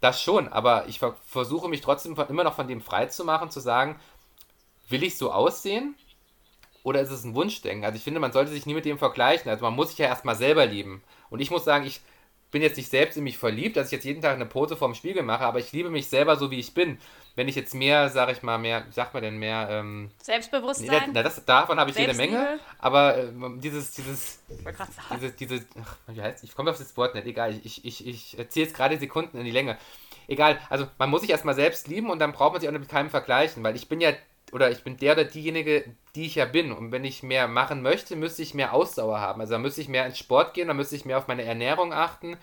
Das 0.00 0.20
schon, 0.20 0.48
aber 0.48 0.86
ich 0.88 1.00
versuche 1.26 1.68
mich 1.68 1.80
trotzdem 1.80 2.16
von, 2.16 2.28
immer 2.28 2.44
noch 2.44 2.54
von 2.54 2.68
dem 2.68 2.80
frei 2.80 3.06
zu 3.06 3.24
machen, 3.24 3.50
zu 3.50 3.60
sagen, 3.60 3.98
will 4.88 5.02
ich 5.02 5.16
so 5.16 5.32
aussehen? 5.32 5.94
Oder 6.82 7.00
ist 7.00 7.10
es 7.10 7.24
ein 7.24 7.34
Wunschdenken? 7.34 7.84
Also 7.84 7.96
ich 7.96 8.04
finde, 8.04 8.20
man 8.20 8.32
sollte 8.32 8.52
sich 8.52 8.66
nie 8.66 8.74
mit 8.74 8.84
dem 8.84 8.98
vergleichen. 8.98 9.50
Also 9.50 9.64
man 9.64 9.74
muss 9.74 9.88
sich 9.88 9.98
ja 9.98 10.06
erstmal 10.06 10.36
selber 10.36 10.66
lieben. 10.66 11.02
Und 11.30 11.40
ich 11.40 11.50
muss 11.50 11.64
sagen, 11.64 11.84
ich 11.84 12.00
bin 12.50 12.62
jetzt 12.62 12.76
nicht 12.76 12.90
selbst 12.90 13.16
in 13.16 13.24
mich 13.24 13.38
verliebt, 13.38 13.76
dass 13.76 13.86
ich 13.86 13.92
jetzt 13.92 14.04
jeden 14.04 14.22
Tag 14.22 14.34
eine 14.34 14.46
Pose 14.46 14.76
vorm 14.76 14.94
Spiegel 14.94 15.22
mache, 15.22 15.44
aber 15.44 15.58
ich 15.58 15.72
liebe 15.72 15.90
mich 15.90 16.08
selber 16.08 16.36
so, 16.36 16.50
wie 16.50 16.58
ich 16.58 16.74
bin. 16.74 16.98
Wenn 17.34 17.48
ich 17.48 17.54
jetzt 17.54 17.74
mehr, 17.74 18.08
sag 18.08 18.30
ich 18.30 18.42
mal, 18.42 18.56
mehr, 18.56 18.86
wie 18.86 18.92
sagt 18.92 19.12
man 19.12 19.22
denn, 19.22 19.36
mehr... 19.36 19.68
Ähm, 19.70 20.10
Selbstbewusstsein? 20.22 21.10
Na, 21.12 21.22
das, 21.22 21.44
davon 21.44 21.78
habe 21.78 21.90
ich 21.90 21.98
jede 21.98 22.14
Menge, 22.14 22.58
aber 22.78 23.18
äh, 23.18 23.28
dieses, 23.58 23.92
dieses, 23.92 24.40
diese, 25.14 25.32
diese, 25.32 25.66
ach, 25.82 25.96
wie 26.06 26.22
heißt 26.22 26.44
ich 26.44 26.54
komme 26.54 26.70
auf 26.70 26.78
das 26.78 26.96
Wort 26.96 27.14
nicht, 27.14 27.26
egal, 27.26 27.54
ich, 27.62 27.84
ich, 27.84 28.06
ich 28.06 28.36
ziehe 28.48 28.64
jetzt 28.64 28.74
gerade 28.74 28.98
Sekunden 28.98 29.38
in 29.38 29.44
die 29.44 29.50
Länge. 29.50 29.76
Egal, 30.28 30.58
also 30.70 30.86
man 30.98 31.10
muss 31.10 31.20
sich 31.20 31.30
erstmal 31.30 31.54
selbst 31.54 31.88
lieben 31.88 32.10
und 32.10 32.18
dann 32.18 32.32
braucht 32.32 32.52
man 32.52 32.60
sich 32.60 32.68
auch 32.68 32.72
nicht 32.72 32.80
mit 32.80 32.88
keinem 32.88 33.10
vergleichen, 33.10 33.62
weil 33.62 33.76
ich 33.76 33.88
bin 33.88 34.00
ja 34.00 34.12
oder 34.52 34.70
ich 34.70 34.84
bin 34.84 34.96
der 34.96 35.12
oder 35.12 35.24
diejenige, 35.24 35.84
die 36.14 36.26
ich 36.26 36.36
ja 36.36 36.44
bin. 36.44 36.72
Und 36.72 36.92
wenn 36.92 37.04
ich 37.04 37.22
mehr 37.22 37.48
machen 37.48 37.82
möchte, 37.82 38.16
müsste 38.16 38.42
ich 38.42 38.54
mehr 38.54 38.72
Ausdauer 38.72 39.20
haben. 39.20 39.40
Also 39.40 39.54
da 39.54 39.58
müsste 39.58 39.80
ich 39.80 39.88
mehr 39.88 40.06
ins 40.06 40.18
Sport 40.18 40.54
gehen, 40.54 40.68
da 40.68 40.74
müsste 40.74 40.96
ich 40.96 41.04
mehr 41.04 41.18
auf 41.18 41.28
meine 41.28 41.44
Ernährung 41.44 41.92
achten. 41.92 42.36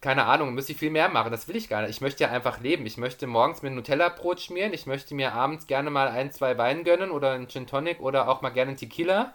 Keine 0.00 0.26
Ahnung, 0.26 0.54
müsste 0.54 0.72
ich 0.72 0.78
viel 0.78 0.90
mehr 0.90 1.08
machen. 1.08 1.32
Das 1.32 1.48
will 1.48 1.56
ich 1.56 1.68
gar 1.68 1.80
nicht. 1.82 1.90
Ich 1.90 2.00
möchte 2.00 2.22
ja 2.22 2.30
einfach 2.30 2.60
leben. 2.60 2.86
Ich 2.86 2.98
möchte 2.98 3.26
morgens 3.26 3.62
mir 3.62 3.70
ein 3.70 3.74
Nutella-Brot 3.74 4.40
schmieren. 4.40 4.72
Ich 4.72 4.86
möchte 4.86 5.14
mir 5.14 5.32
abends 5.32 5.66
gerne 5.66 5.90
mal 5.90 6.08
ein, 6.08 6.30
zwei 6.30 6.56
Wein 6.56 6.84
gönnen 6.84 7.10
oder 7.10 7.32
einen 7.32 7.48
Gin 7.48 7.66
Tonic 7.66 8.00
oder 8.00 8.28
auch 8.28 8.40
mal 8.40 8.50
gerne 8.50 8.70
einen 8.70 8.78
Tequila. 8.78 9.32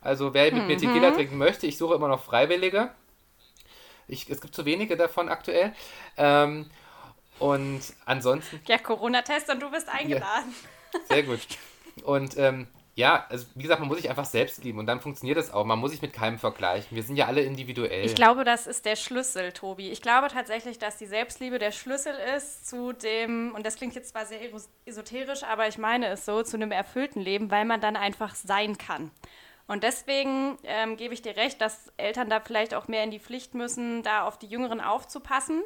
Also 0.00 0.34
wer 0.34 0.52
mit 0.52 0.62
mhm. 0.62 0.66
mir 0.66 0.76
Tequila 0.76 1.12
trinken 1.12 1.38
möchte, 1.38 1.68
ich 1.68 1.78
suche 1.78 1.94
immer 1.94 2.08
noch 2.08 2.24
Freiwillige. 2.24 2.90
Ich, 4.08 4.28
es 4.28 4.40
gibt 4.40 4.54
zu 4.54 4.64
wenige 4.64 4.96
davon 4.96 5.28
aktuell. 5.28 5.72
Ähm, 6.16 6.68
und 7.38 7.80
ansonsten. 8.04 8.60
Ja, 8.66 8.78
Corona-Test 8.78 9.50
und 9.50 9.60
du 9.60 9.70
bist 9.70 9.88
eingeladen. 9.88 10.50
Ja, 10.50 10.68
sehr 11.08 11.22
gut. 11.22 11.40
Und 12.04 12.36
ähm, 12.36 12.66
ja, 12.94 13.24
also 13.30 13.46
wie 13.54 13.62
gesagt, 13.62 13.80
man 13.80 13.88
muss 13.88 13.98
sich 13.98 14.10
einfach 14.10 14.26
selbst 14.26 14.62
lieben 14.64 14.78
und 14.78 14.86
dann 14.86 15.00
funktioniert 15.00 15.38
das 15.38 15.52
auch. 15.52 15.64
Man 15.64 15.78
muss 15.78 15.92
sich 15.92 16.02
mit 16.02 16.12
keinem 16.12 16.38
vergleichen. 16.38 16.94
Wir 16.94 17.02
sind 17.02 17.16
ja 17.16 17.26
alle 17.26 17.40
individuell. 17.40 18.04
Ich 18.04 18.14
glaube, 18.14 18.44
das 18.44 18.66
ist 18.66 18.84
der 18.84 18.96
Schlüssel, 18.96 19.52
Tobi. 19.52 19.90
Ich 19.90 20.02
glaube 20.02 20.28
tatsächlich, 20.28 20.78
dass 20.78 20.98
die 20.98 21.06
Selbstliebe 21.06 21.58
der 21.58 21.72
Schlüssel 21.72 22.14
ist 22.36 22.68
zu 22.68 22.92
dem, 22.92 23.54
und 23.54 23.64
das 23.64 23.76
klingt 23.76 23.94
jetzt 23.94 24.10
zwar 24.10 24.26
sehr 24.26 24.40
esoterisch, 24.84 25.42
aber 25.42 25.68
ich 25.68 25.78
meine 25.78 26.08
es 26.08 26.26
so, 26.26 26.42
zu 26.42 26.56
einem 26.56 26.70
erfüllten 26.70 27.22
Leben, 27.22 27.50
weil 27.50 27.64
man 27.64 27.80
dann 27.80 27.96
einfach 27.96 28.34
sein 28.34 28.76
kann. 28.76 29.10
Und 29.66 29.84
deswegen 29.84 30.58
ähm, 30.64 30.98
gebe 30.98 31.14
ich 31.14 31.22
dir 31.22 31.36
recht, 31.36 31.62
dass 31.62 31.92
Eltern 31.96 32.28
da 32.28 32.40
vielleicht 32.40 32.74
auch 32.74 32.88
mehr 32.88 33.04
in 33.04 33.10
die 33.10 33.20
Pflicht 33.20 33.54
müssen, 33.54 34.02
da 34.02 34.26
auf 34.26 34.38
die 34.38 34.48
Jüngeren 34.48 34.82
aufzupassen. 34.82 35.62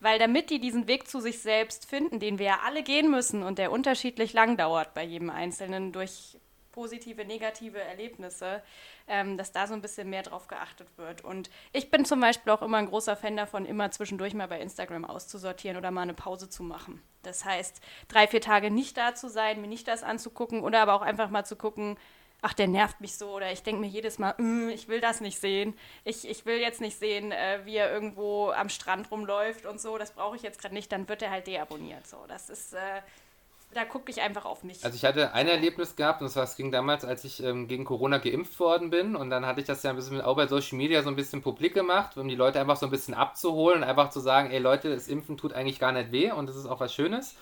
Weil 0.00 0.18
damit 0.18 0.50
die 0.50 0.60
diesen 0.60 0.86
Weg 0.86 1.08
zu 1.08 1.20
sich 1.20 1.40
selbst 1.40 1.86
finden, 1.86 2.20
den 2.20 2.38
wir 2.38 2.46
ja 2.46 2.58
alle 2.64 2.82
gehen 2.82 3.10
müssen 3.10 3.42
und 3.42 3.58
der 3.58 3.72
unterschiedlich 3.72 4.32
lang 4.32 4.56
dauert 4.56 4.94
bei 4.94 5.02
jedem 5.02 5.30
Einzelnen 5.30 5.92
durch 5.92 6.38
positive, 6.78 7.24
negative 7.24 7.80
Erlebnisse, 7.80 8.62
ähm, 9.08 9.36
dass 9.36 9.50
da 9.50 9.66
so 9.66 9.74
ein 9.74 9.82
bisschen 9.82 10.08
mehr 10.10 10.22
drauf 10.22 10.46
geachtet 10.46 10.86
wird. 10.96 11.24
Und 11.24 11.50
ich 11.72 11.90
bin 11.90 12.04
zum 12.04 12.20
Beispiel 12.20 12.52
auch 12.52 12.62
immer 12.62 12.76
ein 12.76 12.86
großer 12.86 13.16
Fan 13.16 13.36
davon, 13.36 13.66
immer 13.66 13.90
zwischendurch 13.90 14.32
mal 14.32 14.46
bei 14.46 14.60
Instagram 14.60 15.04
auszusortieren 15.04 15.76
oder 15.76 15.90
mal 15.90 16.02
eine 16.02 16.14
Pause 16.14 16.48
zu 16.48 16.62
machen. 16.62 17.02
Das 17.24 17.44
heißt, 17.44 17.80
drei, 18.06 18.28
vier 18.28 18.40
Tage 18.40 18.70
nicht 18.70 18.96
da 18.96 19.16
zu 19.16 19.28
sein, 19.28 19.60
mir 19.60 19.66
nicht 19.66 19.88
das 19.88 20.04
anzugucken 20.04 20.60
oder 20.60 20.80
aber 20.80 20.94
auch 20.94 21.02
einfach 21.02 21.30
mal 21.30 21.44
zu 21.44 21.56
gucken, 21.56 21.98
ach, 22.42 22.54
der 22.54 22.68
nervt 22.68 23.00
mich 23.00 23.16
so 23.16 23.30
oder 23.30 23.52
ich 23.52 23.62
denke 23.62 23.80
mir 23.80 23.88
jedes 23.88 24.18
Mal, 24.18 24.34
mm, 24.38 24.68
ich 24.68 24.88
will 24.88 25.00
das 25.00 25.20
nicht 25.20 25.38
sehen. 25.38 25.74
Ich, 26.04 26.28
ich 26.28 26.46
will 26.46 26.58
jetzt 26.58 26.80
nicht 26.80 26.98
sehen, 26.98 27.32
äh, 27.32 27.60
wie 27.64 27.76
er 27.76 27.92
irgendwo 27.92 28.50
am 28.50 28.68
Strand 28.68 29.10
rumläuft 29.10 29.66
und 29.66 29.80
so. 29.80 29.98
Das 29.98 30.12
brauche 30.12 30.36
ich 30.36 30.42
jetzt 30.42 30.60
gerade 30.60 30.74
nicht. 30.74 30.92
Dann 30.92 31.08
wird 31.08 31.22
er 31.22 31.30
halt 31.30 31.46
deabonniert. 31.46 32.06
So, 32.06 32.18
das 32.28 32.48
ist, 32.48 32.74
äh, 32.74 33.02
da 33.74 33.84
gucke 33.84 34.10
ich 34.10 34.20
einfach 34.20 34.44
auf 34.44 34.62
mich. 34.62 34.84
Also 34.84 34.96
ich 34.96 35.04
hatte 35.04 35.32
ein 35.34 35.48
Erlebnis 35.48 35.96
gehabt, 35.96 36.22
und 36.22 36.34
das 36.34 36.56
ging 36.56 36.70
damals, 36.70 37.04
als 37.04 37.24
ich 37.24 37.42
ähm, 37.42 37.66
gegen 37.68 37.84
Corona 37.84 38.18
geimpft 38.18 38.58
worden 38.60 38.90
bin. 38.90 39.16
Und 39.16 39.30
dann 39.30 39.44
hatte 39.44 39.60
ich 39.60 39.66
das 39.66 39.82
ja 39.82 39.90
ein 39.90 39.96
bisschen 39.96 40.20
auch 40.20 40.36
bei 40.36 40.46
Social 40.46 40.78
Media 40.78 41.02
so 41.02 41.10
ein 41.10 41.16
bisschen 41.16 41.42
publik 41.42 41.74
gemacht, 41.74 42.16
um 42.16 42.28
die 42.28 42.36
Leute 42.36 42.60
einfach 42.60 42.76
so 42.76 42.86
ein 42.86 42.90
bisschen 42.90 43.14
abzuholen 43.14 43.82
und 43.82 43.88
einfach 43.88 44.10
zu 44.10 44.20
sagen, 44.20 44.50
ey 44.50 44.58
Leute, 44.58 44.94
das 44.94 45.08
Impfen 45.08 45.36
tut 45.36 45.52
eigentlich 45.52 45.80
gar 45.80 45.92
nicht 45.92 46.12
weh 46.12 46.30
und 46.30 46.48
das 46.48 46.56
ist 46.56 46.66
auch 46.66 46.80
was 46.80 46.94
Schönes. 46.94 47.34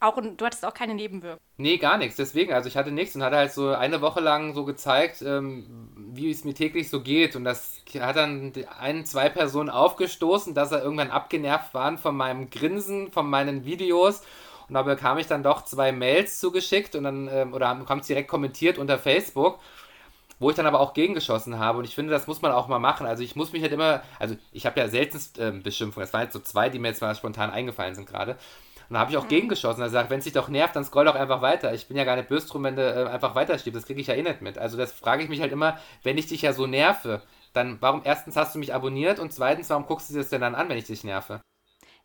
Auch, 0.00 0.20
du 0.20 0.44
hattest 0.44 0.64
auch 0.64 0.74
keine 0.74 0.94
Nebenwirkungen? 0.94 1.40
Nee, 1.56 1.76
gar 1.78 1.98
nichts. 1.98 2.16
Deswegen, 2.16 2.52
also 2.52 2.68
ich 2.68 2.76
hatte 2.76 2.92
nichts 2.92 3.16
und 3.16 3.22
hatte 3.22 3.36
halt 3.36 3.52
so 3.52 3.70
eine 3.70 4.00
Woche 4.00 4.20
lang 4.20 4.54
so 4.54 4.64
gezeigt, 4.64 5.22
ähm, 5.22 5.90
wie 5.96 6.30
es 6.30 6.44
mir 6.44 6.54
täglich 6.54 6.88
so 6.88 7.02
geht. 7.02 7.34
Und 7.34 7.44
das 7.44 7.82
hat 7.98 8.16
dann 8.16 8.52
ein, 8.78 9.04
zwei 9.04 9.28
Personen 9.28 9.70
aufgestoßen, 9.70 10.54
dass 10.54 10.70
er 10.70 10.82
irgendwann 10.82 11.10
abgenervt 11.10 11.74
waren 11.74 11.98
von 11.98 12.16
meinem 12.16 12.48
Grinsen, 12.50 13.10
von 13.10 13.28
meinen 13.28 13.64
Videos. 13.64 14.22
Und 14.68 14.74
da 14.74 14.82
bekam 14.82 15.18
ich 15.18 15.26
dann 15.26 15.42
doch 15.42 15.64
zwei 15.64 15.90
Mails 15.90 16.38
zugeschickt 16.38 16.94
und 16.94 17.04
dann, 17.04 17.28
ähm, 17.32 17.52
oder 17.52 17.68
haben 17.68 17.98
es 17.98 18.06
direkt 18.06 18.28
kommentiert 18.28 18.78
unter 18.78 18.98
Facebook 18.98 19.58
wo 20.38 20.50
ich 20.50 20.56
dann 20.56 20.66
aber 20.66 20.80
auch 20.80 20.94
gegengeschossen 20.94 21.58
habe. 21.58 21.78
Und 21.78 21.84
ich 21.84 21.94
finde, 21.94 22.12
das 22.12 22.26
muss 22.26 22.42
man 22.42 22.52
auch 22.52 22.68
mal 22.68 22.78
machen. 22.78 23.06
Also 23.06 23.22
ich 23.22 23.36
muss 23.36 23.52
mich 23.52 23.62
halt 23.62 23.72
immer, 23.72 24.02
also 24.18 24.36
ich 24.52 24.66
habe 24.66 24.78
ja 24.78 24.88
seltenst 24.88 25.38
äh, 25.38 25.50
Beschimpfungen. 25.50 26.06
Es 26.06 26.12
waren 26.12 26.22
jetzt 26.22 26.32
so 26.32 26.40
zwei, 26.40 26.68
die 26.68 26.78
mir 26.78 26.88
jetzt 26.88 27.00
mal 27.00 27.14
spontan 27.14 27.50
eingefallen 27.50 27.94
sind 27.94 28.08
gerade. 28.08 28.36
Und 28.88 28.94
da 28.94 29.00
habe 29.00 29.10
ich 29.10 29.16
auch 29.16 29.24
mhm. 29.24 29.28
gegengeschossen. 29.28 29.82
Er 29.82 29.90
sagt, 29.90 30.10
wenn 30.10 30.18
es 30.18 30.24
dich 30.24 30.32
doch 30.32 30.48
nervt, 30.48 30.74
dann 30.74 30.84
scroll 30.84 31.04
doch 31.04 31.14
einfach 31.14 31.42
weiter. 31.42 31.74
Ich 31.74 31.88
bin 31.88 31.96
ja 31.96 32.04
gar 32.04 32.16
nicht 32.16 32.28
böse 32.28 32.48
drum, 32.48 32.64
wenn 32.64 32.76
du 32.76 32.82
äh, 32.82 33.08
einfach 33.08 33.34
weiterschiebst. 33.34 33.76
Das 33.76 33.86
kriege 33.86 34.00
ich 34.00 34.06
ja 34.06 34.14
eh 34.14 34.22
nicht 34.22 34.42
mit. 34.42 34.58
Also 34.58 34.76
das 34.76 34.92
frage 34.92 35.22
ich 35.22 35.28
mich 35.28 35.40
halt 35.40 35.52
immer, 35.52 35.78
wenn 36.02 36.18
ich 36.18 36.26
dich 36.26 36.42
ja 36.42 36.52
so 36.52 36.66
nerve, 36.66 37.22
dann 37.52 37.78
warum 37.80 38.02
erstens 38.04 38.36
hast 38.36 38.54
du 38.54 38.58
mich 38.58 38.74
abonniert 38.74 39.18
und 39.18 39.32
zweitens, 39.32 39.70
warum 39.70 39.86
guckst 39.86 40.08
du 40.08 40.14
dir 40.14 40.20
das 40.20 40.30
denn 40.30 40.40
dann 40.40 40.54
an, 40.54 40.68
wenn 40.68 40.78
ich 40.78 40.84
dich 40.84 41.04
nerve? 41.04 41.40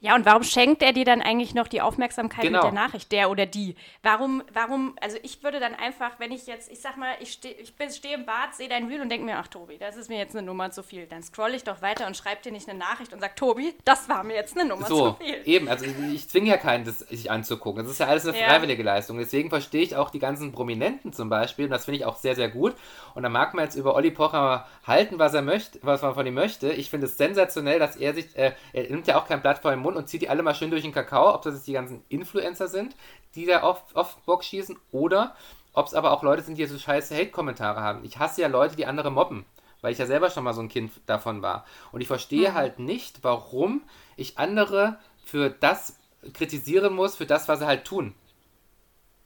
Ja, 0.03 0.15
und 0.15 0.25
warum 0.25 0.43
schenkt 0.43 0.83
er 0.83 0.91
dir 0.91 1.05
dann 1.05 1.21
eigentlich 1.21 1.55
noch 1.55 1.69
die 1.69 1.79
Aufmerksamkeit 1.79 2.41
genau. 2.41 2.57
mit 2.57 2.73
der 2.73 2.73
Nachricht, 2.73 3.09
der 3.13 3.31
oder 3.31 3.45
die? 3.45 3.77
Warum, 4.01 4.43
warum, 4.51 4.97
also 4.99 5.17
ich 5.23 5.41
würde 5.43 5.61
dann 5.61 5.73
einfach, 5.75 6.19
wenn 6.19 6.33
ich 6.33 6.45
jetzt, 6.45 6.69
ich 6.69 6.81
sag 6.81 6.97
mal, 6.97 7.13
ich 7.21 7.31
stehe 7.31 7.55
ich 7.55 7.71
steh 7.95 8.13
im 8.13 8.25
Bad, 8.25 8.53
sehe 8.53 8.67
dein 8.67 8.87
Reel 8.87 8.99
und 8.99 9.07
denke 9.07 9.25
mir, 9.25 9.37
ach 9.37 9.47
Tobi, 9.47 9.77
das 9.77 9.95
ist 9.95 10.09
mir 10.09 10.17
jetzt 10.17 10.35
eine 10.35 10.45
Nummer 10.45 10.71
zu 10.71 10.83
viel. 10.83 11.05
Dann 11.05 11.23
scroll 11.23 11.53
ich 11.53 11.63
doch 11.63 11.81
weiter 11.81 12.05
und 12.05 12.17
schreibe 12.17 12.41
dir 12.41 12.51
nicht 12.51 12.67
eine 12.67 12.77
Nachricht 12.77 13.13
und 13.13 13.21
sag, 13.21 13.37
Tobi, 13.37 13.75
das 13.85 14.09
war 14.09 14.25
mir 14.25 14.35
jetzt 14.35 14.57
eine 14.57 14.67
Nummer 14.67 14.87
so, 14.87 15.11
zu 15.11 15.23
viel. 15.23 15.41
Eben, 15.45 15.69
also 15.69 15.85
ich 15.85 16.27
zwinge 16.27 16.49
ja 16.49 16.57
keinen, 16.57 16.83
das 16.83 16.99
sich 16.99 17.31
anzugucken. 17.31 17.83
Das 17.83 17.89
ist 17.93 17.99
ja 18.01 18.07
alles 18.07 18.27
eine 18.27 18.37
freiwillige 18.37 18.83
ja. 18.83 18.95
Leistung. 18.95 19.17
Deswegen 19.19 19.47
verstehe 19.47 19.83
ich 19.83 19.95
auch 19.95 20.09
die 20.09 20.19
ganzen 20.19 20.51
Prominenten 20.51 21.13
zum 21.13 21.29
Beispiel, 21.29 21.63
und 21.63 21.71
das 21.71 21.85
finde 21.85 21.99
ich 21.99 22.05
auch 22.05 22.17
sehr, 22.17 22.35
sehr 22.35 22.49
gut. 22.49 22.75
Und 23.15 23.23
da 23.23 23.29
mag 23.29 23.53
man 23.53 23.63
jetzt 23.63 23.75
über 23.75 23.95
Olli 23.95 24.11
Pocher 24.11 24.67
halten, 24.85 25.17
was 25.17 25.33
er 25.33 25.43
möchte, 25.43 25.79
was 25.81 26.01
man 26.01 26.13
von 26.13 26.25
ihm 26.25 26.33
möchte. 26.33 26.73
Ich 26.73 26.89
finde 26.89 27.05
es 27.07 27.17
sensationell, 27.17 27.79
dass 27.79 27.95
er 27.95 28.13
sich, 28.13 28.35
äh, 28.35 28.51
er 28.73 28.83
nimmt 28.89 29.07
ja 29.07 29.17
auch 29.17 29.29
kein 29.29 29.41
Blatt 29.41 29.59
vor 29.59 29.71
den 29.71 29.79
Mund 29.79 29.92
und 29.97 30.07
zieht 30.07 30.21
die 30.21 30.29
alle 30.29 30.43
mal 30.43 30.55
schön 30.55 30.69
durch 30.69 30.83
den 30.83 30.91
Kakao, 30.91 31.33
ob 31.33 31.41
das 31.41 31.55
jetzt 31.55 31.67
die 31.67 31.73
ganzen 31.73 32.03
Influencer 32.09 32.67
sind, 32.67 32.95
die 33.35 33.45
da 33.45 33.61
auf, 33.61 33.83
auf 33.95 34.17
Bock 34.25 34.43
schießen, 34.43 34.77
oder 34.91 35.35
ob 35.73 35.87
es 35.87 35.93
aber 35.93 36.11
auch 36.11 36.23
Leute 36.23 36.43
sind, 36.43 36.57
die 36.57 36.65
so 36.65 36.77
scheiße 36.77 37.15
Hate-Kommentare 37.15 37.81
haben. 37.81 38.03
Ich 38.03 38.19
hasse 38.19 38.41
ja 38.41 38.47
Leute, 38.47 38.75
die 38.75 38.85
andere 38.85 39.11
mobben, 39.11 39.45
weil 39.81 39.91
ich 39.91 39.97
ja 39.97 40.05
selber 40.05 40.29
schon 40.29 40.43
mal 40.43 40.53
so 40.53 40.61
ein 40.61 40.69
Kind 40.69 40.91
davon 41.07 41.41
war. 41.41 41.65
Und 41.91 42.01
ich 42.01 42.07
verstehe 42.07 42.51
mhm. 42.51 42.53
halt 42.53 42.79
nicht, 42.79 43.23
warum 43.23 43.81
ich 44.15 44.37
andere 44.37 44.97
für 45.23 45.49
das 45.49 45.97
kritisieren 46.33 46.93
muss, 46.93 47.15
für 47.15 47.25
das, 47.25 47.47
was 47.47 47.59
sie 47.59 47.65
halt 47.65 47.85
tun. 47.85 48.13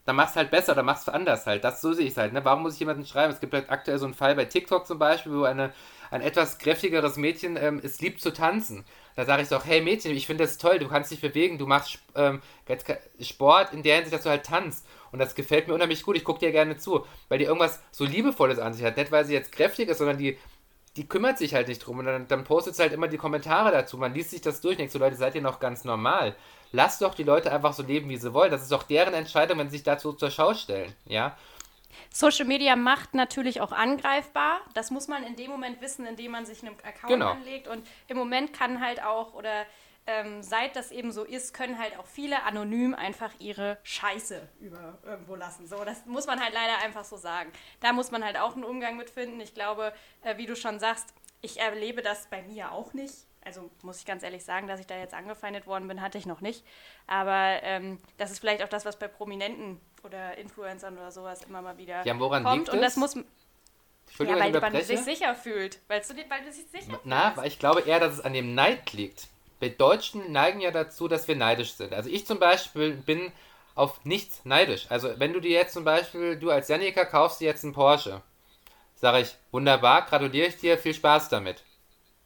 Dann 0.06 0.16
machst 0.16 0.36
du 0.36 0.40
halt 0.40 0.52
besser 0.52 0.72
oder 0.72 0.84
machst 0.84 1.08
du 1.08 1.14
anders 1.14 1.46
halt. 1.46 1.66
Das 1.66 1.82
so 1.82 1.92
sehe 1.92 2.06
ich 2.06 2.12
es 2.12 2.18
halt. 2.18 2.32
Ne? 2.32 2.46
Warum 2.46 2.64
muss 2.64 2.76
ich 2.76 2.80
jemanden 2.80 3.06
schreiben? 3.06 3.34
Es 3.34 3.42
gibt 3.42 3.54
halt 3.54 3.70
aktuell 3.70 4.00
so 4.00 4.06
einen 4.06 4.14
Fall 4.14 4.36
bei 4.36 4.46
TikTok 4.46 4.88
zum 4.88 5.00
Beispiel, 5.00 5.34
wo 5.34 5.44
eine, 5.44 5.74
ein 6.12 6.22
etwas 6.22 6.60
kräftigeres 6.60 7.18
Mädchen 7.18 7.58
ähm, 7.58 7.82
es 7.84 8.00
liebt 8.00 8.22
zu 8.22 8.32
tanzen. 8.32 8.86
Da 9.18 9.26
sage 9.26 9.42
ich 9.42 9.50
doch, 9.50 9.66
hey 9.66 9.82
Mädchen, 9.82 10.16
ich 10.16 10.28
finde 10.28 10.44
das 10.44 10.60
toll, 10.60 10.78
du 10.78 10.88
kannst 10.88 11.10
dich 11.10 11.20
bewegen, 11.20 11.58
du 11.58 11.66
machst 11.66 11.98
ähm, 12.14 12.40
Sport 13.20 13.74
in 13.74 13.82
der 13.82 13.96
Hinsicht, 13.96 14.14
dass 14.14 14.22
du 14.22 14.30
halt 14.30 14.46
tanzt. 14.46 14.86
Und 15.12 15.18
das 15.18 15.34
gefällt 15.34 15.68
mir 15.68 15.74
unheimlich 15.74 16.04
gut, 16.04 16.16
ich 16.16 16.24
gucke 16.24 16.40
dir 16.40 16.52
gerne 16.52 16.78
zu, 16.78 17.04
weil 17.28 17.40
die 17.40 17.46
irgendwas 17.46 17.82
so 17.90 18.06
Liebevolles 18.06 18.60
an 18.60 18.76
sich 18.76 18.86
hat. 18.86 18.96
Nicht, 18.96 19.12
weil 19.12 19.26
sie 19.26 19.34
jetzt 19.34 19.52
kräftig 19.52 19.90
ist, 19.90 19.98
sondern 19.98 20.20
die, 20.20 20.38
die 20.98 21.08
kümmert 21.08 21.40
sich 21.40 21.56
halt 21.56 21.68
nicht 21.68 21.80
drum. 21.80 21.98
Und 21.98 22.06
dann, 22.06 22.28
dann 22.28 22.44
postet 22.44 22.76
sie 22.76 22.84
halt 22.84 22.94
immer 22.94 23.08
die 23.08 23.18
Kommentare 23.18 23.72
dazu. 23.72 23.98
Man 23.98 24.14
liest 24.14 24.30
sich 24.30 24.42
das 24.42 24.62
durch, 24.62 24.78
denkt 24.78 24.94
so, 24.94 25.00
Leute, 25.00 25.16
seid 25.16 25.34
ihr 25.34 25.42
noch 25.42 25.60
ganz 25.60 25.84
normal. 25.84 26.36
Lasst 26.72 27.02
doch 27.02 27.16
die 27.16 27.24
Leute 27.24 27.52
einfach 27.52 27.74
so 27.74 27.82
leben, 27.82 28.10
wie 28.10 28.18
sie 28.18 28.36
wollen. 28.36 28.52
Das 28.52 28.62
ist 28.62 28.72
doch 28.72 28.84
deren 28.84 29.16
Entscheidung, 29.16 29.58
wenn 29.58 29.72
sie 29.72 29.78
sich 29.78 29.84
dazu 29.84 30.14
zur 30.14 30.30
Schau 30.30 30.54
stellen. 30.54 30.94
Ja. 31.06 31.36
Social 32.14 32.46
Media 32.46 32.76
macht 32.76 33.14
natürlich 33.14 33.62
auch 33.62 33.72
angreifbar. 33.72 34.62
Das 34.74 34.92
muss 34.92 35.08
man 35.08 35.24
in 35.24 35.36
dem 35.36 35.52
Moment 35.52 35.82
wissen, 35.82 36.06
in 36.06 36.16
dem 36.16 36.32
man 36.32 36.46
sich 36.46 36.64
einen 36.64 36.76
Account 36.80 37.14
genau. 37.14 37.32
anlegt. 37.32 37.68
Und 37.68 37.88
im 38.08 38.18
Moment 38.18 38.54
kann 38.54 38.82
halt 38.82 39.04
auch, 39.04 39.34
oder 39.34 39.66
ähm, 40.08 40.42
seit 40.42 40.76
das 40.76 40.92
eben 40.92 41.12
so 41.12 41.24
ist, 41.24 41.54
können 41.54 41.78
halt 41.78 42.00
auch 42.00 42.08
viele 42.08 42.44
anonym 42.44 42.96
einfach 42.96 43.34
ihre 43.40 43.78
Scheiße 43.84 44.48
über 44.62 44.98
irgendwo 45.06 45.36
lassen. 45.36 45.68
So, 45.68 45.84
das 45.84 46.06
muss 46.06 46.26
man 46.26 46.42
halt 46.42 46.54
leider 46.54 46.78
einfach 46.84 47.04
so 47.04 47.18
sagen. 47.18 47.52
Da 47.82 47.94
muss 47.94 48.10
man 48.10 48.24
halt 48.24 48.38
auch 48.38 48.56
einen 48.56 48.64
Umgang 48.64 48.96
mit 48.96 49.10
finden. 49.10 49.40
Ich 49.42 49.54
glaube, 49.54 49.94
äh, 50.24 50.38
wie 50.38 50.46
du 50.46 50.56
schon 50.56 50.80
sagst, 50.80 51.14
ich 51.42 51.60
erlebe 51.60 52.02
das 52.02 52.28
bei 52.28 52.42
mir 52.42 52.72
auch 52.72 52.94
nicht 52.94 53.27
also 53.48 53.72
muss 53.82 54.00
ich 54.00 54.06
ganz 54.06 54.24
ehrlich 54.24 54.44
sagen, 54.44 54.68
dass 54.68 54.80
ich 54.80 54.86
da 54.86 54.98
jetzt 54.98 55.14
angefeindet 55.14 55.66
worden 55.66 55.88
bin, 55.88 56.02
hatte 56.02 56.18
ich 56.18 56.26
noch 56.26 56.42
nicht. 56.42 56.64
Aber 57.08 57.64
ähm, 57.64 57.98
das 58.18 58.30
ist 58.30 58.40
vielleicht 58.40 58.62
auch 58.62 58.68
das, 58.68 58.86
was 58.86 59.00
bei 59.00 59.08
Prominenten 59.08 59.80
oder 60.04 60.38
Influencern 60.38 60.98
oder 60.98 61.12
sowas 61.12 61.42
immer 61.44 61.62
mal 61.62 61.78
wieder 61.78 62.06
ja, 62.06 62.20
woran 62.20 62.44
kommt. 62.44 62.58
Liegt 62.58 62.70
und 62.70 62.82
das 62.82 62.98
muss. 62.98 63.16
Ja, 63.16 64.40
weil 64.40 64.52
man 64.52 64.82
sich 64.82 65.00
sicher 65.00 65.34
fühlt. 65.34 65.80
Weil 65.88 66.02
du, 66.02 66.16
weil 66.30 66.44
du 66.44 66.52
sich 66.52 66.68
sicher 66.68 67.00
Na, 67.04 67.36
weil 67.36 67.48
ich 67.48 67.58
glaube 67.58 67.82
eher, 67.82 68.00
dass 68.00 68.14
es 68.14 68.22
an 68.22 68.34
dem 68.34 68.54
Neid 68.54 68.94
liegt. 68.94 69.28
Wir 69.60 69.70
Deutschen 69.70 70.32
neigen 70.32 70.62
ja 70.62 70.72
dazu, 70.72 71.08
dass 71.08 71.28
wir 71.28 71.36
neidisch 71.36 71.74
sind. 71.74 71.94
Also 71.94 72.10
ich 72.10 72.28
zum 72.28 72.40
Beispiel 72.40 72.92
bin 72.94 73.32
auf 73.76 74.04
nichts 74.06 74.44
neidisch. 74.44 74.88
Also 74.90 75.20
wenn 75.20 75.34
du 75.34 75.40
dir 75.40 75.52
jetzt 75.52 75.74
zum 75.74 75.84
Beispiel, 75.84 76.38
du 76.38 76.52
als 76.52 76.68
Janika 76.68 77.06
kaufst 77.06 77.42
dir 77.42 77.46
jetzt 77.46 77.64
einen 77.64 77.74
Porsche, 77.74 78.22
sage 78.96 79.22
ich, 79.22 79.36
wunderbar, 79.52 80.04
gratuliere 80.04 80.48
ich 80.48 80.58
dir, 80.58 80.78
viel 80.78 80.94
Spaß 80.94 81.30
damit. 81.30 81.64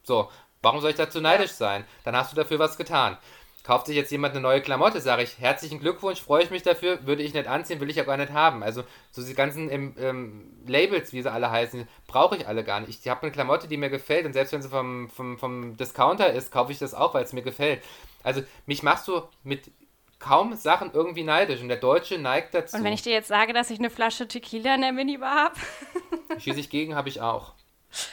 So, 0.02 0.30
Warum 0.62 0.80
soll 0.80 0.90
ich 0.90 0.96
dazu 0.96 1.20
neidisch 1.20 1.50
sein? 1.50 1.84
Dann 2.04 2.16
hast 2.16 2.32
du 2.32 2.36
dafür 2.36 2.58
was 2.58 2.76
getan. 2.76 3.18
Kauft 3.64 3.86
sich 3.86 3.94
jetzt 3.94 4.10
jemand 4.10 4.34
eine 4.34 4.40
neue 4.40 4.60
Klamotte, 4.60 5.00
sage 5.00 5.22
ich, 5.22 5.38
herzlichen 5.38 5.78
Glückwunsch, 5.78 6.20
freue 6.20 6.42
ich 6.42 6.50
mich 6.50 6.64
dafür, 6.64 7.06
würde 7.06 7.22
ich 7.22 7.32
nicht 7.32 7.46
anziehen, 7.46 7.78
will 7.78 7.90
ich 7.90 7.96
ja 7.96 8.02
gar 8.02 8.16
nicht 8.16 8.32
haben. 8.32 8.64
Also 8.64 8.82
so 9.12 9.22
diese 9.22 9.34
ganzen 9.34 9.70
ähm, 9.70 9.94
ähm, 10.00 10.64
Labels, 10.66 11.12
wie 11.12 11.22
sie 11.22 11.30
alle 11.30 11.48
heißen, 11.50 11.86
brauche 12.08 12.36
ich 12.36 12.48
alle 12.48 12.64
gar 12.64 12.80
nicht. 12.80 13.00
Ich 13.00 13.08
habe 13.08 13.22
eine 13.22 13.30
Klamotte, 13.30 13.68
die 13.68 13.76
mir 13.76 13.88
gefällt 13.88 14.26
und 14.26 14.32
selbst 14.32 14.52
wenn 14.52 14.62
sie 14.62 14.68
vom, 14.68 15.08
vom, 15.10 15.38
vom 15.38 15.76
Discounter 15.76 16.32
ist, 16.32 16.50
kaufe 16.50 16.72
ich 16.72 16.80
das 16.80 16.92
auch, 16.92 17.14
weil 17.14 17.22
es 17.22 17.32
mir 17.32 17.42
gefällt. 17.42 17.84
Also 18.24 18.42
mich 18.66 18.82
machst 18.82 19.06
du 19.06 19.22
mit 19.44 19.70
kaum 20.18 20.56
Sachen 20.56 20.90
irgendwie 20.92 21.22
neidisch 21.22 21.60
und 21.60 21.68
der 21.68 21.76
Deutsche 21.76 22.18
neigt 22.18 22.54
dazu. 22.54 22.76
Und 22.76 22.84
wenn 22.84 22.92
ich 22.92 23.02
dir 23.02 23.12
jetzt 23.12 23.28
sage, 23.28 23.52
dass 23.52 23.70
ich 23.70 23.78
eine 23.78 23.90
Flasche 23.90 24.26
Tequila 24.26 24.74
in 24.74 24.80
der 24.80 24.92
Minibar 24.92 25.34
habe? 25.34 26.40
Schieße 26.40 26.58
ich 26.58 26.70
gegen, 26.70 26.96
habe 26.96 27.08
ich 27.08 27.20
auch. 27.20 27.52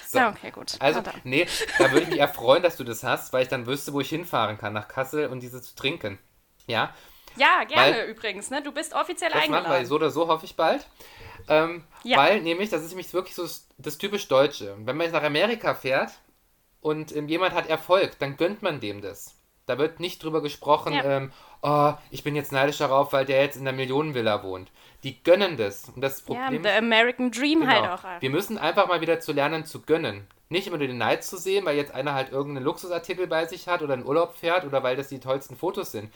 So. 0.07 0.17
Ja, 0.17 0.29
okay, 0.29 0.51
gut. 0.51 0.75
Also, 0.79 1.01
nee, 1.23 1.47
da 1.77 1.91
würde 1.91 2.03
ich 2.03 2.09
mich 2.09 2.19
eher 2.19 2.27
freuen, 2.27 2.61
dass 2.61 2.75
du 2.75 2.83
das 2.83 3.03
hast, 3.03 3.31
weil 3.31 3.43
ich 3.43 3.49
dann 3.49 3.65
wüsste, 3.65 3.93
wo 3.93 4.01
ich 4.01 4.09
hinfahren 4.09 4.57
kann, 4.57 4.73
nach 4.73 4.87
Kassel 4.87 5.27
und 5.27 5.39
diese 5.39 5.61
zu 5.61 5.75
trinken. 5.75 6.19
Ja? 6.67 6.93
Ja, 7.35 7.63
gerne 7.63 7.97
weil, 7.97 8.05
übrigens, 8.09 8.49
ne? 8.49 8.61
Du 8.61 8.71
bist 8.71 8.93
offiziell 8.93 9.31
das 9.31 9.41
eingeladen. 9.41 9.63
Machen, 9.63 9.73
weil 9.73 9.85
so 9.85 9.95
oder 9.95 10.09
so 10.09 10.27
hoffe 10.27 10.45
ich 10.45 10.55
bald. 10.55 10.85
Ähm, 11.47 11.83
ja. 12.03 12.17
Weil 12.17 12.41
nämlich, 12.41 12.69
das 12.69 12.81
ist 12.81 12.89
nämlich 12.89 13.13
wirklich 13.13 13.35
so 13.35 13.47
das 13.77 13.97
typisch 13.97 14.27
Deutsche. 14.27 14.75
Wenn 14.79 14.97
man 14.97 15.05
jetzt 15.05 15.13
nach 15.13 15.23
Amerika 15.23 15.73
fährt 15.73 16.11
und 16.81 17.15
ähm, 17.15 17.27
jemand 17.27 17.53
hat 17.53 17.67
Erfolg, 17.67 18.19
dann 18.19 18.35
gönnt 18.35 18.61
man 18.61 18.79
dem 18.79 19.01
das. 19.01 19.35
Da 19.69 19.77
wird 19.77 19.99
nicht 19.99 20.23
drüber 20.23 20.41
gesprochen, 20.41 20.93
ja. 20.93 21.03
ähm, 21.03 21.31
oh, 21.61 21.93
ich 22.09 22.23
bin 22.23 22.35
jetzt 22.35 22.51
neidisch 22.51 22.79
darauf, 22.79 23.13
weil 23.13 23.25
der 23.25 23.41
jetzt 23.41 23.55
in 23.55 23.65
der 23.65 23.73
Millionenvilla 23.73 24.41
wohnt. 24.41 24.71
Die 25.03 25.21
gönnen 25.21 25.57
das. 25.57 25.89
Und 25.89 26.01
das 26.01 26.23
Problem 26.23 26.63
ja, 26.63 26.71
the 26.71 26.77
American 26.77 27.29
Dream 27.29 27.59
genau, 27.59 27.71
halt 27.71 27.89
auch. 27.91 28.21
Wir 28.21 28.31
müssen 28.31 28.57
einfach 28.57 28.87
mal 28.87 28.99
wieder 29.01 29.19
zu 29.19 29.31
lernen 29.31 29.65
zu 29.65 29.83
gönnen. 29.83 30.25
Nicht 30.49 30.65
immer 30.65 30.79
nur 30.79 30.87
den 30.87 30.97
Neid 30.97 31.23
zu 31.23 31.37
sehen, 31.37 31.65
weil 31.65 31.77
jetzt 31.77 31.93
einer 31.93 32.15
halt 32.15 32.31
irgendeinen 32.31 32.65
Luxusartikel 32.65 33.27
bei 33.27 33.45
sich 33.45 33.67
hat 33.67 33.83
oder 33.83 33.93
in 33.93 34.03
Urlaub 34.03 34.35
fährt 34.35 34.65
oder 34.65 34.81
weil 34.81 34.95
das 34.95 35.09
die 35.09 35.19
tollsten 35.19 35.55
Fotos 35.55 35.91
sind. 35.91 36.11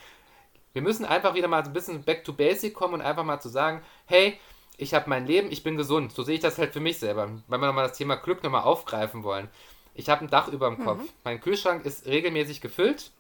Wir 0.74 0.82
müssen 0.82 1.06
einfach 1.06 1.36
wieder 1.36 1.48
mal 1.48 1.64
so 1.64 1.70
ein 1.70 1.74
bisschen 1.74 2.04
back 2.04 2.24
to 2.24 2.34
basic 2.34 2.74
kommen 2.74 2.96
und 2.96 3.02
einfach 3.02 3.24
mal 3.24 3.40
zu 3.40 3.50
sagen, 3.50 3.84
hey, 4.06 4.40
ich 4.78 4.96
habe 4.96 5.08
mein 5.12 5.28
Leben, 5.28 5.52
ich 5.52 5.62
bin 5.62 5.78
gesund. 5.78 6.12
So 6.12 6.24
sehe 6.24 6.34
ich 6.34 6.42
das 6.42 6.58
halt 6.58 6.74
für 6.74 6.80
mich 6.80 6.98
selber. 6.98 7.30
Wenn 7.48 7.62
wir 7.62 7.68
nochmal 7.68 7.88
das 7.88 7.98
Thema 8.00 8.16
Glück 8.16 8.42
nochmal 8.42 8.64
aufgreifen 8.64 9.24
wollen. 9.24 9.48
Ich 9.94 10.10
habe 10.10 10.26
ein 10.26 10.30
Dach 10.32 10.48
über 10.48 10.70
dem 10.70 10.84
Kopf. 10.84 11.02
Mhm. 11.02 11.10
Mein 11.24 11.40
Kühlschrank 11.40 11.86
ist 11.86 12.08
regelmäßig 12.08 12.62
gefüllt. 12.62 13.12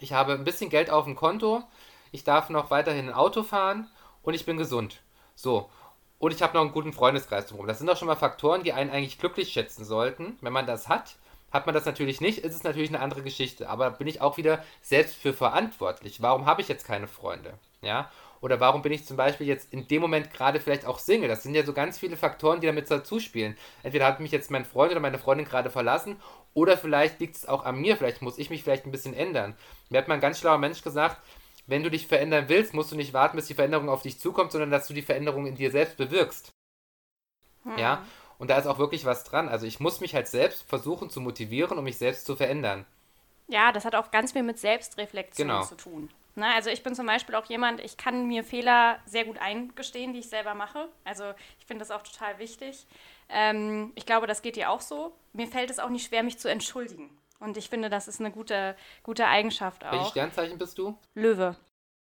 Ich 0.00 0.12
habe 0.12 0.32
ein 0.32 0.44
bisschen 0.44 0.70
Geld 0.70 0.90
auf 0.90 1.04
dem 1.04 1.14
Konto. 1.14 1.62
Ich 2.10 2.24
darf 2.24 2.48
noch 2.48 2.70
weiterhin 2.70 3.08
ein 3.08 3.14
Auto 3.14 3.42
fahren 3.42 3.88
und 4.22 4.34
ich 4.34 4.46
bin 4.46 4.56
gesund. 4.56 5.00
So. 5.34 5.68
Und 6.18 6.32
ich 6.32 6.42
habe 6.42 6.54
noch 6.54 6.62
einen 6.62 6.72
guten 6.72 6.92
Freundeskreis 6.92 7.46
drumherum. 7.46 7.68
Das 7.68 7.78
sind 7.78 7.86
doch 7.86 7.96
schon 7.96 8.08
mal 8.08 8.16
Faktoren, 8.16 8.62
die 8.62 8.72
einen 8.72 8.90
eigentlich 8.90 9.18
glücklich 9.18 9.52
schätzen 9.52 9.84
sollten. 9.84 10.36
Wenn 10.40 10.52
man 10.52 10.66
das 10.66 10.88
hat, 10.88 11.16
hat 11.50 11.66
man 11.66 11.74
das 11.74 11.86
natürlich 11.86 12.20
nicht, 12.20 12.38
ist 12.38 12.54
es 12.54 12.62
natürlich 12.62 12.90
eine 12.90 13.00
andere 13.00 13.22
Geschichte. 13.22 13.68
Aber 13.68 13.90
bin 13.90 14.06
ich 14.06 14.20
auch 14.20 14.36
wieder 14.36 14.62
selbst 14.82 15.16
für 15.16 15.32
verantwortlich. 15.32 16.22
Warum 16.22 16.46
habe 16.46 16.62
ich 16.62 16.68
jetzt 16.68 16.86
keine 16.86 17.06
Freunde? 17.06 17.54
Ja. 17.82 18.10
Oder 18.40 18.58
warum 18.58 18.80
bin 18.80 18.92
ich 18.92 19.04
zum 19.04 19.18
Beispiel 19.18 19.46
jetzt 19.46 19.70
in 19.72 19.86
dem 19.86 20.00
Moment 20.00 20.32
gerade 20.32 20.60
vielleicht 20.60 20.86
auch 20.86 20.98
Single? 20.98 21.28
Das 21.28 21.42
sind 21.42 21.54
ja 21.54 21.64
so 21.64 21.74
ganz 21.74 21.98
viele 21.98 22.16
Faktoren, 22.16 22.60
die 22.60 22.66
damit 22.66 22.90
dazu 22.90 23.20
spielen. 23.20 23.56
Entweder 23.82 24.06
hat 24.06 24.20
mich 24.20 24.30
jetzt 24.30 24.50
mein 24.50 24.64
Freund 24.64 24.92
oder 24.92 25.00
meine 25.00 25.18
Freundin 25.18 25.46
gerade 25.46 25.68
verlassen 25.68 26.16
oder 26.54 26.76
vielleicht 26.76 27.20
liegt 27.20 27.36
es 27.36 27.46
auch 27.46 27.64
an 27.64 27.80
mir, 27.80 27.96
vielleicht 27.96 28.22
muss 28.22 28.38
ich 28.38 28.50
mich 28.50 28.62
vielleicht 28.62 28.86
ein 28.86 28.92
bisschen 28.92 29.14
ändern. 29.14 29.56
Mir 29.88 29.98
hat 29.98 30.08
mal 30.08 30.14
ein 30.14 30.20
ganz 30.20 30.38
schlauer 30.38 30.58
Mensch 30.58 30.82
gesagt, 30.82 31.20
wenn 31.66 31.82
du 31.82 31.90
dich 31.90 32.06
verändern 32.06 32.48
willst, 32.48 32.74
musst 32.74 32.90
du 32.90 32.96
nicht 32.96 33.12
warten, 33.12 33.36
bis 33.36 33.46
die 33.46 33.54
Veränderung 33.54 33.88
auf 33.88 34.02
dich 34.02 34.18
zukommt, 34.18 34.52
sondern 34.52 34.70
dass 34.70 34.88
du 34.88 34.94
die 34.94 35.02
Veränderung 35.02 35.46
in 35.46 35.54
dir 35.54 35.70
selbst 35.70 35.96
bewirkst. 35.96 36.50
Hm. 37.62 37.78
Ja, 37.78 38.04
und 38.38 38.50
da 38.50 38.58
ist 38.58 38.66
auch 38.66 38.78
wirklich 38.78 39.04
was 39.04 39.24
dran. 39.24 39.48
Also 39.48 39.66
ich 39.66 39.80
muss 39.80 40.00
mich 40.00 40.14
halt 40.14 40.26
selbst 40.26 40.68
versuchen 40.68 41.10
zu 41.10 41.20
motivieren, 41.20 41.78
um 41.78 41.84
mich 41.84 41.98
selbst 41.98 42.24
zu 42.24 42.34
verändern. 42.36 42.86
Ja, 43.48 43.70
das 43.70 43.84
hat 43.84 43.94
auch 43.94 44.10
ganz 44.10 44.32
viel 44.32 44.42
mit 44.42 44.58
Selbstreflexion 44.58 45.48
genau. 45.48 45.64
zu 45.64 45.76
tun. 45.76 46.08
Na, 46.34 46.48
ne, 46.48 46.54
also 46.54 46.70
ich 46.70 46.82
bin 46.82 46.94
zum 46.94 47.06
Beispiel 47.06 47.34
auch 47.34 47.46
jemand, 47.46 47.80
ich 47.80 47.96
kann 47.96 48.26
mir 48.26 48.44
Fehler 48.44 48.98
sehr 49.04 49.24
gut 49.24 49.38
eingestehen, 49.38 50.12
die 50.12 50.20
ich 50.20 50.28
selber 50.28 50.54
mache. 50.54 50.88
Also 51.04 51.24
ich 51.58 51.66
finde 51.66 51.80
das 51.80 51.90
auch 51.90 52.02
total 52.02 52.38
wichtig. 52.38 52.86
Ähm, 53.28 53.92
ich 53.94 54.06
glaube, 54.06 54.26
das 54.26 54.42
geht 54.42 54.56
dir 54.56 54.70
auch 54.70 54.80
so. 54.80 55.12
Mir 55.32 55.46
fällt 55.46 55.70
es 55.70 55.78
auch 55.78 55.88
nicht 55.88 56.06
schwer, 56.06 56.22
mich 56.22 56.38
zu 56.38 56.48
entschuldigen. 56.48 57.10
Und 57.40 57.56
ich 57.56 57.68
finde, 57.68 57.88
das 57.88 58.06
ist 58.06 58.20
eine 58.20 58.30
gute, 58.30 58.76
gute 59.02 59.26
Eigenschaft 59.26 59.84
auch. 59.84 59.92
Welches 59.92 60.10
Sternzeichen 60.10 60.58
bist 60.58 60.78
du? 60.78 60.96
Löwe. 61.14 61.56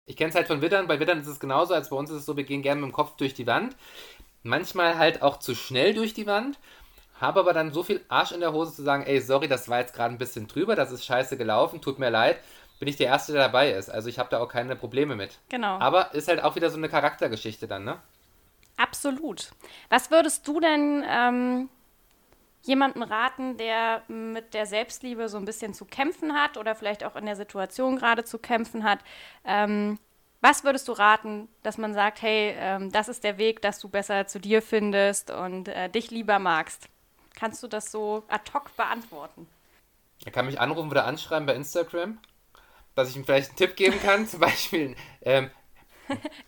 Ich 0.07 0.17
kenne 0.17 0.31
es 0.31 0.37
halt 0.37 0.47
von 0.47 0.63
Wittern. 0.63 0.87
Bei 0.87 1.01
Wittern 1.01 1.21
ist 1.21 1.27
es 1.27 1.41
genauso, 1.41 1.75
als 1.75 1.91
bei 1.91 1.97
uns 1.97 2.11
ist 2.11 2.19
es 2.19 2.27
so, 2.27 2.37
wir 2.37 2.45
gehen 2.45 2.63
gerne 2.63 2.81
mit 2.81 2.91
dem 2.91 2.95
Kopf 2.95 3.17
durch 3.17 3.35
die 3.35 3.47
Wand. 3.47 3.77
Manchmal 4.45 4.99
halt 4.99 5.23
auch 5.23 5.39
zu 5.39 5.57
schnell 5.57 5.95
durch 5.95 6.15
die 6.15 6.27
Wand. 6.27 6.59
Habe 7.21 7.41
aber 7.41 7.53
dann 7.53 7.73
so 7.73 7.83
viel 7.83 8.05
Arsch 8.09 8.33
in 8.33 8.41
der 8.41 8.53
Hose 8.53 8.75
zu 8.75 8.83
sagen, 8.83 9.03
ey, 9.05 9.21
sorry, 9.21 9.49
das 9.49 9.69
war 9.69 9.81
jetzt 9.81 9.95
gerade 9.95 10.15
ein 10.15 10.19
bisschen 10.19 10.47
drüber, 10.47 10.77
das 10.77 10.93
ist 10.93 11.05
scheiße 11.05 11.37
gelaufen, 11.37 11.81
tut 11.81 11.99
mir 11.99 12.11
leid. 12.11 12.39
Bin 12.79 12.89
ich 12.89 12.97
der 12.97 13.07
Erste, 13.07 13.33
der 13.33 13.43
dabei 13.43 13.71
ist. 13.71 13.89
Also 13.89 14.09
ich 14.09 14.19
habe 14.19 14.29
da 14.31 14.39
auch 14.39 14.49
keine 14.49 14.77
Probleme 14.77 15.17
mit. 15.17 15.39
Genau. 15.49 15.79
Aber 15.79 16.15
ist 16.15 16.29
halt 16.29 16.43
auch 16.43 16.57
wieder 16.57 16.71
so 16.71 16.77
eine 16.77 16.89
Charaktergeschichte 16.89 17.67
dann, 17.67 17.85
ne? 17.85 17.99
Absolut. 18.77 19.53
Was 19.89 20.11
würdest 20.11 20.47
du 20.47 20.61
denn 20.61 21.03
ähm, 21.09 21.71
jemanden 22.67 23.03
raten, 23.03 23.57
der 23.57 24.03
mit 24.09 24.55
der 24.55 24.67
Selbstliebe 24.67 25.29
so 25.29 25.39
ein 25.39 25.45
bisschen 25.45 25.75
zu 25.75 25.85
kämpfen 25.85 26.35
hat 26.35 26.57
oder 26.57 26.75
vielleicht 26.75 27.05
auch 27.05 27.17
in 27.17 27.27
der 27.27 27.37
Situation 27.37 27.97
gerade 27.97 28.25
zu 28.25 28.39
kämpfen 28.39 28.85
hat. 28.85 29.01
Ähm, 29.45 29.99
was 30.41 30.65
würdest 30.65 30.87
du 30.89 30.93
raten, 30.93 31.49
dass 31.63 31.79
man 31.79 31.95
sagt, 31.95 32.23
hey, 32.23 32.55
ähm, 32.59 32.93
das 32.93 33.09
ist 33.09 33.25
der 33.25 33.39
Weg, 33.39 33.63
dass 33.63 33.79
du 33.79 33.89
besser 33.89 34.27
zu 34.27 34.39
dir 34.39 34.63
findest 34.63 35.31
und 35.31 35.69
äh, 35.69 35.89
dich 35.89 36.11
lieber 36.11 36.39
magst? 36.39 36.89
Kannst 37.35 37.63
du 37.63 37.69
das 37.69 37.91
so 37.91 38.25
ad 38.29 38.51
hoc 38.53 38.75
beantworten? 38.77 39.49
Er 40.25 40.33
kann 40.33 40.47
mich 40.47 40.61
anrufen 40.61 40.91
oder 40.91 41.05
anschreiben 41.05 41.47
bei 41.47 41.55
Instagram, 41.55 42.19
dass 42.97 43.11
ich 43.11 43.17
ihm 43.17 43.25
vielleicht 43.25 43.51
einen 43.51 43.57
Tipp 43.57 43.77
geben 43.77 44.01
kann. 44.03 44.27
Zum 44.27 44.41
Beispiel, 44.41 44.97
ähm, 45.23 45.51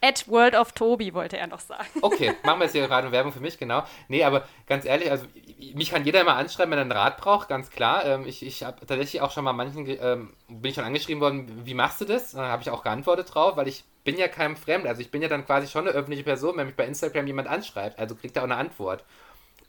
At 0.01 0.29
World 0.29 0.55
of 0.55 0.73
Tobi 0.73 1.15
wollte 1.15 1.37
er 1.37 1.47
noch 1.47 1.61
sagen. 1.61 1.89
Okay, 2.01 2.35
machen 2.45 2.61
wir 2.61 2.65
jetzt 2.65 2.73
hier 2.73 2.87
gerade 2.87 3.11
Werbung 3.11 3.33
für 3.33 3.41
mich, 3.41 3.59
genau. 3.59 3.83
Nee, 4.09 4.25
aber 4.25 4.47
ganz 4.67 4.85
ehrlich, 4.85 5.11
also 5.11 5.27
mich 5.75 5.91
kann 5.91 6.05
jeder 6.05 6.21
immer 6.21 6.37
anschreiben, 6.37 6.71
wenn 6.71 6.79
er 6.79 6.83
einen 6.83 6.93
Rat 6.93 7.17
braucht, 7.17 7.49
ganz 7.49 7.71
klar. 7.71 8.05
Ähm, 8.05 8.27
ich 8.27 8.45
ich 8.45 8.63
habe 8.63 8.81
tatsächlich 8.87 9.21
auch 9.21 9.33
schon 9.33 9.45
mal 9.45 9.53
manchen, 9.53 9.87
ähm, 9.87 10.35
bin 10.49 10.71
ich 10.71 10.77
schon 10.77 10.85
angeschrieben 10.85 11.21
worden, 11.21 11.67
wie 11.67 11.75
machst 11.75 12.01
du 12.01 12.05
das? 12.05 12.33
Da 12.33 12.47
habe 12.49 12.63
ich 12.63 12.71
auch 12.71 12.83
geantwortet 12.83 13.35
drauf, 13.35 13.57
weil 13.57 13.69
ich 13.69 13.85
bin 14.05 14.17
ja 14.17 14.29
keinem 14.29 14.57
Fremd. 14.57 14.87
Also 14.87 15.01
ich 15.01 15.11
bin 15.11 15.23
ja 15.23 15.29
dann 15.29 15.45
quasi 15.45 15.67
schon 15.67 15.87
eine 15.87 15.97
öffentliche 15.97 16.25
Person, 16.25 16.57
wenn 16.57 16.67
mich 16.67 16.77
bei 16.77 16.87
Instagram 16.87 17.27
jemand 17.27 17.49
anschreibt. 17.49 17.99
Also 17.99 18.15
kriegt 18.15 18.37
er 18.37 18.43
auch 18.43 18.47
eine 18.47 18.57
Antwort. 18.57 19.05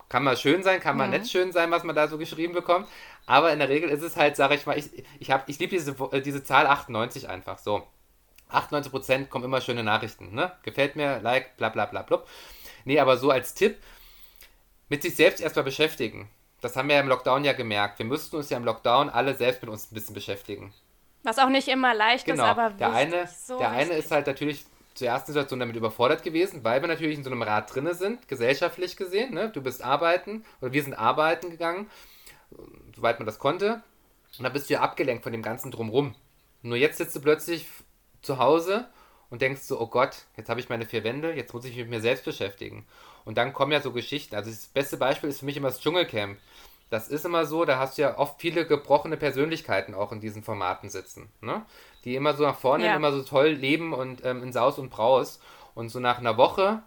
Kann 0.10 0.24
mal 0.24 0.36
schön 0.36 0.64
sein, 0.64 0.80
kann 0.80 0.98
mal 0.98 1.08
mhm. 1.08 1.20
nicht 1.20 1.32
schön 1.32 1.52
sein, 1.52 1.70
was 1.70 1.84
man 1.84 1.96
da 1.96 2.08
so 2.08 2.18
geschrieben 2.18 2.54
bekommt. 2.54 2.88
Aber 3.28 3.54
in 3.54 3.60
der 3.60 3.70
Regel 3.70 3.90
ist 3.90 4.02
es 4.02 4.18
halt, 4.18 4.36
sage 4.36 4.56
ich 4.56 4.66
mal, 4.66 4.78
ich, 4.78 4.92
ich, 5.20 5.30
ich 5.46 5.60
liebe 5.60 5.70
diese, 5.70 5.96
äh, 6.12 6.22
diese 6.22 6.44
Zahl 6.44 6.66
98 6.66 7.30
einfach 7.30 7.60
so. 7.60 7.88
98% 8.52 9.28
kommen 9.28 9.46
immer 9.46 9.62
schöne 9.62 9.84
Nachrichten. 9.84 10.34
Ne? 10.34 10.52
Gefällt 10.64 10.96
mir, 10.96 11.20
like, 11.22 11.56
bla 11.58 11.70
bla 11.70 11.86
bla 11.86 12.02
bla. 12.02 12.24
Nee, 12.86 13.00
aber 13.00 13.18
so 13.18 13.30
als 13.30 13.54
Tipp, 13.54 13.78
mit 14.90 15.04
sich 15.04 15.16
selbst 15.16 15.40
erstmal 15.42 15.66
beschäftigen. 15.66 16.30
Das 16.62 16.76
haben 16.76 16.90
wir 16.90 16.96
ja 16.96 17.02
im 17.02 17.08
Lockdown 17.08 17.46
ja 17.46 17.54
gemerkt. 17.54 18.00
Wir 18.00 18.06
müssten 18.08 18.36
uns 18.36 18.50
ja 18.50 18.58
im 18.58 18.66
Lockdown 18.66 19.10
alle 19.10 19.36
selbst 19.36 19.62
mit 19.62 19.70
uns 19.70 19.92
ein 19.92 19.94
bisschen 19.94 20.16
beschäftigen. 20.16 20.74
Was 21.24 21.38
auch 21.38 21.50
nicht 21.50 21.68
immer 21.68 21.94
leicht 21.94 22.26
genau. 22.26 22.44
ist, 22.44 22.50
aber 22.50 22.70
der 22.72 22.94
eine, 22.94 23.28
so 23.28 23.60
Der 23.60 23.70
eine 23.70 23.94
ist 23.94 24.10
halt 24.10 24.28
natürlich 24.28 24.66
zur 24.94 25.08
ersten 25.08 25.32
Situation 25.32 25.60
damit 25.60 25.76
überfordert 25.76 26.24
gewesen, 26.24 26.64
weil 26.64 26.82
wir 26.82 26.88
natürlich 26.88 27.18
in 27.18 27.24
so 27.24 27.30
einem 27.30 27.42
Rad 27.42 27.74
drinne 27.74 27.94
sind, 27.94 28.28
gesellschaftlich 28.28 28.98
gesehen. 28.98 29.34
Ne? 29.34 29.50
Du 29.50 29.62
bist 29.62 29.84
arbeiten 29.84 30.44
oder 30.62 30.74
wir 30.74 30.84
sind 30.84 30.94
arbeiten 30.94 31.50
gegangen, 31.50 31.90
soweit 32.96 33.20
man 33.20 33.26
das 33.26 33.40
konnte. 33.40 33.82
Und 34.38 34.44
dann 34.44 34.54
bist 34.54 34.70
du 34.70 34.74
ja 34.74 34.82
abgelenkt 34.82 35.24
von 35.24 35.32
dem 35.32 35.42
ganzen 35.42 35.72
Drumrum. 35.72 36.16
Nur 36.62 36.78
jetzt 36.78 36.98
sitzt 36.98 37.16
du 37.16 37.22
plötzlich 37.22 37.68
zu 38.22 38.40
Hause 38.40 38.90
und 39.30 39.42
denkst 39.42 39.62
so, 39.62 39.80
oh 39.80 39.88
Gott, 39.88 40.26
jetzt 40.38 40.50
habe 40.50 40.60
ich 40.60 40.70
meine 40.70 40.86
vier 40.86 41.04
Wände, 41.04 41.34
jetzt 41.34 41.54
muss 41.54 41.66
ich 41.66 41.72
mich 41.72 41.84
mit 41.84 41.90
mir 41.90 42.02
selbst 42.02 42.26
beschäftigen. 42.26 42.86
Und 43.26 43.38
dann 43.38 43.54
kommen 43.54 43.72
ja 43.72 43.82
so 43.82 43.92
Geschichten. 43.92 44.36
Also 44.36 44.50
das 44.50 44.68
beste 44.68 44.98
Beispiel 44.98 45.30
ist 45.30 45.40
für 45.40 45.46
mich 45.46 45.58
immer 45.58 45.70
das 45.70 45.82
Dschungelcamp. 45.82 46.38
Das 46.90 47.08
ist 47.08 47.26
immer 47.26 47.46
so, 47.46 47.66
da 47.66 47.78
hast 47.78 47.98
du 47.98 48.02
ja 48.02 48.18
oft 48.18 48.42
viele 48.42 48.66
gebrochene 48.66 49.18
Persönlichkeiten 49.18 49.94
auch 49.94 50.12
in 50.12 50.20
diesen 50.20 50.44
Formaten 50.44 50.90
sitzen, 50.90 51.32
ne? 51.40 51.64
Die 52.06 52.16
immer 52.16 52.34
so 52.34 52.44
nach 52.44 52.58
vorne 52.58 52.86
ja. 52.86 52.96
immer 52.96 53.12
so 53.12 53.24
toll 53.24 53.50
leben 53.50 53.94
und 53.94 54.24
ähm, 54.26 54.44
in 54.44 54.54
Saus 54.54 54.80
und 54.80 54.90
Braus. 54.90 55.40
Und 55.76 55.90
so 55.90 56.00
nach 56.00 56.20
einer 56.20 56.38
Woche 56.38 56.82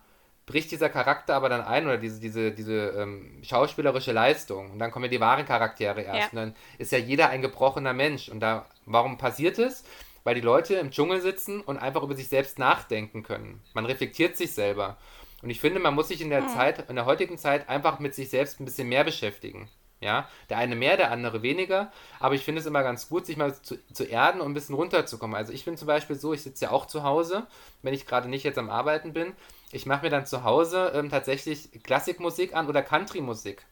bricht 0.46 0.70
dieser 0.70 0.88
Charakter 0.88 1.34
aber 1.34 1.48
dann 1.48 1.62
ein 1.62 1.84
oder 1.84 1.98
diese, 1.98 2.20
diese, 2.20 2.52
diese 2.52 2.88
ähm, 2.98 3.40
schauspielerische 3.42 4.12
Leistung. 4.12 4.72
Und 4.72 4.78
dann 4.78 4.90
kommen 4.90 5.04
ja 5.04 5.10
die 5.10 5.20
wahren 5.20 5.46
Charaktere 5.46 6.02
erst. 6.02 6.18
Ja. 6.18 6.28
Und 6.30 6.36
dann 6.36 6.56
ist 6.78 6.92
ja 6.92 6.98
jeder 6.98 7.28
ein 7.28 7.42
gebrochener 7.42 7.92
Mensch. 7.92 8.28
Und 8.28 8.40
da, 8.40 8.66
warum 8.86 9.18
passiert 9.18 9.58
es? 9.58 9.84
weil 10.24 10.34
die 10.34 10.40
Leute 10.40 10.74
im 10.74 10.90
Dschungel 10.90 11.20
sitzen 11.20 11.60
und 11.60 11.78
einfach 11.78 12.02
über 12.02 12.14
sich 12.14 12.28
selbst 12.28 12.58
nachdenken 12.58 13.22
können. 13.22 13.60
Man 13.74 13.86
reflektiert 13.86 14.36
sich 14.36 14.54
selber. 14.54 14.96
Und 15.42 15.50
ich 15.50 15.60
finde, 15.60 15.80
man 15.80 15.94
muss 15.94 16.08
sich 16.08 16.20
in 16.20 16.30
der 16.30 16.42
hm. 16.42 16.48
Zeit, 16.48 16.88
in 16.88 16.96
der 16.96 17.06
heutigen 17.06 17.38
Zeit 17.38 17.68
einfach 17.68 17.98
mit 17.98 18.14
sich 18.14 18.30
selbst 18.30 18.60
ein 18.60 18.64
bisschen 18.64 18.88
mehr 18.88 19.04
beschäftigen. 19.04 19.68
Ja, 20.02 20.28
der 20.50 20.58
eine 20.58 20.74
mehr, 20.74 20.96
der 20.96 21.12
andere 21.12 21.42
weniger. 21.42 21.92
Aber 22.18 22.34
ich 22.34 22.44
finde 22.44 22.60
es 22.60 22.66
immer 22.66 22.82
ganz 22.82 23.08
gut, 23.08 23.24
sich 23.24 23.36
mal 23.36 23.54
zu, 23.62 23.76
zu 23.92 24.02
erden 24.02 24.40
und 24.40 24.50
ein 24.50 24.54
bisschen 24.54 24.74
runterzukommen. 24.74 25.36
Also 25.36 25.52
ich 25.52 25.64
bin 25.64 25.76
zum 25.76 25.86
Beispiel 25.86 26.16
so, 26.16 26.34
ich 26.34 26.42
sitze 26.42 26.64
ja 26.64 26.70
auch 26.72 26.86
zu 26.86 27.04
Hause, 27.04 27.46
wenn 27.82 27.94
ich 27.94 28.04
gerade 28.04 28.28
nicht 28.28 28.42
jetzt 28.42 28.58
am 28.58 28.68
Arbeiten 28.68 29.12
bin. 29.12 29.32
Ich 29.70 29.86
mache 29.86 30.04
mir 30.04 30.10
dann 30.10 30.26
zu 30.26 30.42
Hause 30.42 30.90
ähm, 30.94 31.08
tatsächlich 31.08 31.70
Klassikmusik 31.84 32.54
an 32.54 32.68
oder 32.68 32.82
Country-Musik. 32.82 33.64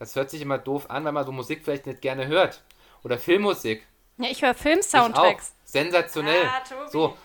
Das 0.00 0.16
hört 0.16 0.30
sich 0.30 0.42
immer 0.42 0.58
doof 0.58 0.90
an, 0.90 1.04
weil 1.04 1.12
man 1.12 1.24
so 1.24 1.30
Musik 1.30 1.62
vielleicht 1.62 1.86
nicht 1.86 2.02
gerne 2.02 2.26
hört. 2.26 2.62
Oder 3.04 3.18
Filmmusik. 3.18 3.86
Ja, 4.18 4.28
ich 4.30 4.42
höre 4.42 4.54
Film-Soundtracks. 4.54 5.54
Sensationell. 5.64 6.44
Ah, 6.44 6.88
so, 6.90 7.16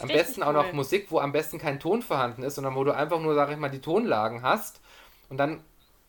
am 0.00 0.08
Richtig 0.08 0.16
besten 0.16 0.42
auch 0.42 0.52
noch 0.52 0.72
Musik, 0.72 1.06
wo 1.10 1.20
am 1.20 1.30
besten 1.30 1.58
kein 1.58 1.78
Ton 1.78 2.02
vorhanden 2.02 2.42
ist, 2.42 2.56
sondern 2.56 2.74
wo 2.74 2.82
du 2.82 2.92
einfach 2.92 3.20
nur, 3.20 3.36
sag 3.36 3.50
ich 3.52 3.56
mal, 3.56 3.70
die 3.70 3.80
Tonlagen 3.80 4.42
hast. 4.42 4.80
Und 5.28 5.36
dann 5.36 5.62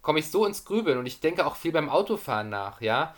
komme 0.05 0.19
ich 0.19 0.29
so 0.29 0.45
ins 0.45 0.65
Grübeln 0.65 0.99
und 0.99 1.07
ich 1.07 1.19
denke 1.19 1.45
auch 1.47 1.55
viel 1.55 1.71
beim 1.71 1.89
Autofahren 1.89 2.47
nach, 2.47 2.79
ja. 2.79 3.15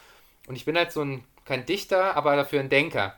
Und 0.48 0.56
ich 0.56 0.64
bin 0.64 0.78
halt 0.78 0.94
so 0.94 1.02
ein, 1.02 1.26
kein 1.44 1.66
Dichter, 1.66 2.16
aber 2.16 2.38
dafür 2.38 2.62
ein 2.62 2.70
Denker. 2.70 3.14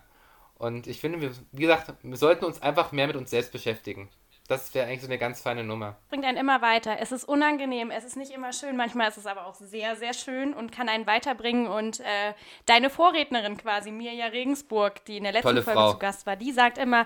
Und 0.55 0.87
ich 0.87 0.99
finde, 0.99 1.21
wir, 1.21 1.31
wie 1.51 1.61
gesagt, 1.61 1.93
wir 2.01 2.17
sollten 2.17 2.45
uns 2.45 2.59
einfach 2.63 2.91
mehr 2.91 3.05
mit 3.05 3.15
uns 3.15 3.29
selbst 3.29 3.51
beschäftigen. 3.51 4.09
Das 4.47 4.73
wäre 4.73 4.87
eigentlich 4.87 5.01
so 5.01 5.07
eine 5.07 5.19
ganz 5.19 5.39
feine 5.41 5.63
Nummer. 5.63 5.97
Bringt 6.09 6.25
einen 6.25 6.39
immer 6.39 6.63
weiter. 6.63 6.97
Es 6.99 7.11
ist 7.11 7.25
unangenehm, 7.25 7.91
es 7.91 8.03
ist 8.03 8.17
nicht 8.17 8.31
immer 8.31 8.53
schön, 8.53 8.75
manchmal 8.75 9.07
ist 9.07 9.17
es 9.17 9.27
aber 9.27 9.45
auch 9.45 9.53
sehr, 9.53 9.95
sehr 9.95 10.15
schön 10.15 10.55
und 10.55 10.71
kann 10.71 10.89
einen 10.89 11.05
weiterbringen. 11.05 11.67
Und 11.67 11.99
äh, 11.99 12.33
deine 12.65 12.89
Vorrednerin 12.89 13.55
quasi, 13.57 13.91
Mirja 13.91 14.25
Regensburg, 14.25 15.05
die 15.05 15.17
in 15.17 15.23
der 15.23 15.33
letzten 15.33 15.49
Tolle 15.49 15.61
Folge 15.61 15.79
Frau. 15.79 15.91
zu 15.91 15.99
Gast 15.99 16.25
war, 16.25 16.35
die 16.35 16.51
sagt 16.51 16.79
immer, 16.79 17.05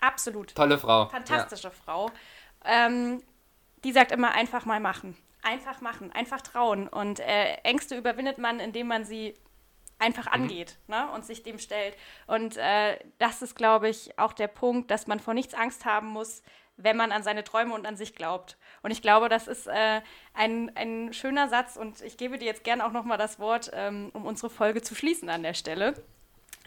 absolut, 0.00 0.54
Tolle 0.54 0.78
Frau. 0.78 1.06
fantastische 1.06 1.72
Frau, 1.72 2.12
ähm, 2.64 3.20
die 3.82 3.90
sagt 3.90 4.12
immer, 4.12 4.30
einfach 4.30 4.64
mal 4.64 4.78
machen. 4.78 5.16
Einfach 5.44 5.80
machen, 5.80 6.10
einfach 6.12 6.40
trauen. 6.40 6.88
Und 6.88 7.20
äh, 7.20 7.54
Ängste 7.62 7.96
überwindet 7.96 8.38
man, 8.38 8.58
indem 8.58 8.88
man 8.88 9.04
sie 9.04 9.34
einfach 9.98 10.26
angeht 10.26 10.78
ne? 10.88 11.08
und 11.14 11.24
sich 11.24 11.42
dem 11.42 11.58
stellt. 11.58 11.96
Und 12.26 12.56
äh, 12.56 12.98
das 13.18 13.42
ist, 13.42 13.54
glaube 13.54 13.88
ich, 13.88 14.18
auch 14.18 14.32
der 14.32 14.48
Punkt, 14.48 14.90
dass 14.90 15.06
man 15.06 15.20
vor 15.20 15.34
nichts 15.34 15.54
Angst 15.54 15.84
haben 15.84 16.08
muss, 16.08 16.42
wenn 16.76 16.96
man 16.96 17.12
an 17.12 17.22
seine 17.22 17.44
Träume 17.44 17.74
und 17.74 17.86
an 17.86 17.96
sich 17.96 18.14
glaubt. 18.14 18.56
Und 18.82 18.90
ich 18.90 19.02
glaube, 19.02 19.28
das 19.28 19.46
ist 19.46 19.66
äh, 19.66 20.00
ein, 20.32 20.72
ein 20.74 21.12
schöner 21.12 21.48
Satz 21.48 21.76
und 21.76 22.00
ich 22.02 22.16
gebe 22.16 22.38
dir 22.38 22.46
jetzt 22.46 22.64
gerne 22.64 22.84
auch 22.84 22.92
nochmal 22.92 23.18
das 23.18 23.38
Wort, 23.38 23.70
ähm, 23.74 24.10
um 24.12 24.26
unsere 24.26 24.50
Folge 24.50 24.82
zu 24.82 24.94
schließen 24.94 25.28
an 25.28 25.42
der 25.42 25.54
Stelle. 25.54 25.94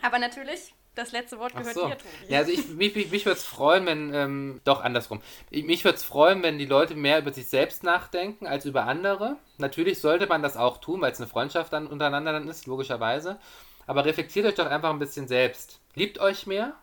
Aber 0.01 0.19
natürlich, 0.19 0.73
das 0.98 1.12
letzte 1.12 1.39
Wort 1.39 1.56
gehört 1.56 1.74
so. 1.74 1.88
dir, 1.88 1.98
Tobi. 1.98 2.10
Ja, 2.28 2.39
also 2.39 2.52
ich, 2.52 2.68
mich, 2.70 2.95
mich, 2.95 3.12
mich 3.12 3.26
würde 3.26 3.38
es 3.38 3.45
freuen, 3.45 3.86
wenn, 3.86 4.14
ähm, 4.14 4.62
doch 4.64 4.82
andersrum. 4.82 5.22
Ich, 5.50 5.64
mich 5.66 5.84
würde 5.84 5.98
es 5.98 6.04
freuen, 6.04 6.43
wenn 6.43 6.58
die 6.58 6.66
Leute 6.66 6.95
mehr 6.95 7.20
über 7.20 7.32
sich 7.34 7.48
selbst 7.48 7.84
nachdenken 7.84 8.48
als 8.48 8.66
über 8.66 8.84
andere. 8.86 9.38
Natürlich 9.58 10.02
sollte 10.02 10.28
man 10.28 10.41
das 10.41 10.58
auch 10.58 10.78
tun, 10.80 11.02
weil 11.02 11.12
es 11.12 11.20
eine 11.20 11.28
Freundschaft 11.28 11.74
dann 11.74 11.88
untereinander 11.88 12.34
dann 12.34 12.48
ist, 12.48 12.68
logischerweise. 12.68 13.39
Aber 13.86 14.06
reflektiert 14.06 14.45
euch 14.45 14.56
doch 14.56 14.68
einfach 14.68 14.89
ein 14.89 15.00
bisschen 15.00 15.28
selbst. 15.28 15.80
Liebt 15.95 16.20
euch 16.20 16.45
mehr 16.48 16.74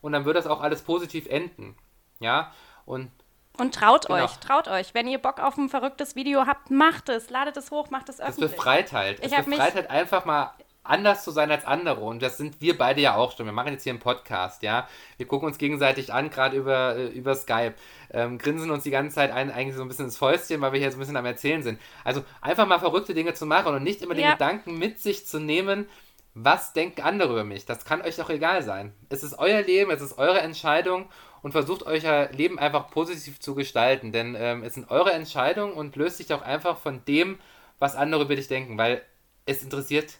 und 0.00 0.12
dann 0.12 0.24
wird 0.24 0.36
das 0.36 0.46
auch 0.46 0.60
alles 0.60 0.82
positiv 0.82 1.26
enden. 1.26 1.76
Ja, 2.20 2.52
und 2.84 3.10
Und 3.58 3.74
traut 3.74 4.06
Genau. 4.06 4.24
euch, 4.24 4.32
traut 4.38 4.68
euch. 4.68 4.94
Wenn 4.94 5.06
ihr 5.08 5.18
Bock 5.18 5.40
auf 5.40 5.56
ein 5.56 5.68
verrücktes 5.68 6.14
Video 6.16 6.46
habt, 6.46 6.70
macht 6.70 7.08
es, 7.08 7.30
ladet 7.30 7.56
es 7.56 7.70
hoch, 7.70 7.90
macht 7.90 8.08
es 8.08 8.16
das 8.18 8.28
öffentlich. 8.28 8.52
befreit 8.56 8.92
halt. 8.92 9.18
Ich 9.24 9.32
es 9.32 9.44
befreit 9.44 9.74
halt 9.74 9.90
einfach 9.90 10.24
mal 10.24 10.52
anders 10.84 11.24
zu 11.24 11.30
sein 11.30 11.50
als 11.50 11.64
andere. 11.64 12.00
Und 12.00 12.22
das 12.22 12.38
sind 12.38 12.60
wir 12.60 12.76
beide 12.76 13.00
ja 13.00 13.14
auch 13.16 13.36
schon. 13.36 13.46
Wir 13.46 13.52
machen 13.52 13.72
jetzt 13.72 13.84
hier 13.84 13.92
einen 13.92 14.00
Podcast, 14.00 14.62
ja. 14.62 14.88
Wir 15.16 15.26
gucken 15.26 15.46
uns 15.46 15.58
gegenseitig 15.58 16.12
an, 16.12 16.30
gerade 16.30 16.56
über, 16.56 16.96
äh, 16.96 17.06
über 17.08 17.34
Skype. 17.34 17.74
Ähm, 18.12 18.38
grinsen 18.38 18.70
uns 18.70 18.82
die 18.82 18.90
ganze 18.90 19.14
Zeit 19.14 19.30
ein, 19.30 19.50
eigentlich 19.50 19.76
so 19.76 19.82
ein 19.82 19.88
bisschen 19.88 20.06
ins 20.06 20.16
Fäustchen, 20.16 20.60
weil 20.60 20.72
wir 20.72 20.80
hier 20.80 20.90
so 20.90 20.96
ein 20.96 21.00
bisschen 21.00 21.16
am 21.16 21.26
Erzählen 21.26 21.62
sind. 21.62 21.80
Also 22.04 22.24
einfach 22.40 22.66
mal 22.66 22.78
verrückte 22.78 23.14
Dinge 23.14 23.34
zu 23.34 23.46
machen 23.46 23.74
und 23.74 23.82
nicht 23.82 24.02
immer 24.02 24.14
den 24.14 24.24
Ja. 24.24 24.32
Gedanken 24.32 24.78
mit 24.78 24.98
sich 24.98 25.26
zu 25.26 25.38
nehmen, 25.38 25.88
was 26.34 26.72
denken 26.72 27.02
andere 27.02 27.32
über 27.32 27.44
mich? 27.44 27.66
Das 27.66 27.84
kann 27.84 28.02
euch 28.02 28.16
doch 28.16 28.30
egal 28.30 28.62
sein. 28.62 28.92
Es 29.10 29.22
ist 29.22 29.38
euer 29.38 29.60
Leben, 29.62 29.90
es 29.90 30.00
ist 30.00 30.16
eure 30.16 30.40
Entscheidung 30.40 31.08
und 31.42 31.52
versucht 31.52 31.82
euer 31.84 32.30
Leben 32.32 32.58
einfach 32.58 32.90
positiv 32.90 33.38
zu 33.38 33.54
gestalten, 33.54 34.12
denn 34.12 34.34
ähm, 34.38 34.62
es 34.62 34.74
sind 34.74 34.90
eure 34.90 35.12
Entscheidungen 35.12 35.74
und 35.74 35.94
löst 35.96 36.16
sich 36.16 36.32
auch 36.32 36.42
einfach 36.42 36.78
von 36.78 37.04
dem, 37.04 37.38
was 37.78 37.96
andere 37.96 38.22
über 38.22 38.36
dich 38.36 38.48
denken, 38.48 38.78
weil 38.78 39.02
es 39.44 39.62
interessiert 39.62 40.14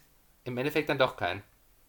im 0.45 0.59
Endeffekt 0.59 0.88
dann 0.88 0.99
doch 0.99 1.16
keinen. 1.16 1.43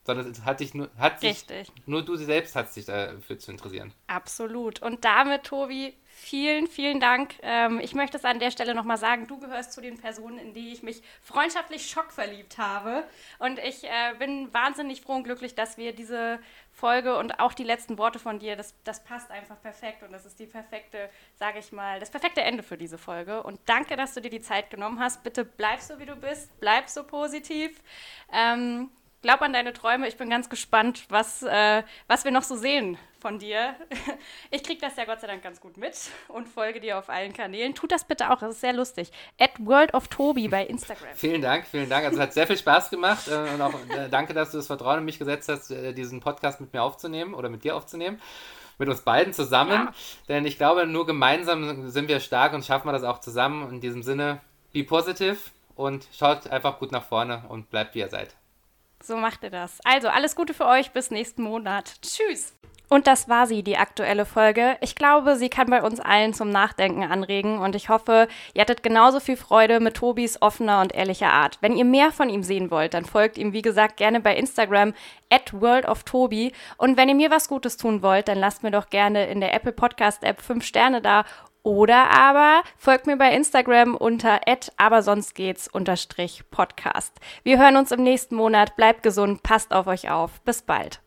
Sondern 0.06 0.30
es 0.30 0.43
hat 0.43 0.60
dich 0.60 0.74
nur, 0.74 0.89
hat 0.97 1.22
sich, 1.22 1.49
Richtig. 1.49 1.72
nur 1.86 2.04
du 2.04 2.18
selbst 2.18 2.58
hat 2.58 2.74
sich 2.74 2.84
dafür 2.86 3.39
zu 3.39 3.51
interessieren. 3.51 3.93
Absolut. 4.08 4.82
Und 4.82 5.06
damit, 5.06 5.43
Tobi, 5.43 5.93
vielen, 6.08 6.68
vielen 6.68 6.99
Dank. 6.99 7.36
Ähm, 7.41 7.80
ich 7.80 7.95
möchte 7.95 8.18
es 8.18 8.26
an 8.26 8.39
der 8.39 8.51
Stelle 8.51 8.76
nochmal 8.76 8.97
sagen, 8.97 9.28
du 9.28 9.39
gehörst 9.39 9.72
zu 9.72 9.80
den 9.80 9.97
Personen, 9.97 10.39
in 10.39 10.54
die 10.54 10.74
ich 10.74 10.84
mich 10.84 11.01
freundschaftlich 11.22 11.89
schockverliebt 11.89 12.58
habe. 12.58 13.06
Und 13.39 13.60
ich 13.60 13.86
äh, 13.86 14.14
bin 14.20 14.54
wahnsinnig 14.54 14.99
froh 14.99 15.14
und 15.14 15.24
glücklich, 15.24 15.56
dass 15.56 15.78
wir 15.78 15.95
diese 15.95 16.39
Folge 16.74 17.17
und 17.17 17.39
auch 17.39 17.53
die 17.53 17.63
letzten 17.63 17.97
Worte 17.99 18.17
von 18.17 18.39
dir, 18.39 18.55
das, 18.55 18.74
das 18.84 19.03
passt 19.03 19.30
einfach 19.30 19.61
perfekt. 19.61 20.01
Und 20.03 20.11
das 20.11 20.26
ist 20.26 20.39
die 20.39 20.47
perfekte, 20.47 21.09
sage 21.36 21.59
ich 21.59 21.71
mal, 21.71 21.99
das 21.99 22.09
perfekte 22.09 22.41
Ende 22.41 22.63
für 22.63 22.78
diese 22.78 22.97
Folge. 22.97 23.43
Und 23.43 23.59
danke, 23.67 23.95
dass 23.95 24.15
du 24.15 24.21
dir 24.21 24.32
die 24.32 24.41
Zeit 24.41 24.69
genommen 24.71 24.99
hast. 24.99 25.24
Bitte 25.24 25.45
bleib 25.45 25.80
so, 25.82 25.99
wie 25.99 26.05
du 26.05 26.15
bist. 26.15 26.49
Bleib 26.59 26.89
so 26.89 27.03
positiv. 27.03 27.80
Ähm, 28.32 28.89
glaub 29.24 29.41
an 29.41 29.53
deine 29.53 29.74
Träume. 29.74 30.07
Ich 30.07 30.17
bin 30.17 30.30
ganz 30.30 30.49
gespannt, 30.49 31.05
was, 31.09 31.41
äh, 31.41 31.82
was 32.07 32.26
wir 32.26 32.32
noch 32.32 32.43
so 32.43 32.55
sehen 32.55 32.99
von 33.19 33.39
dir. 33.39 33.76
Ich 34.51 34.63
kriege 34.63 34.80
das 34.80 34.95
ja 34.97 35.05
Gott 35.05 35.21
sei 35.21 35.28
Dank 35.28 35.41
ganz 35.41 35.59
gut 35.59 35.78
mit 35.78 35.95
und 36.28 36.47
folge 36.47 36.80
dir 36.80 36.99
auf 36.99 37.09
allen 37.09 37.34
Kanälen. 37.34 37.74
Tut 37.74 37.91
das 37.91 38.03
bitte 38.03 38.30
auch, 38.30 38.39
das 38.39 38.51
ist 38.51 38.61
sehr 38.61 38.74
lustig. 38.74 39.11
At 39.39 39.51
World 39.57 39.93
of 39.95 40.07
Tobi 40.09 40.47
bei 40.47 40.63
Instagram. 40.65 41.15
Vielen 41.15 41.41
Dank, 41.41 41.65
vielen 41.65 41.89
Dank. 41.89 42.05
Also 42.05 42.17
es 42.17 42.21
hat 42.21 42.34
sehr 42.34 42.45
viel 42.45 42.57
Spaß 42.57 42.91
gemacht 42.91 43.28
äh, 43.28 43.53
und 43.53 43.61
auch 43.61 43.74
äh, 43.89 44.09
danke, 44.09 44.34
dass 44.36 44.51
du 44.51 44.57
das 44.57 44.67
Vertrauen 44.67 44.99
in 44.99 45.05
mich 45.05 45.17
gesetzt 45.17 45.49
hast, 45.49 45.71
äh, 45.71 45.93
diesen 45.93 46.19
Podcast 46.19 46.61
mit 46.61 46.71
mir 46.71 46.84
aufzunehmen 46.84 47.34
oder 47.34 47.49
mit 47.49 47.63
dir 47.63 47.76
aufzunehmen. 47.76 48.21
Mit 48.78 48.89
uns 48.89 49.01
beiden 49.01 49.34
zusammen. 49.34 49.71
Ja. 49.71 49.93
Denn 50.28 50.45
ich 50.45 50.57
glaube, 50.57 50.86
nur 50.86 51.05
gemeinsam 51.05 51.89
sind 51.89 52.07
wir 52.09 52.19
stark 52.19 52.53
und 52.53 52.65
schaffen 52.65 52.88
wir 52.88 52.91
das 52.91 53.03
auch 53.03 53.19
zusammen. 53.19 53.69
In 53.69 53.82
diesem 53.82 54.03
Sinne, 54.03 54.41
be 54.71 54.84
positive 54.84 55.38
und 55.76 56.07
schaut 56.11 56.47
einfach 56.47 56.80
gut 56.80 56.91
nach 56.91 57.03
vorne 57.03 57.43
und 57.49 57.69
bleibt 57.69 57.95
wie 57.95 57.99
ihr 57.99 58.09
seid. 58.09 58.36
So 59.04 59.18
macht 59.18 59.43
ihr 59.43 59.49
das. 59.49 59.80
Also, 59.84 60.08
alles 60.08 60.36
Gute 60.36 60.54
für 60.54 60.66
euch. 60.66 60.91
Bis 60.91 61.12
nächsten 61.12 61.43
Monat. 61.43 61.95
Tschüss. 62.01 62.54
Und 62.89 63.08
das 63.08 63.28
war 63.28 63.47
sie, 63.47 63.64
die 63.64 63.78
aktuelle 63.78 64.24
Folge. 64.24 64.78
Ich 64.80 64.95
glaube, 64.95 65.36
sie 65.36 65.49
kann 65.49 65.68
bei 65.68 65.82
uns 65.82 65.99
allen 65.99 66.34
zum 66.34 66.49
Nachdenken 66.51 67.04
anregen 67.04 67.58
und 67.58 67.76
ich 67.76 67.89
hoffe, 67.89 68.28
ihr 68.54 68.62
hattet 68.62 68.84
genauso 68.84 69.20
viel 69.20 69.36
Freude 69.36 69.80
mit 69.80 69.95
Tobis 69.95 70.39
offener 70.41 70.80
und 70.80 70.93
ehrlicher 70.93 71.34
Art. 71.34 71.58
Wenn 71.60 71.76
ihr 71.76 71.86
mehr 71.86 72.12
von 72.12 72.30
ihm 72.30 72.43
sehen 72.43 72.70
wollt, 72.70 72.93
dann 72.93 73.06
folgt 73.06 73.39
ihm, 73.39 73.51
wie 73.51 73.64
gesagt, 73.64 73.97
gerne 73.97 74.20
bei 74.20 74.36
Instagram 74.36 74.93
at 75.32 75.60
worldoftobi. 75.60 76.51
Und 76.78 76.95
wenn 76.95 77.10
ihr 77.10 77.16
mir 77.16 77.32
was 77.32 77.47
Gutes 77.49 77.78
tun 77.78 78.04
wollt, 78.04 78.28
dann 78.28 78.38
lasst 78.38 78.62
mir 78.62 78.72
doch 78.72 78.89
gerne 78.91 79.26
in 79.26 79.41
der 79.41 79.56
Apple 79.56 79.74
Podcast 79.74 80.24
App 80.24 80.39
5 80.39 80.64
Sterne 80.64 81.01
da 81.01 81.26
oder 81.64 82.11
aber 82.11 82.61
folgt 82.78 83.07
mir 83.07 83.18
bei 83.18 83.34
Instagram 83.34 83.95
unter 83.95 84.41
aber 84.78 85.01
sonst 85.01 85.34
geht's 85.34 85.68
Podcast. 86.51 87.14
Wir 87.43 87.59
hören 87.59 87.78
uns 87.78 87.91
im 87.91 88.03
nächsten 88.03 88.36
Monat. 88.36 88.76
Bleibt 88.76 89.01
gesund, 89.01 89.43
passt 89.43 89.74
auf 89.74 89.88
euch 89.88 90.09
auf. 90.09 90.41
Bis 90.41 90.61
bald. 90.61 91.01